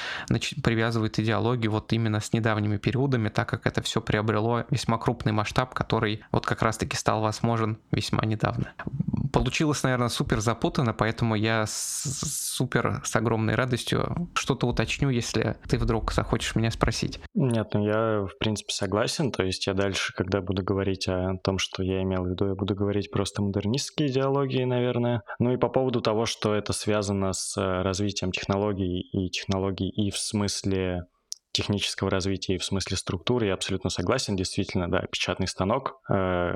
привязывают 0.63 1.19
идеологию 1.19 1.73
вот 1.73 1.93
именно 1.93 2.21
с 2.21 2.33
недавними 2.33 2.77
периодами, 2.77 3.29
так 3.29 3.49
как 3.49 3.67
это 3.67 3.83
все 3.83 4.01
приобрело 4.01 4.65
весьма 4.71 4.99
крупный 4.99 5.33
масштаб, 5.33 5.75
который 5.75 6.23
вот 6.33 6.47
как 6.47 6.63
раз-таки 6.63 6.97
стал 6.97 7.21
возможен 7.21 7.79
весьма 7.91 8.25
недавно. 8.25 8.73
Получилось, 9.33 9.83
наверное, 9.83 10.09
супер 10.09 10.41
запутанно, 10.41 10.93
поэтому 10.93 11.35
я 11.35 11.67
с, 11.67 12.55
супер 12.57 13.03
с 13.05 13.15
огромной 13.17 13.55
радостью 13.55 14.29
что-то 14.35 14.67
уточню, 14.67 15.11
если 15.11 15.57
ты 15.69 15.79
вдруг 15.79 16.13
захочешь 16.13 16.55
меня 16.55 16.71
спросить. 16.71 17.21
Нет, 17.35 17.69
ну 17.75 17.85
я, 17.89 18.27
в 18.27 18.39
принципе, 18.39 18.73
согласен. 18.73 19.33
То 19.33 19.45
есть 19.45 19.67
я 19.67 19.75
дальше, 19.75 20.13
когда 20.15 20.41
буду 20.41 20.63
говорить 20.63 21.09
о 21.09 21.37
том, 21.43 21.59
что 21.59 21.83
я 21.83 22.03
имел 22.03 22.25
в 22.25 22.29
виду, 22.29 22.49
я 22.49 22.55
буду 22.55 22.75
говорить 22.75 23.11
просто 23.11 23.43
модернистские 23.43 24.09
идеологии, 24.09 24.65
наверное. 24.65 25.23
Ну 25.39 25.53
и 25.53 25.57
по 25.57 25.69
поводу 25.69 26.01
того, 26.01 26.27
что 26.27 26.55
это 26.55 26.73
связано 26.73 27.33
с 27.33 27.57
э, 27.57 27.83
развитием 27.83 28.33
технологий 28.33 29.01
и 29.01 29.31
технологий 29.31 29.89
и 29.89 30.11
в 30.11 30.19
смысле 30.19 31.05
технического 31.53 32.11
развития 32.11 32.55
и 32.55 32.59
в 32.59 32.65
смысле 32.65 32.97
структуры, 32.97 33.47
я 33.47 33.55
абсолютно 33.55 33.91
согласен. 33.91 34.37
Действительно, 34.37 34.91
да, 34.91 35.01
печатный 35.11 35.49
станок, 35.49 36.01
э, 36.11 36.53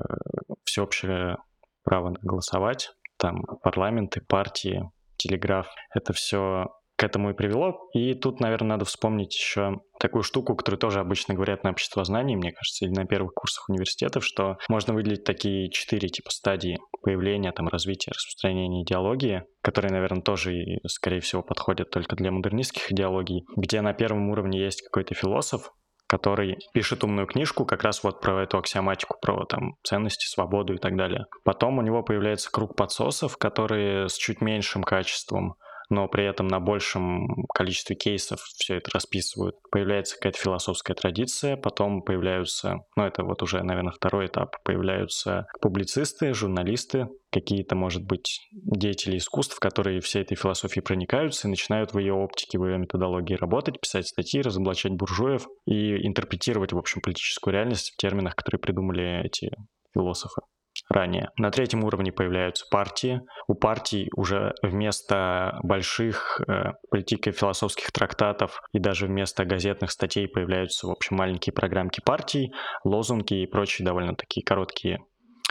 всеобщее 0.64 1.38
право 1.83 2.16
голосовать, 2.23 2.92
там 3.16 3.42
парламенты, 3.62 4.21
партии, 4.21 4.90
телеграф, 5.16 5.66
это 5.95 6.12
все 6.12 6.68
к 7.03 7.05
этому 7.05 7.31
и 7.31 7.35
привело. 7.35 7.91
И 7.95 8.15
тут, 8.15 8.38
наверное, 8.38 8.69
надо 8.69 8.85
вспомнить 8.85 9.35
еще 9.35 9.81
такую 9.99 10.23
штуку, 10.23 10.55
которую 10.55 10.79
тоже 10.79 11.01
обычно 11.01 11.35
говорят 11.35 11.65
на 11.65 11.71
обществознании, 11.71 12.37
мне 12.37 12.53
кажется, 12.53 12.85
или 12.85 12.93
на 12.93 13.07
первых 13.07 13.35
курсах 13.35 13.69
университетов, 13.69 14.25
что 14.25 14.57
можно 14.69 14.95
выделить 14.95 15.25
такие 15.25 15.69
четыре 15.69 16.09
типа 16.09 16.31
стадии 16.31 16.79
появления, 17.03 17.51
там, 17.51 17.67
развития, 17.67 18.12
распространения 18.12 18.85
идеологии, 18.85 19.43
которые, 19.62 19.91
наверное, 19.91 20.23
тоже, 20.23 20.53
скорее 20.87 21.19
всего, 21.19 21.43
подходят 21.43 21.91
только 21.91 22.15
для 22.15 22.31
модернистских 22.31 22.93
идеологий, 22.93 23.45
где 23.57 23.81
на 23.81 23.95
первом 23.95 24.31
уровне 24.31 24.62
есть 24.62 24.83
какой-то 24.83 25.15
философ, 25.15 25.73
который 26.07 26.59
пишет 26.73 27.03
умную 27.03 27.27
книжку 27.27 27.65
как 27.65 27.83
раз 27.83 28.05
вот 28.05 28.21
про 28.21 28.45
эту 28.45 28.59
аксиоматику, 28.59 29.17
про 29.21 29.45
там 29.47 29.75
ценности, 29.83 30.27
свободу 30.27 30.75
и 30.75 30.79
так 30.79 30.97
далее. 30.97 31.25
Потом 31.43 31.79
у 31.79 31.83
него 31.83 32.05
появляется 32.05 32.53
круг 32.53 32.77
подсосов, 32.77 33.38
которые 33.38 34.09
с 34.09 34.15
чуть 34.17 34.41
меньшим 34.41 34.85
качеством 34.85 35.57
но 35.93 36.09
при 36.09 36.25
этом 36.25 36.49
на 36.49 36.59
большем 36.59 37.45
количестве 37.55 37.95
кейсов 37.95 38.41
все 38.41 38.77
это 38.77 38.91
расписывают. 38.95 39.57
Появляется 39.71 40.17
какая-то 40.17 40.39
философская 40.39 40.95
традиция, 40.95 41.59
потом 41.59 42.01
появляются, 42.01 42.79
ну 42.97 43.05
это 43.05 43.25
вот 43.25 43.43
уже, 43.43 43.63
наверное, 43.63 43.93
второй 43.93 44.27
этап, 44.27 44.57
появляются 44.65 45.47
публицисты, 45.61 46.33
журналисты, 46.33 47.09
какие-то, 47.31 47.77
может 47.77 48.05
быть, 48.05 48.41
деятели 48.53 49.19
искусств, 49.19 49.61
которые 49.61 50.01
всей 50.01 50.23
этой 50.23 50.35
философией 50.35 50.83
проникаются 50.83 51.47
и 51.47 51.51
начинают 51.51 51.93
в 51.93 51.99
ее 51.99 52.15
оптике, 52.15 52.59
в 52.59 52.67
ее 52.67 52.79
методологии 52.79 53.35
работать, 53.35 53.79
писать 53.79 54.09
статьи, 54.09 54.41
разоблачать 54.41 54.93
буржуев 54.93 55.47
и 55.67 56.07
интерпретировать, 56.07 56.73
в 56.73 56.79
общем, 56.79 57.03
политическую 57.03 57.53
реальность 57.53 57.93
в 57.93 57.97
терминах, 57.99 58.35
которые 58.35 58.61
придумали 58.61 59.27
эти 59.27 59.51
философы 59.93 60.41
ранее. 60.93 61.31
На 61.37 61.51
третьем 61.51 61.85
уровне 61.85 62.13
появляются 62.13 62.67
партии. 62.71 63.23
У 63.47 63.55
партий 63.55 64.11
уже 64.17 64.55
вместо 64.63 65.59
больших 65.63 66.41
э, 66.47 66.73
политико-философских 66.91 67.93
трактатов 67.93 68.61
и 68.73 68.79
даже 68.79 69.07
вместо 69.07 69.45
газетных 69.45 69.91
статей 69.91 70.29
появляются, 70.29 70.87
в 70.87 70.91
общем, 70.91 71.17
маленькие 71.17 71.53
программки 71.53 72.01
партий, 72.01 72.53
лозунги 72.85 73.43
и 73.43 73.47
прочие 73.47 73.87
довольно 73.87 74.15
такие 74.15 74.45
короткие 74.45 75.01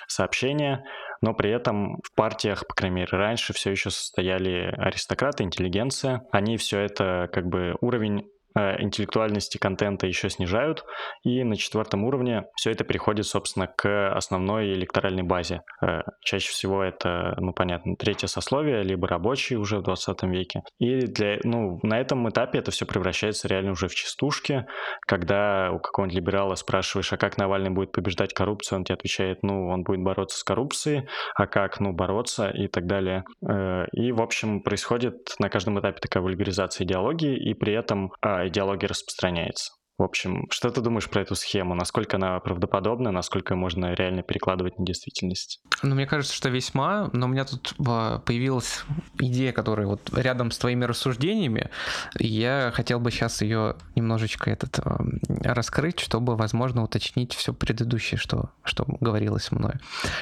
сообщения, 0.07 0.83
но 1.21 1.33
при 1.33 1.51
этом 1.51 1.97
в 2.03 2.13
партиях, 2.15 2.65
по 2.67 2.73
крайней 2.73 2.97
мере, 2.97 3.09
раньше 3.11 3.53
все 3.53 3.71
еще 3.71 3.89
состояли 3.89 4.73
аристократы, 4.77 5.43
интеллигенция. 5.43 6.23
Они 6.31 6.57
все 6.57 6.79
это 6.79 7.29
как 7.31 7.47
бы 7.47 7.75
уровень 7.81 8.27
интеллектуальности 8.55 9.57
контента 9.57 10.07
еще 10.07 10.29
снижают, 10.29 10.85
и 11.23 11.43
на 11.43 11.55
четвертом 11.55 12.03
уровне 12.03 12.45
все 12.55 12.71
это 12.71 12.83
переходит, 12.83 13.25
собственно, 13.25 13.67
к 13.67 14.11
основной 14.13 14.73
электоральной 14.73 15.23
базе. 15.23 15.61
Э, 15.81 16.01
чаще 16.21 16.49
всего 16.49 16.83
это, 16.83 17.35
ну, 17.37 17.53
понятно, 17.53 17.95
третье 17.95 18.27
сословие, 18.27 18.83
либо 18.83 19.07
рабочие 19.07 19.59
уже 19.59 19.79
в 19.79 19.83
20 19.83 20.23
веке. 20.23 20.63
И 20.79 21.01
для, 21.07 21.39
ну, 21.43 21.79
на 21.83 21.99
этом 21.99 22.27
этапе 22.29 22.59
это 22.59 22.71
все 22.71 22.85
превращается 22.85 23.47
реально 23.47 23.71
уже 23.71 23.87
в 23.87 23.95
частушки, 23.95 24.65
когда 25.07 25.71
у 25.71 25.79
какого-нибудь 25.79 26.15
либерала 26.15 26.55
спрашиваешь, 26.55 27.11
а 27.13 27.17
как 27.17 27.37
Навальный 27.37 27.69
будет 27.69 27.91
побеждать 27.91 28.33
коррупцию, 28.33 28.79
он 28.79 28.85
тебе 28.85 28.95
отвечает, 28.95 29.43
ну, 29.43 29.69
он 29.69 29.83
будет 29.83 30.01
бороться 30.01 30.37
с 30.37 30.43
коррупцией, 30.43 31.07
а 31.35 31.47
как, 31.47 31.79
ну, 31.79 31.93
бороться 31.93 32.49
и 32.49 32.67
так 32.67 32.85
далее. 32.85 33.23
Э, 33.47 33.85
и, 33.91 34.11
в 34.11 34.21
общем, 34.21 34.61
происходит 34.61 35.35
на 35.39 35.49
каждом 35.49 35.79
этапе 35.79 35.99
такая 35.99 36.23
вульгаризация 36.23 36.85
идеологии, 36.85 37.37
и 37.37 37.53
при 37.53 37.73
этом 37.73 38.11
а, 38.41 38.47
идеология 38.47 38.87
распространяется. 38.87 39.73
В 39.97 40.03
общем, 40.03 40.47
что 40.49 40.71
ты 40.71 40.81
думаешь 40.81 41.07
про 41.07 41.21
эту 41.21 41.35
схему? 41.35 41.75
Насколько 41.75 42.17
она 42.17 42.39
правдоподобна, 42.39 43.11
насколько 43.11 43.55
можно 43.55 43.93
реально 43.93 44.23
перекладывать 44.23 44.79
на 44.79 44.85
действительность? 44.85 45.61
Ну, 45.83 45.93
мне 45.93 46.07
кажется, 46.07 46.33
что 46.33 46.49
весьма, 46.49 47.11
но 47.13 47.27
у 47.27 47.29
меня 47.29 47.45
тут 47.45 47.75
а, 47.85 48.17
появилась 48.17 48.83
идея, 49.19 49.51
которая 49.51 49.85
вот 49.85 50.09
рядом 50.17 50.49
с 50.49 50.57
твоими 50.57 50.85
рассуждениями, 50.85 51.69
я 52.17 52.71
хотел 52.73 52.99
бы 52.99 53.11
сейчас 53.11 53.43
ее 53.43 53.75
немножечко 53.95 54.49
этот 54.49 54.79
а, 54.79 55.05
раскрыть, 55.43 55.99
чтобы, 55.99 56.35
возможно, 56.35 56.83
уточнить 56.83 57.35
все 57.35 57.53
предыдущее, 57.53 58.17
что, 58.17 58.49
что 58.63 58.85
говорилось 59.01 59.51
мной. 59.51 59.73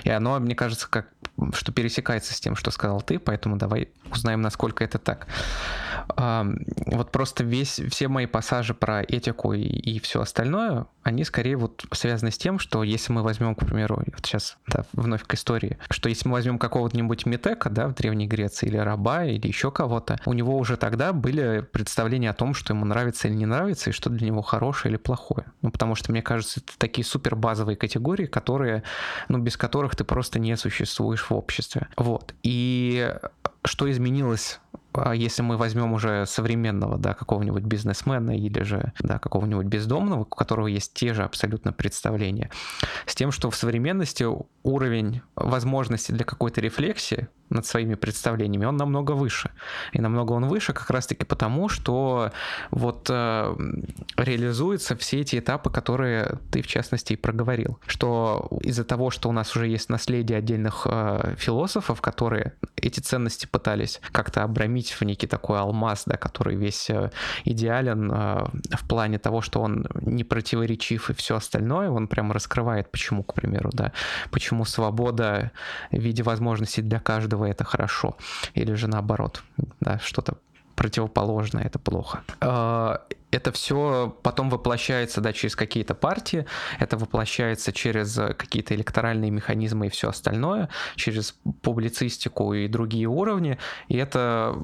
И 0.04 0.10
оно, 0.10 0.38
мне 0.40 0.56
кажется, 0.56 0.90
как 0.90 1.08
что 1.54 1.72
пересекается 1.72 2.34
с 2.34 2.42
тем, 2.42 2.58
что 2.58 2.72
сказал 2.72 3.02
ты, 3.02 3.18
поэтому 3.18 3.56
давай 3.56 3.90
узнаем, 4.12 4.42
насколько 4.42 4.84
это 4.84 4.98
так. 5.00 5.28
Вот 6.16 7.12
просто 7.12 7.44
весь, 7.44 7.82
все 7.90 8.08
мои 8.08 8.26
пассажи 8.26 8.74
про 8.74 9.02
этику 9.02 9.54
и, 9.54 9.62
и 9.62 10.00
все 10.00 10.22
остальное, 10.22 10.88
они 11.04 11.24
скорее 11.24 11.56
вот 11.56 11.86
связаны 11.92 12.32
с 12.32 12.38
тем, 12.38 12.60
что 12.60 12.84
если 12.84 13.12
мы 13.12 13.24
возьмем, 13.24 13.56
к 13.56 13.66
примеру, 13.66 14.04
вот 14.06 14.26
сейчас 14.26 14.58
да, 14.68 14.86
вновь 14.94 15.24
к 15.24 15.34
истории, 15.34 15.78
что 15.90 16.10
если 16.10 16.28
мы 16.28 16.34
возьмем 16.34 16.60
какого-нибудь 16.60 17.26
Метека, 17.26 17.70
да, 17.70 17.88
в 17.88 17.96
Древней 17.96 18.28
Греции, 18.28 18.68
или 18.68 18.78
раба, 18.78 19.26
или 19.26 19.48
еще 19.48 19.72
кого-то, 19.72 20.20
у 20.26 20.34
него 20.34 20.58
уже 20.58 20.78
тогда 20.78 21.14
были 21.14 21.62
представления 21.62 22.32
о 22.32 22.34
том, 22.34 22.54
что 22.54 22.74
ему 22.74 22.86
нравится 22.86 23.28
или 23.28 23.36
не 23.36 23.46
нравится, 23.46 23.90
и 23.90 23.94
что 23.94 24.10
для 24.10 24.28
него 24.28 24.42
хорошее 24.42 24.92
или 24.92 24.98
плохое. 24.98 25.46
Ну, 25.62 25.72
потому 25.72 25.96
что, 25.96 26.12
мне 26.12 26.22
кажется, 26.22 26.60
это 26.60 26.78
такие 26.78 27.06
супер 27.06 27.36
базовые 27.36 27.76
категории, 27.76 28.26
которые, 28.26 28.84
ну, 29.28 29.38
без 29.38 29.58
которых 29.58 29.96
ты 29.96 30.04
просто 30.04 30.40
не 30.40 30.56
существуешь 30.58 31.30
в 31.30 31.34
обществе. 31.34 31.88
Вот. 31.98 32.34
И 32.44 33.16
что 33.64 33.90
изменилось 33.90 34.60
если 35.14 35.42
мы 35.42 35.58
возьмем 35.58 35.94
уже 35.94 36.26
современного, 36.26 36.98
да, 36.98 37.14
какого-нибудь 37.14 37.64
бизнесмена 37.64 38.38
или 38.38 38.62
же, 38.64 38.94
да, 39.00 39.20
какого-нибудь 39.20 39.66
бездомного, 39.66 40.22
у 40.22 40.26
которого 40.26 40.68
есть 40.68 40.94
те 40.94 41.14
же 41.14 41.24
абсолютно 41.24 41.74
представления, 41.74 42.50
с 43.06 43.16
тем, 43.16 43.32
что 43.32 43.50
в 43.50 43.56
современности 43.56 44.26
уровень 44.64 45.22
возможностей 45.36 46.14
для 46.14 46.26
какой-то 46.26 46.62
рефлексии 46.62 47.28
над 47.50 47.66
своими 47.66 47.96
представлениями, 47.96 48.66
он 48.66 48.78
намного 48.78 49.14
выше. 49.14 49.52
И 49.94 50.02
намного 50.02 50.34
он 50.34 50.48
выше 50.48 50.74
как 50.74 50.90
раз-таки 50.90 51.26
потому, 51.26 51.70
что 51.70 52.32
вот 52.72 53.08
э, 53.10 53.56
реализуются 54.18 54.96
все 54.96 55.22
эти 55.22 55.40
этапы, 55.40 55.70
которые 55.70 56.40
ты, 56.52 56.62
в 56.62 56.68
частности, 56.68 57.14
и 57.14 57.16
проговорил. 57.16 57.80
Что 57.88 58.48
из-за 58.62 58.84
того, 58.84 59.10
что 59.10 59.30
у 59.30 59.32
нас 59.32 59.56
уже 59.56 59.68
есть 59.68 59.90
наследие 59.90 60.38
отдельных 60.38 60.88
э, 60.90 61.36
философов, 61.38 62.02
которые 62.02 62.54
эти 62.76 63.00
ценности 63.00 63.46
пытались 63.46 64.02
как-то 64.12 64.44
обрамить 64.44 64.92
в 64.92 65.02
некий 65.04 65.28
такой 65.28 65.60
алмаз, 65.60 66.04
да, 66.06 66.18
который 66.18 66.56
весь 66.56 66.90
э, 66.90 67.12
идеален 67.46 68.12
э, 68.12 68.46
в 68.76 68.88
плане 68.88 69.20
того, 69.20 69.42
что 69.42 69.62
он 69.62 69.88
не 70.02 70.24
противоречив 70.24 71.10
и 71.10 71.14
все 71.14 71.36
остальное, 71.36 71.90
он 71.90 72.08
прямо 72.08 72.34
раскрывает, 72.34 72.92
почему, 72.92 73.24
к 73.24 73.34
примеру, 73.34 73.70
да, 73.74 73.92
почему 74.32 74.66
свобода 74.66 75.52
в 75.92 75.98
виде 75.98 76.24
возможностей 76.24 76.82
для 76.82 77.00
каждого 77.00 77.39
этого 77.40 77.52
это 77.52 77.64
хорошо, 77.64 78.16
или 78.56 78.76
же 78.76 78.88
наоборот, 78.88 79.44
да, 79.80 80.00
что-то 80.00 80.38
противоположное 80.76 81.64
это 81.64 81.80
плохо. 81.80 82.24
Это 83.32 83.52
все 83.52 84.16
потом 84.24 84.50
воплощается 84.50 85.22
да, 85.22 85.34
через 85.34 85.56
какие-то 85.56 85.94
партии, 85.94 86.46
это 86.80 86.98
воплощается 86.98 87.72
через 87.72 88.16
какие-то 88.16 88.76
электоральные 88.76 89.32
механизмы 89.32 89.88
и 89.88 89.90
все 89.90 90.10
остальное, 90.10 90.70
через 90.96 91.36
публицистику 91.62 92.54
и 92.54 92.68
другие 92.68 93.08
уровни, 93.08 93.58
и 93.88 93.98
это, 93.98 94.56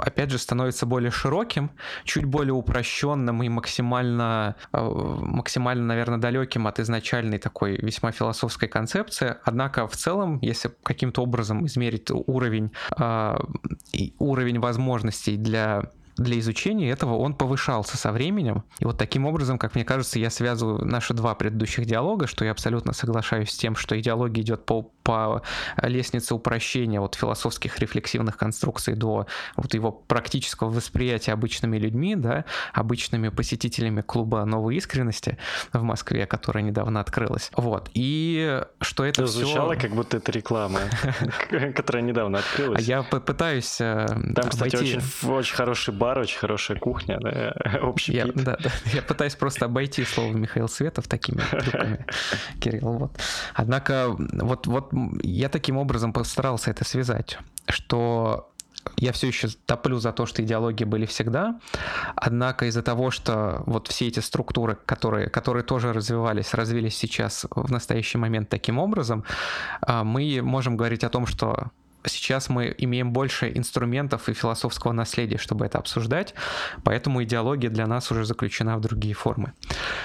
опять 0.00 0.30
же, 0.30 0.38
становится 0.38 0.86
более 0.86 1.10
широким, 1.10 1.70
чуть 2.04 2.24
более 2.24 2.54
упрощенным 2.54 3.42
и 3.42 3.48
максимально, 3.48 4.56
э, 4.72 4.78
максимально, 4.80 5.84
наверное, 5.84 6.18
далеким 6.18 6.66
от 6.66 6.80
изначальной 6.80 7.38
такой 7.38 7.76
весьма 7.76 8.12
философской 8.12 8.68
концепции. 8.68 9.36
Однако 9.44 9.86
в 9.86 9.96
целом, 9.96 10.38
если 10.42 10.70
каким-то 10.82 11.22
образом 11.22 11.66
измерить 11.66 12.10
уровень, 12.10 12.72
э, 12.98 13.36
уровень 14.18 14.60
возможностей 14.60 15.36
для 15.36 15.90
для 16.18 16.38
изучения 16.40 16.90
этого 16.90 17.16
он 17.16 17.34
повышался 17.34 17.96
со 17.96 18.12
временем. 18.12 18.64
И 18.80 18.84
вот 18.84 18.98
таким 18.98 19.24
образом, 19.26 19.58
как 19.58 19.74
мне 19.74 19.84
кажется, 19.84 20.18
я 20.18 20.30
связываю 20.30 20.84
наши 20.84 21.14
два 21.14 21.34
предыдущих 21.34 21.86
диалога, 21.86 22.26
что 22.26 22.44
я 22.44 22.50
абсолютно 22.50 22.92
соглашаюсь 22.92 23.50
с 23.50 23.56
тем, 23.56 23.76
что 23.76 23.98
идеология 23.98 24.42
идет 24.42 24.66
по, 24.66 24.90
по 25.08 25.40
лестнице 25.80 26.34
упрощения 26.34 27.00
от 27.00 27.14
философских 27.14 27.78
рефлексивных 27.78 28.36
конструкций 28.36 28.94
до 28.94 29.26
вот 29.56 29.72
его 29.72 29.90
практического 29.90 30.68
восприятия 30.68 31.32
обычными 31.32 31.78
людьми, 31.78 32.14
да, 32.14 32.44
обычными 32.74 33.30
посетителями 33.30 34.02
клуба 34.02 34.44
новой 34.44 34.76
искренности 34.76 35.38
в 35.72 35.82
Москве, 35.82 36.26
которая 36.26 36.62
недавно 36.62 37.00
открылась. 37.00 37.50
Вот. 37.56 37.88
И 37.94 38.62
что 38.82 39.06
это, 39.06 39.24
все... 39.24 39.40
звучало, 39.40 39.76
как 39.76 39.92
будто 39.92 40.18
это 40.18 40.30
реклама, 40.30 40.80
которая 41.74 42.02
недавно 42.02 42.40
открылась. 42.40 42.86
Я 42.86 43.02
пытаюсь 43.02 43.80
э, 43.80 44.04
Там, 44.08 44.50
кстати, 44.50 45.00
очень 45.26 45.56
хороший 45.56 45.94
бар 45.94 46.18
очень 46.18 46.38
хорошая 46.38 46.78
кухня, 46.78 47.18
общий 47.82 48.12
я, 48.12 48.26
да, 48.26 48.58
да, 48.60 48.70
я 48.92 49.00
пытаюсь 49.00 49.36
просто 49.36 49.64
обойти 49.64 50.04
слово 50.04 50.34
Михаил 50.34 50.68
Светов 50.68 51.08
такими 51.08 51.40
трюками, 51.40 52.04
Кирилл, 52.60 52.92
вот. 52.92 53.12
Однако, 53.54 54.14
вот, 54.18 54.66
вот 54.66 54.92
я 55.22 55.48
таким 55.48 55.76
образом 55.76 56.12
постарался 56.12 56.70
это 56.70 56.84
связать, 56.84 57.38
что 57.68 58.50
я 58.96 59.12
все 59.12 59.28
еще 59.28 59.48
топлю 59.66 59.98
за 59.98 60.12
то, 60.12 60.26
что 60.26 60.42
идеологии 60.42 60.84
были 60.84 61.06
всегда, 61.06 61.60
однако 62.16 62.66
из-за 62.66 62.82
того, 62.82 63.10
что 63.10 63.62
вот 63.66 63.88
все 63.88 64.08
эти 64.08 64.20
структуры, 64.20 64.78
которые, 64.86 65.28
которые 65.28 65.62
тоже 65.62 65.92
развивались, 65.92 66.54
развились 66.54 66.96
сейчас 66.96 67.46
в 67.50 67.70
настоящий 67.70 68.18
момент 68.18 68.48
таким 68.48 68.78
образом, 68.78 69.24
а, 69.80 70.04
мы 70.04 70.40
можем 70.42 70.76
говорить 70.76 71.04
о 71.04 71.10
том, 71.10 71.26
что 71.26 71.70
сейчас 72.04 72.48
мы 72.48 72.74
имеем 72.78 73.12
больше 73.12 73.50
инструментов 73.54 74.28
и 74.28 74.34
философского 74.34 74.92
наследия, 74.92 75.38
чтобы 75.38 75.66
это 75.66 75.78
обсуждать, 75.78 76.34
поэтому 76.84 77.22
идеология 77.22 77.70
для 77.70 77.86
нас 77.86 78.10
уже 78.10 78.24
заключена 78.24 78.76
в 78.76 78.80
другие 78.80 79.14
формы. 79.14 79.52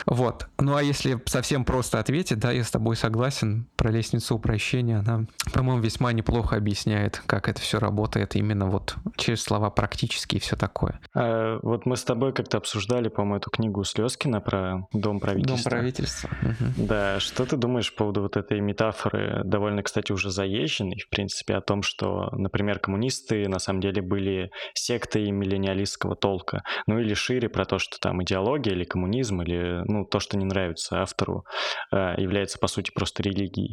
Вот. 0.05 0.47
Ну 0.59 0.75
а 0.75 0.83
если 0.83 1.21
совсем 1.25 1.65
просто 1.65 1.99
ответить, 1.99 2.39
да, 2.39 2.51
я 2.51 2.63
с 2.63 2.71
тобой 2.71 2.95
согласен, 2.95 3.67
про 3.83 3.91
лестницу 3.91 4.35
упрощения, 4.35 4.99
она, 4.99 5.25
по-моему, 5.53 5.81
весьма 5.81 6.13
неплохо 6.13 6.55
объясняет, 6.55 7.21
как 7.25 7.49
это 7.49 7.59
все 7.59 7.79
работает 7.79 8.37
именно 8.37 8.67
вот 8.67 8.95
через 9.17 9.43
слова 9.43 9.69
практически 9.69 10.37
и 10.37 10.39
все 10.39 10.55
такое. 10.55 11.01
А, 11.13 11.59
вот 11.61 11.85
мы 11.85 11.97
с 11.97 12.03
тобой 12.05 12.31
как-то 12.31 12.59
обсуждали, 12.59 13.09
по-моему, 13.09 13.35
эту 13.35 13.49
книгу 13.49 13.83
Слезкина 13.83 14.39
про 14.39 14.87
Дом 14.93 15.19
правительства. 15.19 15.69
Дом 15.69 15.79
правительства. 15.79 16.29
Угу. 16.41 16.87
Да, 16.87 17.19
что 17.19 17.45
ты 17.45 17.57
думаешь 17.57 17.91
по 17.91 18.03
поводу 18.03 18.21
вот 18.21 18.37
этой 18.37 18.61
метафоры, 18.61 19.41
довольно, 19.43 19.83
кстати, 19.83 20.13
уже 20.13 20.31
заезженной, 20.31 20.99
в 20.99 21.09
принципе, 21.09 21.55
о 21.55 21.61
том, 21.61 21.83
что, 21.83 22.29
например, 22.31 22.79
коммунисты 22.79 23.49
на 23.49 23.59
самом 23.59 23.81
деле 23.81 24.01
были 24.01 24.49
сектой 24.73 25.29
миллениалистского 25.29 26.15
толка. 26.15 26.63
Ну 26.87 26.99
или 26.99 27.13
шире 27.13 27.49
про 27.49 27.65
то, 27.65 27.79
что 27.79 27.99
там 27.99 28.23
идеология 28.23 28.71
или 28.71 28.85
коммунизм, 28.85 29.41
или 29.41 29.81
ну, 29.85 30.05
то, 30.05 30.21
что 30.21 30.37
не 30.37 30.45
нравится 30.45 31.01
автору, 31.01 31.43
а, 31.91 32.17
является, 32.17 32.57
по 32.59 32.67
сути, 32.67 32.89
просто 32.91 33.23
религией. 33.23 33.72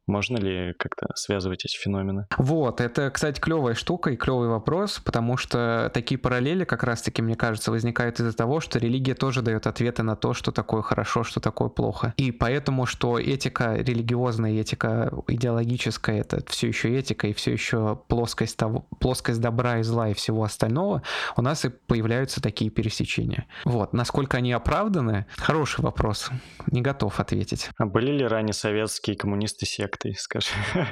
Можно 0.07 0.37
ли 0.37 0.73
как-то 0.77 1.07
связывать 1.15 1.63
эти 1.65 1.77
феномены? 1.77 2.25
Вот, 2.37 2.81
это, 2.81 3.09
кстати, 3.11 3.39
клевая 3.39 3.75
штука 3.75 4.09
и 4.09 4.17
клевый 4.17 4.49
вопрос, 4.49 4.99
потому 4.99 5.37
что 5.37 5.91
такие 5.93 6.17
параллели, 6.17 6.63
как 6.63 6.83
раз-таки, 6.83 7.21
мне 7.21 7.35
кажется, 7.35 7.71
возникают 7.71 8.19
из-за 8.19 8.33
того, 8.33 8.59
что 8.59 8.79
религия 8.79 9.13
тоже 9.13 9.41
дает 9.41 9.67
ответы 9.67 10.03
на 10.03 10.15
то, 10.15 10.33
что 10.33 10.51
такое 10.51 10.81
хорошо, 10.81 11.23
что 11.23 11.39
такое 11.39 11.69
плохо. 11.69 12.13
И 12.17 12.31
поэтому, 12.31 12.85
что 12.85 13.19
этика 13.19 13.75
религиозная, 13.75 14.53
этика 14.53 15.11
идеологическая, 15.27 16.21
это 16.21 16.43
все 16.47 16.67
еще 16.67 16.97
этика 16.97 17.27
и 17.27 17.33
все 17.33 17.51
еще 17.51 17.99
плоскость, 18.07 18.57
того, 18.57 18.87
плоскость 18.99 19.39
добра 19.39 19.79
и 19.79 19.83
зла 19.83 20.09
и 20.09 20.13
всего 20.13 20.43
остального, 20.43 21.03
у 21.37 21.41
нас 21.41 21.63
и 21.65 21.69
появляются 21.69 22.41
такие 22.41 22.71
пересечения. 22.71 23.45
Вот, 23.65 23.93
насколько 23.93 24.37
они 24.37 24.51
оправданы, 24.51 25.27
хороший 25.37 25.81
вопрос, 25.81 26.31
не 26.67 26.81
готов 26.81 27.19
ответить. 27.19 27.69
А 27.77 27.85
были 27.85 28.11
ли 28.11 28.25
ранее 28.25 28.53
советские 28.53 29.15
коммунисты 29.15 29.65
секты? 29.65 29.90
Сектой, 29.91 30.15
скажи. 30.15 30.49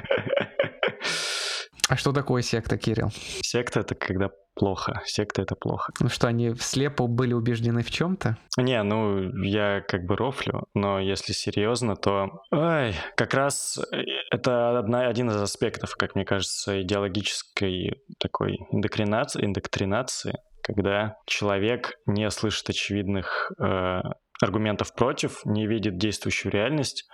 А 1.88 1.96
что 1.96 2.12
такое 2.12 2.42
секта, 2.42 2.78
Кирилл? 2.78 3.10
Секта— 3.42 3.80
это 3.80 3.96
когда 3.96 4.30
плохо. 4.54 5.02
Секта— 5.06 5.42
это 5.42 5.56
плохо. 5.56 5.92
Ну 5.98 6.08
что, 6.08 6.28
они 6.28 6.54
слепо 6.54 7.08
были 7.08 7.32
убеждены 7.32 7.82
в 7.82 7.90
чем-то? 7.90 8.36
Не, 8.58 8.80
ну, 8.84 9.42
я 9.42 9.80
как 9.80 10.04
бы 10.04 10.14
рофлю, 10.14 10.68
но 10.72 11.00
если 11.00 11.32
серьезно, 11.32 11.96
то... 11.96 12.28
Ой, 12.52 12.94
как 13.16 13.34
раз 13.34 13.80
э, 13.92 14.02
это 14.30 14.78
одна, 14.78 15.08
один 15.08 15.30
из 15.30 15.42
аспектов, 15.42 15.96
как 15.96 16.14
мне 16.14 16.24
кажется, 16.24 16.80
идеологической 16.80 18.00
такой 18.20 18.58
индоктринации, 18.70 19.44
индоктринации 19.44 20.34
когда 20.62 21.16
человек 21.26 21.94
не 22.06 22.30
слышит 22.30 22.68
очевидных 22.68 23.50
э, 23.58 24.00
аргументов 24.42 24.94
против, 24.94 25.40
не 25.44 25.66
видит 25.66 25.98
действующую 25.98 26.52
реальность, 26.52 27.08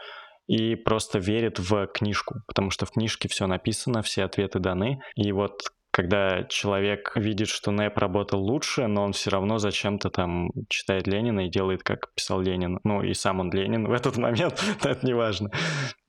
и 0.47 0.77
просто 0.77 1.19
верит 1.19 1.59
в 1.59 1.87
книжку, 1.89 2.37
потому 2.47 2.71
что 2.71 2.87
в 2.87 2.93
книжке 2.93 3.29
все 3.29 3.47
написано, 3.47 4.03
все 4.03 4.25
ответы 4.25 4.59
даны. 4.59 5.01
И 5.15 5.33
вот 5.33 5.63
когда 5.97 6.45
человек 6.45 7.13
видит, 7.15 7.49
что 7.49 7.71
НЭП 7.71 7.97
работал 7.97 8.39
лучше, 8.39 8.87
но 8.87 9.03
он 9.03 9.13
все 9.15 9.31
равно 9.31 9.57
зачем-то 9.57 10.11
там 10.11 10.51
читает 10.69 11.07
Ленина 11.07 11.47
и 11.47 11.51
делает, 11.51 11.83
как 11.83 12.13
писал 12.15 12.43
Ленин. 12.43 12.81
Ну, 12.85 13.03
и 13.03 13.15
сам 13.15 13.41
он 13.41 13.51
Ленин 13.51 13.87
в 13.87 13.93
этот 13.93 14.19
момент, 14.19 14.63
это 14.85 15.07
не 15.07 15.15
важно. 15.15 15.51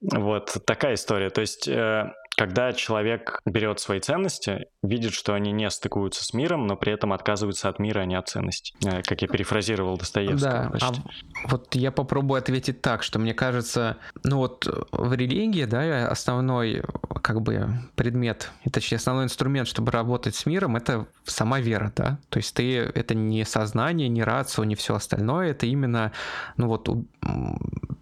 Вот 0.01 0.57
такая 0.65 0.93
история. 0.93 1.29
То 1.29 1.41
есть 1.41 1.67
э, 1.67 2.11
когда 2.37 2.71
человек 2.71 3.39
берет 3.45 3.79
свои 3.79 3.99
ценности, 3.99 4.67
видит, 4.83 5.13
что 5.13 5.33
они 5.33 5.51
не 5.51 5.69
стыкуются 5.71 6.23
с 6.23 6.33
миром, 6.33 6.67
но 6.67 6.75
при 6.75 6.93
этом 6.93 7.11
отказываются 7.11 7.67
от 7.67 7.79
мира, 7.79 8.01
а 8.01 8.05
не 8.05 8.13
от 8.13 8.29
ценностей. 8.29 8.75
Э, 8.85 9.01
как 9.01 9.23
я 9.23 9.27
перефразировал 9.27 9.97
Достоевского. 9.97 10.51
Да, 10.51 10.69
почти. 10.69 10.85
а 10.85 11.47
вот 11.47 11.73
я 11.73 11.91
попробую 11.91 12.37
ответить 12.37 12.81
так, 12.81 13.01
что 13.01 13.17
мне 13.17 13.33
кажется, 13.33 13.97
ну 14.23 14.37
вот 14.37 14.67
в 14.91 15.13
религии, 15.13 15.65
да, 15.65 16.07
основной 16.07 16.83
как 17.23 17.41
бы 17.41 17.67
предмет, 17.95 18.51
и 18.63 18.69
точнее 18.69 18.97
основной 18.97 19.25
инструмент, 19.25 19.67
чтобы 19.67 19.91
работать 19.91 20.35
с 20.35 20.45
миром, 20.45 20.75
это 20.75 21.07
сама 21.23 21.59
вера, 21.59 21.91
да. 21.95 22.19
То 22.29 22.37
есть 22.37 22.53
ты 22.53 22.77
это 22.77 23.15
не 23.15 23.45
сознание, 23.45 24.09
не 24.09 24.21
рацио, 24.21 24.63
не 24.63 24.75
все 24.75 24.93
остальное, 24.93 25.49
это 25.51 25.65
именно, 25.65 26.11
ну 26.55 26.67
вот 26.67 26.87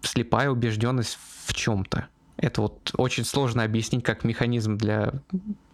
слепая 0.01 0.49
убежденность 0.49 1.15
в 1.15 1.34
чем-то. 1.53 2.07
Это 2.37 2.61
вот 2.61 2.91
очень 2.97 3.23
сложно 3.23 3.63
объяснить 3.63 4.03
как 4.03 4.23
механизм 4.23 4.77
для 4.77 5.13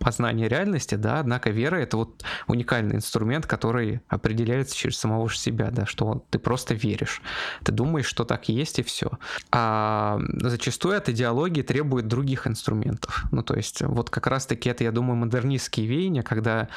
познания 0.01 0.47
реальности, 0.47 0.95
да, 0.95 1.19
однако 1.19 1.49
вера— 1.51 1.75
это 1.77 1.97
вот 1.97 2.23
уникальный 2.47 2.95
инструмент, 2.95 3.45
который 3.45 4.01
определяется 4.07 4.75
через 4.75 4.97
самого 4.97 5.29
же 5.29 5.37
себя, 5.37 5.69
да, 5.71 5.85
что 5.85 6.25
ты 6.29 6.39
просто 6.39 6.73
веришь, 6.73 7.21
ты 7.63 7.71
думаешь, 7.71 8.05
что 8.05 8.25
так 8.25 8.49
есть 8.49 8.79
и 8.79 8.83
все. 8.83 9.11
А 9.51 10.19
зачастую 10.41 10.97
от 10.97 11.09
идеологии 11.09 11.61
требует 11.61 12.07
других 12.07 12.47
инструментов. 12.47 13.23
Ну, 13.31 13.43
то 13.43 13.55
есть 13.55 13.81
вот 13.81 14.09
как 14.09 14.27
раз-таки 14.27 14.69
это, 14.69 14.83
я 14.83 14.91
думаю, 14.91 15.15
модернистские 15.15 15.87
веяния, 15.87 16.23
когда 16.23 16.67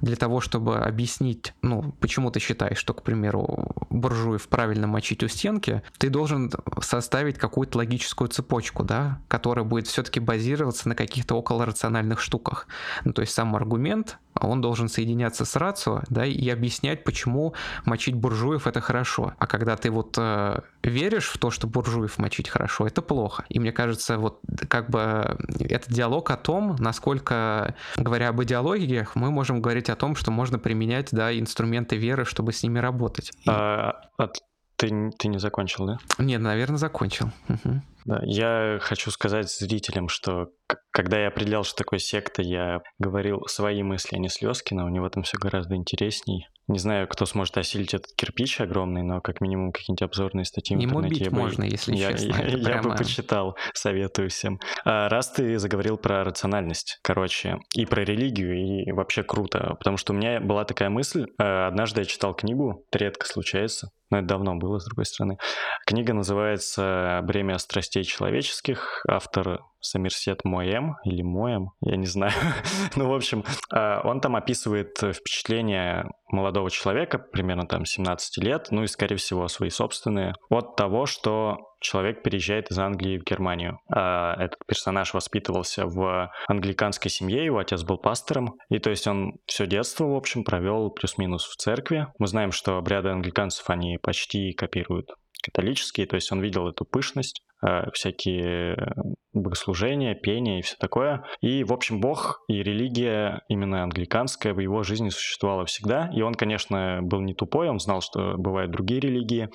для 0.00 0.16
того, 0.16 0.40
чтобы 0.40 0.78
объяснить, 0.78 1.54
ну, 1.62 1.94
почему 2.00 2.30
ты 2.30 2.40
считаешь, 2.40 2.78
что, 2.78 2.94
к 2.94 3.02
примеру, 3.02 3.74
буржуев 3.90 4.48
правильно 4.48 4.86
мочить 4.86 5.22
у 5.22 5.28
стенки, 5.28 5.82
ты 5.98 6.08
должен 6.08 6.50
составить 6.80 7.38
какую-то 7.38 7.78
логическую 7.78 8.28
цепочку, 8.28 8.84
да, 8.84 9.20
которая 9.28 9.64
будет 9.64 9.86
все-таки 9.86 10.20
базироваться 10.20 10.88
на 10.88 10.94
каких-то 10.94 11.36
околорациональных 11.36 12.20
штуках. 12.20 12.66
Ну, 13.04 13.12
то 13.12 13.22
есть 13.22 13.34
сам 13.34 13.56
аргумент, 13.56 14.18
он 14.34 14.60
должен 14.60 14.88
соединяться 14.88 15.44
с 15.44 15.56
рацио, 15.56 16.02
да, 16.08 16.24
и 16.24 16.48
объяснять, 16.48 17.04
почему 17.04 17.54
мочить 17.84 18.14
буржуев 18.14 18.66
это 18.66 18.80
хорошо. 18.80 19.34
А 19.38 19.46
когда 19.46 19.76
ты 19.76 19.90
вот 19.90 20.16
э, 20.18 20.60
веришь 20.82 21.28
в 21.28 21.38
то, 21.38 21.50
что 21.50 21.66
буржуев 21.66 22.18
мочить 22.18 22.48
хорошо, 22.48 22.86
это 22.86 23.02
плохо. 23.02 23.44
И 23.48 23.58
мне 23.58 23.72
кажется, 23.72 24.18
вот 24.18 24.40
как 24.68 24.88
бы 24.90 25.36
это 25.60 25.92
диалог 25.92 26.30
о 26.30 26.36
том, 26.36 26.76
насколько, 26.78 27.74
говоря 27.96 28.28
об 28.28 28.42
идеологиях, 28.42 29.14
мы 29.16 29.30
можем 29.30 29.60
говорить 29.60 29.90
о 29.90 29.96
том, 29.96 30.16
что 30.16 30.30
можно 30.30 30.58
применять, 30.58 31.08
да, 31.12 31.36
инструменты 31.36 31.96
веры, 31.96 32.24
чтобы 32.24 32.52
с 32.52 32.62
ними 32.62 32.78
работать. 32.78 33.32
А, 33.46 34.00
от 34.16 34.38
ты, 34.80 35.10
ты 35.18 35.28
не 35.28 35.38
закончил, 35.38 35.84
да? 35.84 35.98
Нет, 36.18 36.40
наверное, 36.40 36.78
закончил. 36.78 37.26
Угу. 37.50 37.82
Да, 38.06 38.20
я 38.24 38.78
хочу 38.80 39.10
сказать 39.10 39.50
зрителям, 39.50 40.08
что 40.08 40.48
когда 40.90 41.20
я 41.20 41.28
определял, 41.28 41.64
что 41.64 41.76
такое 41.76 41.98
секта, 41.98 42.40
я 42.40 42.80
говорил 42.98 43.42
свои 43.46 43.82
мысли, 43.82 44.16
а 44.16 44.18
не 44.18 44.30
Слезкина. 44.30 44.86
У 44.86 44.88
него 44.88 45.10
там 45.10 45.22
все 45.22 45.36
гораздо 45.36 45.76
интересней. 45.76 46.48
Не 46.70 46.78
знаю, 46.78 47.08
кто 47.08 47.26
сможет 47.26 47.58
осилить 47.58 47.94
этот 47.94 48.12
кирпич 48.14 48.60
огромный, 48.60 49.02
но 49.02 49.20
как 49.20 49.40
минимум 49.40 49.72
какие-нибудь 49.72 50.02
обзорные 50.02 50.44
статьи 50.44 50.76
в 50.76 50.80
интернете. 50.80 51.16
Ему 51.16 51.24
бить 51.24 51.30
бы, 51.32 51.36
можно, 51.36 51.64
если 51.64 51.96
я, 51.96 52.12
честно. 52.12 52.30
Я, 52.42 52.46
я, 52.46 52.64
прямо... 52.64 52.90
бы 52.90 52.94
почитал, 52.94 53.56
советую 53.74 54.30
всем. 54.30 54.60
А, 54.84 55.08
раз 55.08 55.32
ты 55.32 55.58
заговорил 55.58 55.96
про 55.96 56.22
рациональность, 56.22 57.00
короче, 57.02 57.58
и 57.74 57.86
про 57.86 58.04
религию, 58.04 58.84
и 58.86 58.92
вообще 58.92 59.24
круто, 59.24 59.74
потому 59.80 59.96
что 59.96 60.12
у 60.12 60.16
меня 60.16 60.38
была 60.40 60.64
такая 60.64 60.90
мысль. 60.90 61.26
А, 61.38 61.66
однажды 61.66 62.02
я 62.02 62.04
читал 62.04 62.34
книгу, 62.34 62.84
это 62.88 62.98
редко 63.04 63.26
случается, 63.26 63.88
но 64.08 64.18
это 64.18 64.28
давно 64.28 64.54
было, 64.54 64.78
с 64.78 64.84
другой 64.84 65.06
стороны. 65.06 65.38
Книга 65.86 66.14
называется 66.14 67.18
«Бремя 67.24 67.58
страстей 67.58 68.04
человеческих». 68.04 69.02
Автор 69.08 69.58
Сомерсет 69.80 70.44
Моем 70.44 70.96
или 71.04 71.22
Моем, 71.22 71.70
я 71.80 71.96
не 71.96 72.06
знаю. 72.06 72.32
ну, 72.96 73.08
в 73.08 73.14
общем, 73.14 73.44
а, 73.72 74.00
он 74.04 74.20
там 74.20 74.36
описывает 74.36 74.96
впечатление 74.98 76.10
молодого 76.30 76.70
человека, 76.70 77.18
примерно 77.18 77.66
там 77.66 77.84
17 77.84 78.38
лет, 78.38 78.68
ну 78.70 78.84
и, 78.84 78.86
скорее 78.86 79.16
всего, 79.16 79.48
свои 79.48 79.70
собственные, 79.70 80.34
от 80.48 80.76
того, 80.76 81.06
что 81.06 81.58
человек 81.80 82.22
переезжает 82.22 82.70
из 82.70 82.78
Англии 82.78 83.18
в 83.18 83.24
Германию. 83.24 83.80
А 83.92 84.34
этот 84.34 84.58
персонаж 84.66 85.14
воспитывался 85.14 85.86
в 85.86 86.30
англиканской 86.46 87.10
семье, 87.10 87.44
его 87.44 87.58
отец 87.58 87.82
был 87.82 87.98
пастором, 87.98 88.58
и 88.68 88.78
то 88.78 88.90
есть 88.90 89.06
он 89.06 89.38
все 89.46 89.66
детство, 89.66 90.04
в 90.04 90.14
общем, 90.14 90.44
провел 90.44 90.90
плюс-минус 90.90 91.44
в 91.44 91.56
церкви. 91.56 92.06
Мы 92.18 92.26
знаем, 92.26 92.52
что 92.52 92.76
обряды 92.76 93.08
англиканцев, 93.08 93.68
они 93.70 93.98
почти 93.98 94.52
копируют 94.52 95.10
католические, 95.42 96.06
то 96.06 96.16
есть 96.16 96.30
он 96.32 96.40
видел 96.40 96.68
эту 96.68 96.84
пышность, 96.84 97.42
э, 97.62 97.90
всякие 97.92 98.76
богослужения, 99.32 100.14
пение 100.14 100.58
и 100.58 100.62
все 100.62 100.76
такое. 100.78 101.24
И, 101.40 101.64
в 101.64 101.72
общем, 101.72 102.00
Бог 102.00 102.42
и 102.48 102.62
религия 102.62 103.42
именно 103.48 103.82
англиканская 103.82 104.54
в 104.54 104.58
его 104.58 104.82
жизни 104.82 105.08
существовала 105.08 105.64
всегда. 105.66 106.10
И 106.14 106.22
он, 106.22 106.34
конечно, 106.34 107.00
был 107.02 107.20
не 107.20 107.34
тупой, 107.34 107.68
он 107.68 107.78
знал, 107.78 108.00
что 108.00 108.34
бывают 108.36 108.72
другие 108.72 109.00
религии, 109.00 109.48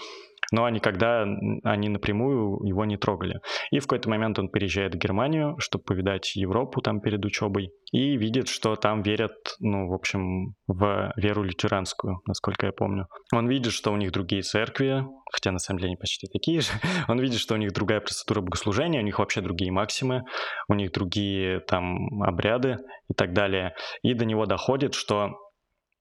но 0.51 0.67
никогда 0.69 1.25
они 1.63 1.89
напрямую 1.89 2.63
его 2.63 2.85
не 2.85 2.97
трогали. 2.97 3.39
И 3.71 3.79
в 3.79 3.83
какой-то 3.83 4.09
момент 4.09 4.39
он 4.39 4.49
переезжает 4.49 4.95
в 4.95 4.97
Германию, 4.97 5.55
чтобы 5.59 5.83
повидать 5.83 6.35
Европу 6.35 6.81
там 6.81 7.01
перед 7.01 7.23
учебой, 7.25 7.71
и 7.91 8.17
видит, 8.17 8.47
что 8.47 8.75
там 8.75 9.01
верят, 9.01 9.55
ну, 9.59 9.87
в 9.87 9.93
общем, 9.93 10.55
в 10.67 11.13
веру 11.15 11.43
лютеранскую, 11.43 12.19
насколько 12.27 12.65
я 12.65 12.71
помню. 12.71 13.07
Он 13.33 13.47
видит, 13.47 13.71
что 13.71 13.91
у 13.91 13.97
них 13.97 14.11
другие 14.11 14.41
церкви, 14.41 15.05
хотя 15.31 15.51
на 15.51 15.59
самом 15.59 15.79
деле 15.79 15.89
они 15.89 15.97
почти 15.97 16.27
такие 16.27 16.61
же. 16.61 16.71
Он 17.07 17.19
видит, 17.19 17.39
что 17.39 17.55
у 17.55 17.57
них 17.57 17.73
другая 17.73 17.99
процедура 17.99 18.41
богослужения, 18.41 19.01
у 19.01 19.03
них 19.03 19.19
вообще 19.19 19.41
другие 19.41 19.71
максимы, 19.71 20.23
у 20.67 20.73
них 20.73 20.91
другие 20.91 21.59
там 21.61 22.21
обряды 22.21 22.77
и 23.09 23.13
так 23.13 23.33
далее. 23.33 23.75
И 24.01 24.13
до 24.13 24.25
него 24.25 24.45
доходит, 24.45 24.93
что 24.93 25.35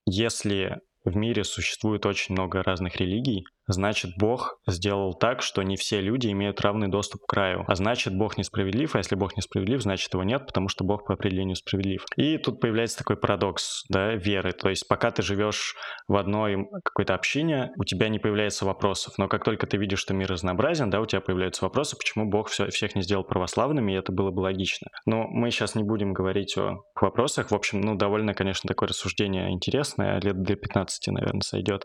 если 0.07 0.80
в 1.05 1.16
мире 1.16 1.45
существует 1.45 2.07
очень 2.07 2.34
много 2.34 2.62
разных 2.62 2.97
религий, 2.97 3.45
значит 3.66 4.12
Бог 4.18 4.58
сделал 4.66 5.14
так, 5.14 5.42
что 5.42 5.62
не 5.62 5.76
все 5.76 6.00
люди 6.00 6.28
имеют 6.28 6.60
равный 6.60 6.88
доступ 6.88 7.22
к 7.22 7.26
краю. 7.26 7.64
А 7.66 7.74
значит 7.74 8.16
Бог 8.16 8.36
несправедлив, 8.36 8.94
а 8.94 8.98
если 8.98 9.14
Бог 9.14 9.36
несправедлив, 9.36 9.82
значит 9.82 10.12
его 10.12 10.24
нет, 10.24 10.46
потому 10.46 10.68
что 10.68 10.84
Бог 10.84 11.06
по 11.06 11.14
определению 11.14 11.56
справедлив. 11.56 12.04
И 12.16 12.38
тут 12.38 12.60
появляется 12.60 12.98
такой 12.98 13.16
парадокс 13.16 13.84
да, 13.88 14.14
веры. 14.14 14.52
То 14.52 14.68
есть 14.68 14.88
пока 14.88 15.10
ты 15.10 15.22
живешь 15.22 15.76
в 16.08 16.16
одной 16.16 16.66
какой-то 16.84 17.14
общине, 17.14 17.72
у 17.76 17.84
тебя 17.84 18.08
не 18.08 18.18
появляется 18.18 18.64
вопросов. 18.64 19.14
Но 19.18 19.28
как 19.28 19.44
только 19.44 19.66
ты 19.66 19.76
видишь, 19.76 20.00
что 20.00 20.14
мир 20.14 20.30
разнообразен, 20.30 20.90
да, 20.90 21.00
у 21.00 21.06
тебя 21.06 21.20
появляются 21.20 21.64
вопросы, 21.64 21.96
почему 21.96 22.28
Бог 22.28 22.48
все, 22.48 22.68
всех 22.68 22.94
не 22.94 23.02
сделал 23.02 23.24
православными, 23.24 23.92
и 23.92 23.96
это 23.96 24.12
было 24.12 24.30
бы 24.30 24.40
логично. 24.40 24.88
Но 25.06 25.26
мы 25.28 25.50
сейчас 25.50 25.74
не 25.74 25.84
будем 25.84 26.12
говорить 26.12 26.56
о 26.58 26.82
вопросах. 27.00 27.50
В 27.50 27.54
общем, 27.54 27.80
ну, 27.80 27.94
довольно, 27.94 28.34
конечно, 28.34 28.68
такое 28.68 28.88
рассуждение 28.88 29.50
интересное, 29.50 30.20
лет 30.20 30.42
для 30.42 30.56
15, 30.56 31.08
наверное, 31.08 31.40
сойдет. 31.42 31.84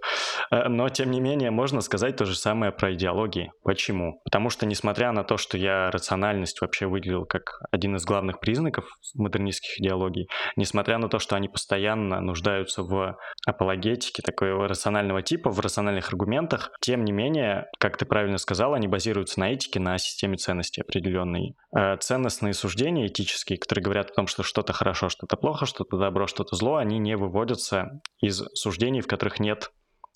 Э, 0.52 0.68
но, 0.68 0.90
тем 0.90 1.12
не 1.12 1.22
менее, 1.22 1.52
можно 1.52 1.69
можно 1.70 1.82
сказать 1.82 2.16
то 2.16 2.26
же 2.26 2.36
самое 2.36 2.72
про 2.72 2.96
идеологии. 2.96 3.52
Почему? 3.64 4.22
Потому 4.24 4.50
что, 4.50 4.66
несмотря 4.66 5.12
на 5.12 5.24
то, 5.24 5.38
что 5.38 5.56
я 5.56 5.92
рациональность 5.92 6.62
вообще 6.62 6.88
выделил 6.88 7.26
как 7.26 7.60
один 7.70 7.96
из 7.96 8.06
главных 8.06 8.40
признаков 8.40 8.86
модернистских 9.14 9.80
идеологий, 9.80 10.28
несмотря 10.56 10.98
на 10.98 11.10
то, 11.10 11.20
что 11.20 11.36
они 11.36 11.48
постоянно 11.48 12.22
нуждаются 12.22 12.82
в 12.82 13.16
апологетике 13.46 14.24
такого 14.24 14.68
рационального 14.68 15.22
типа, 15.22 15.52
в 15.52 15.60
рациональных 15.60 16.10
аргументах, 16.10 16.72
тем 16.82 17.04
не 17.04 17.12
менее, 17.12 17.68
как 17.78 17.98
ты 17.98 18.08
правильно 18.08 18.40
сказал, 18.40 18.74
они 18.74 18.88
базируются 18.88 19.40
на 19.40 19.54
этике, 19.54 19.80
на 19.80 20.00
системе 20.00 20.38
ценностей 20.38 20.82
определенной. 20.82 21.56
Э, 21.78 21.98
ценностные 21.98 22.56
суждения 22.56 23.06
этические, 23.06 23.60
которые 23.60 23.84
говорят 23.84 24.10
о 24.10 24.16
том, 24.16 24.26
что 24.26 24.42
что-то 24.42 24.74
хорошо, 24.74 25.10
что-то 25.10 25.38
плохо, 25.38 25.68
что-то 25.68 25.98
добро, 25.98 26.26
что-то 26.26 26.56
зло, 26.56 26.78
они 26.78 26.98
не 26.98 27.16
выводятся 27.16 28.02
из 28.20 28.44
суждений, 28.56 29.02
в 29.02 29.08
которых 29.08 29.40
нет 29.40 29.70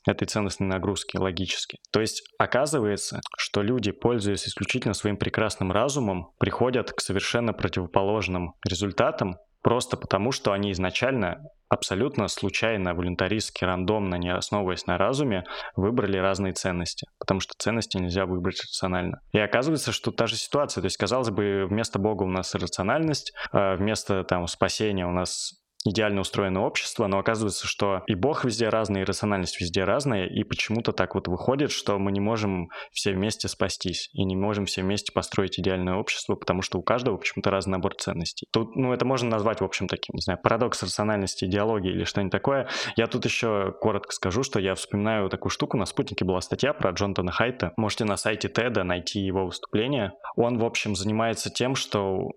этой 0.05 0.25
ценностной 0.25 0.67
нагрузки 0.67 1.17
логически. 1.17 1.79
То 1.91 2.01
есть 2.01 2.23
оказывается, 2.37 3.21
что 3.37 3.61
люди, 3.61 3.91
пользуясь 3.91 4.47
исключительно 4.47 4.93
своим 4.93 5.17
прекрасным 5.17 5.71
разумом, 5.71 6.31
приходят 6.39 6.91
к 6.91 7.01
совершенно 7.01 7.53
противоположным 7.53 8.53
результатам, 8.65 9.37
просто 9.61 9.97
потому, 9.97 10.31
что 10.31 10.51
они 10.51 10.71
изначально 10.71 11.37
абсолютно 11.69 12.27
случайно, 12.27 12.93
волюнтаристски, 12.93 13.63
рандомно, 13.63 14.15
не 14.15 14.31
основываясь 14.31 14.85
на 14.85 14.97
разуме, 14.97 15.43
выбрали 15.75 16.17
разные 16.17 16.53
ценности, 16.53 17.07
потому 17.17 17.39
что 17.39 17.53
ценности 17.57 17.97
нельзя 17.97 18.25
выбрать 18.25 18.61
рационально. 18.61 19.19
И 19.31 19.39
оказывается, 19.39 19.91
что 19.91 20.11
та 20.11 20.27
же 20.27 20.35
ситуация, 20.35 20.81
то 20.81 20.85
есть, 20.85 20.97
казалось 20.97 21.31
бы, 21.31 21.65
вместо 21.67 21.97
Бога 21.97 22.23
у 22.23 22.29
нас 22.29 22.53
рациональность, 22.53 23.33
а 23.51 23.75
вместо 23.75 24.23
там 24.23 24.45
спасения 24.47 25.07
у 25.07 25.11
нас 25.11 25.62
идеально 25.85 26.21
устроено 26.21 26.65
общество, 26.65 27.07
но 27.07 27.19
оказывается, 27.19 27.67
что 27.67 28.03
и 28.07 28.15
Бог 28.15 28.45
везде 28.45 28.69
разный, 28.69 29.01
и 29.01 29.03
рациональность 29.03 29.59
везде 29.59 29.83
разная, 29.83 30.25
и 30.25 30.43
почему-то 30.43 30.91
так 30.91 31.15
вот 31.15 31.27
выходит, 31.27 31.71
что 31.71 31.99
мы 31.99 32.11
не 32.11 32.19
можем 32.19 32.69
все 32.91 33.13
вместе 33.13 33.47
спастись, 33.47 34.09
и 34.13 34.23
не 34.23 34.35
можем 34.35 34.65
все 34.65 34.81
вместе 34.81 35.11
построить 35.11 35.59
идеальное 35.59 35.95
общество, 35.95 36.35
потому 36.35 36.61
что 36.61 36.79
у 36.79 36.81
каждого 36.81 37.17
почему-то 37.17 37.51
разный 37.51 37.73
набор 37.73 37.95
ценностей. 37.95 38.47
Тут, 38.51 38.75
ну, 38.75 38.93
это 38.93 39.05
можно 39.05 39.29
назвать, 39.29 39.61
в 39.61 39.65
общем, 39.65 39.87
таким, 39.87 40.15
не 40.15 40.21
знаю, 40.21 40.39
парадокс 40.41 40.83
рациональности, 40.83 41.45
идеологии 41.45 41.91
или 41.91 42.03
что-нибудь 42.03 42.31
такое. 42.31 42.67
Я 42.95 43.07
тут 43.07 43.25
еще 43.25 43.73
коротко 43.81 44.13
скажу, 44.13 44.43
что 44.43 44.59
я 44.59 44.75
вспоминаю 44.75 45.29
такую 45.29 45.49
штуку, 45.49 45.77
на 45.77 45.85
«Спутнике» 45.85 46.25
была 46.25 46.41
статья 46.41 46.73
про 46.73 46.91
Джонатана 46.91 47.31
Хайта. 47.31 47.73
Можете 47.77 48.05
на 48.05 48.17
сайте 48.17 48.47
TED 48.47 48.83
найти 48.83 49.19
его 49.19 49.45
выступление. 49.45 50.13
Он, 50.35 50.57
в 50.57 50.65
общем, 50.65 50.95
занимается 50.95 51.49
тем, 51.49 51.75
что 51.75 52.31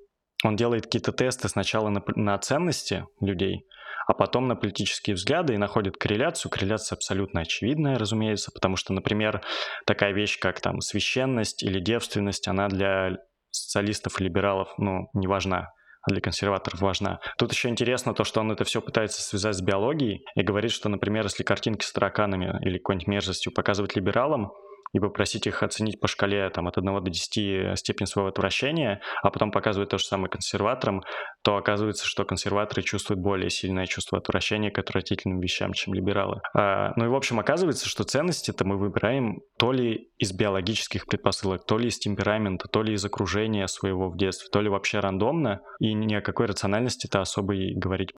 он 0.44 0.56
делает 0.56 0.84
какие-то 0.84 1.12
тесты 1.12 1.48
сначала 1.48 1.88
на, 1.88 2.02
на 2.14 2.38
ценности 2.38 3.06
людей, 3.20 3.66
а 4.06 4.14
потом 4.14 4.48
на 4.48 4.56
политические 4.56 5.14
взгляды 5.14 5.54
и 5.54 5.58
находит 5.58 5.96
корреляцию. 5.96 6.50
Корреляция 6.50 6.96
абсолютно 6.96 7.40
очевидная, 7.40 7.98
разумеется, 7.98 8.50
потому 8.52 8.76
что, 8.76 8.92
например, 8.92 9.42
такая 9.86 10.12
вещь, 10.12 10.38
как 10.38 10.60
там 10.60 10.80
священность 10.80 11.62
или 11.62 11.80
девственность, 11.80 12.46
она 12.48 12.68
для 12.68 13.16
социалистов 13.50 14.20
и 14.20 14.24
либералов, 14.24 14.68
ну, 14.78 15.08
не 15.14 15.26
важна 15.26 15.70
а 16.06 16.12
для 16.12 16.20
консерваторов 16.20 16.80
важна. 16.80 17.18
Тут 17.36 17.52
еще 17.52 17.68
интересно 17.68 18.14
то, 18.14 18.22
что 18.22 18.40
он 18.40 18.52
это 18.52 18.62
все 18.64 18.80
пытается 18.80 19.20
связать 19.22 19.56
с 19.56 19.60
биологией 19.60 20.24
и 20.36 20.42
говорит, 20.42 20.70
что, 20.70 20.88
например, 20.88 21.24
если 21.24 21.42
картинки 21.42 21.84
с 21.84 21.92
тараканами 21.92 22.56
или 22.64 22.78
какой-нибудь 22.78 23.08
мерзостью 23.08 23.52
показывать 23.52 23.96
либералам, 23.96 24.52
и 24.92 25.00
попросить 25.00 25.46
их 25.46 25.62
оценить 25.62 26.00
по 26.00 26.08
шкале 26.08 26.48
там, 26.50 26.68
от 26.68 26.78
1 26.78 27.04
до 27.04 27.10
10 27.10 27.78
степень 27.78 28.06
своего 28.06 28.28
отвращения, 28.28 29.00
а 29.22 29.30
потом 29.30 29.50
показывать 29.50 29.90
то 29.90 29.98
же 29.98 30.04
самое 30.04 30.30
консерваторам, 30.30 31.02
то 31.42 31.56
оказывается, 31.56 32.06
что 32.06 32.24
консерваторы 32.24 32.82
чувствуют 32.82 33.20
более 33.20 33.50
сильное 33.50 33.86
чувство 33.86 34.18
отвращения 34.18 34.70
к 34.70 34.78
отвратительным 34.78 35.40
вещам, 35.40 35.72
чем 35.72 35.94
либералы. 35.94 36.40
А, 36.54 36.92
ну 36.96 37.04
и, 37.04 37.08
в 37.08 37.14
общем, 37.14 37.38
оказывается, 37.38 37.88
что 37.88 38.04
ценности-то 38.04 38.64
мы 38.64 38.78
выбираем 38.78 39.40
то 39.58 39.72
ли 39.72 40.08
из 40.18 40.32
биологических 40.32 41.06
предпосылок, 41.06 41.64
то 41.66 41.78
ли 41.78 41.88
из 41.88 41.98
темперамента, 41.98 42.68
то 42.68 42.82
ли 42.82 42.94
из 42.94 43.04
окружения 43.04 43.66
своего 43.68 44.10
в 44.10 44.16
детстве, 44.16 44.48
то 44.50 44.60
ли 44.60 44.68
вообще 44.68 45.00
рандомно, 45.00 45.60
и 45.80 45.92
ни 45.94 46.14
о 46.14 46.20
какой 46.20 46.46
рациональности-то 46.46 47.20
особо 47.20 47.54
и 47.54 47.74
говорить 47.74 48.12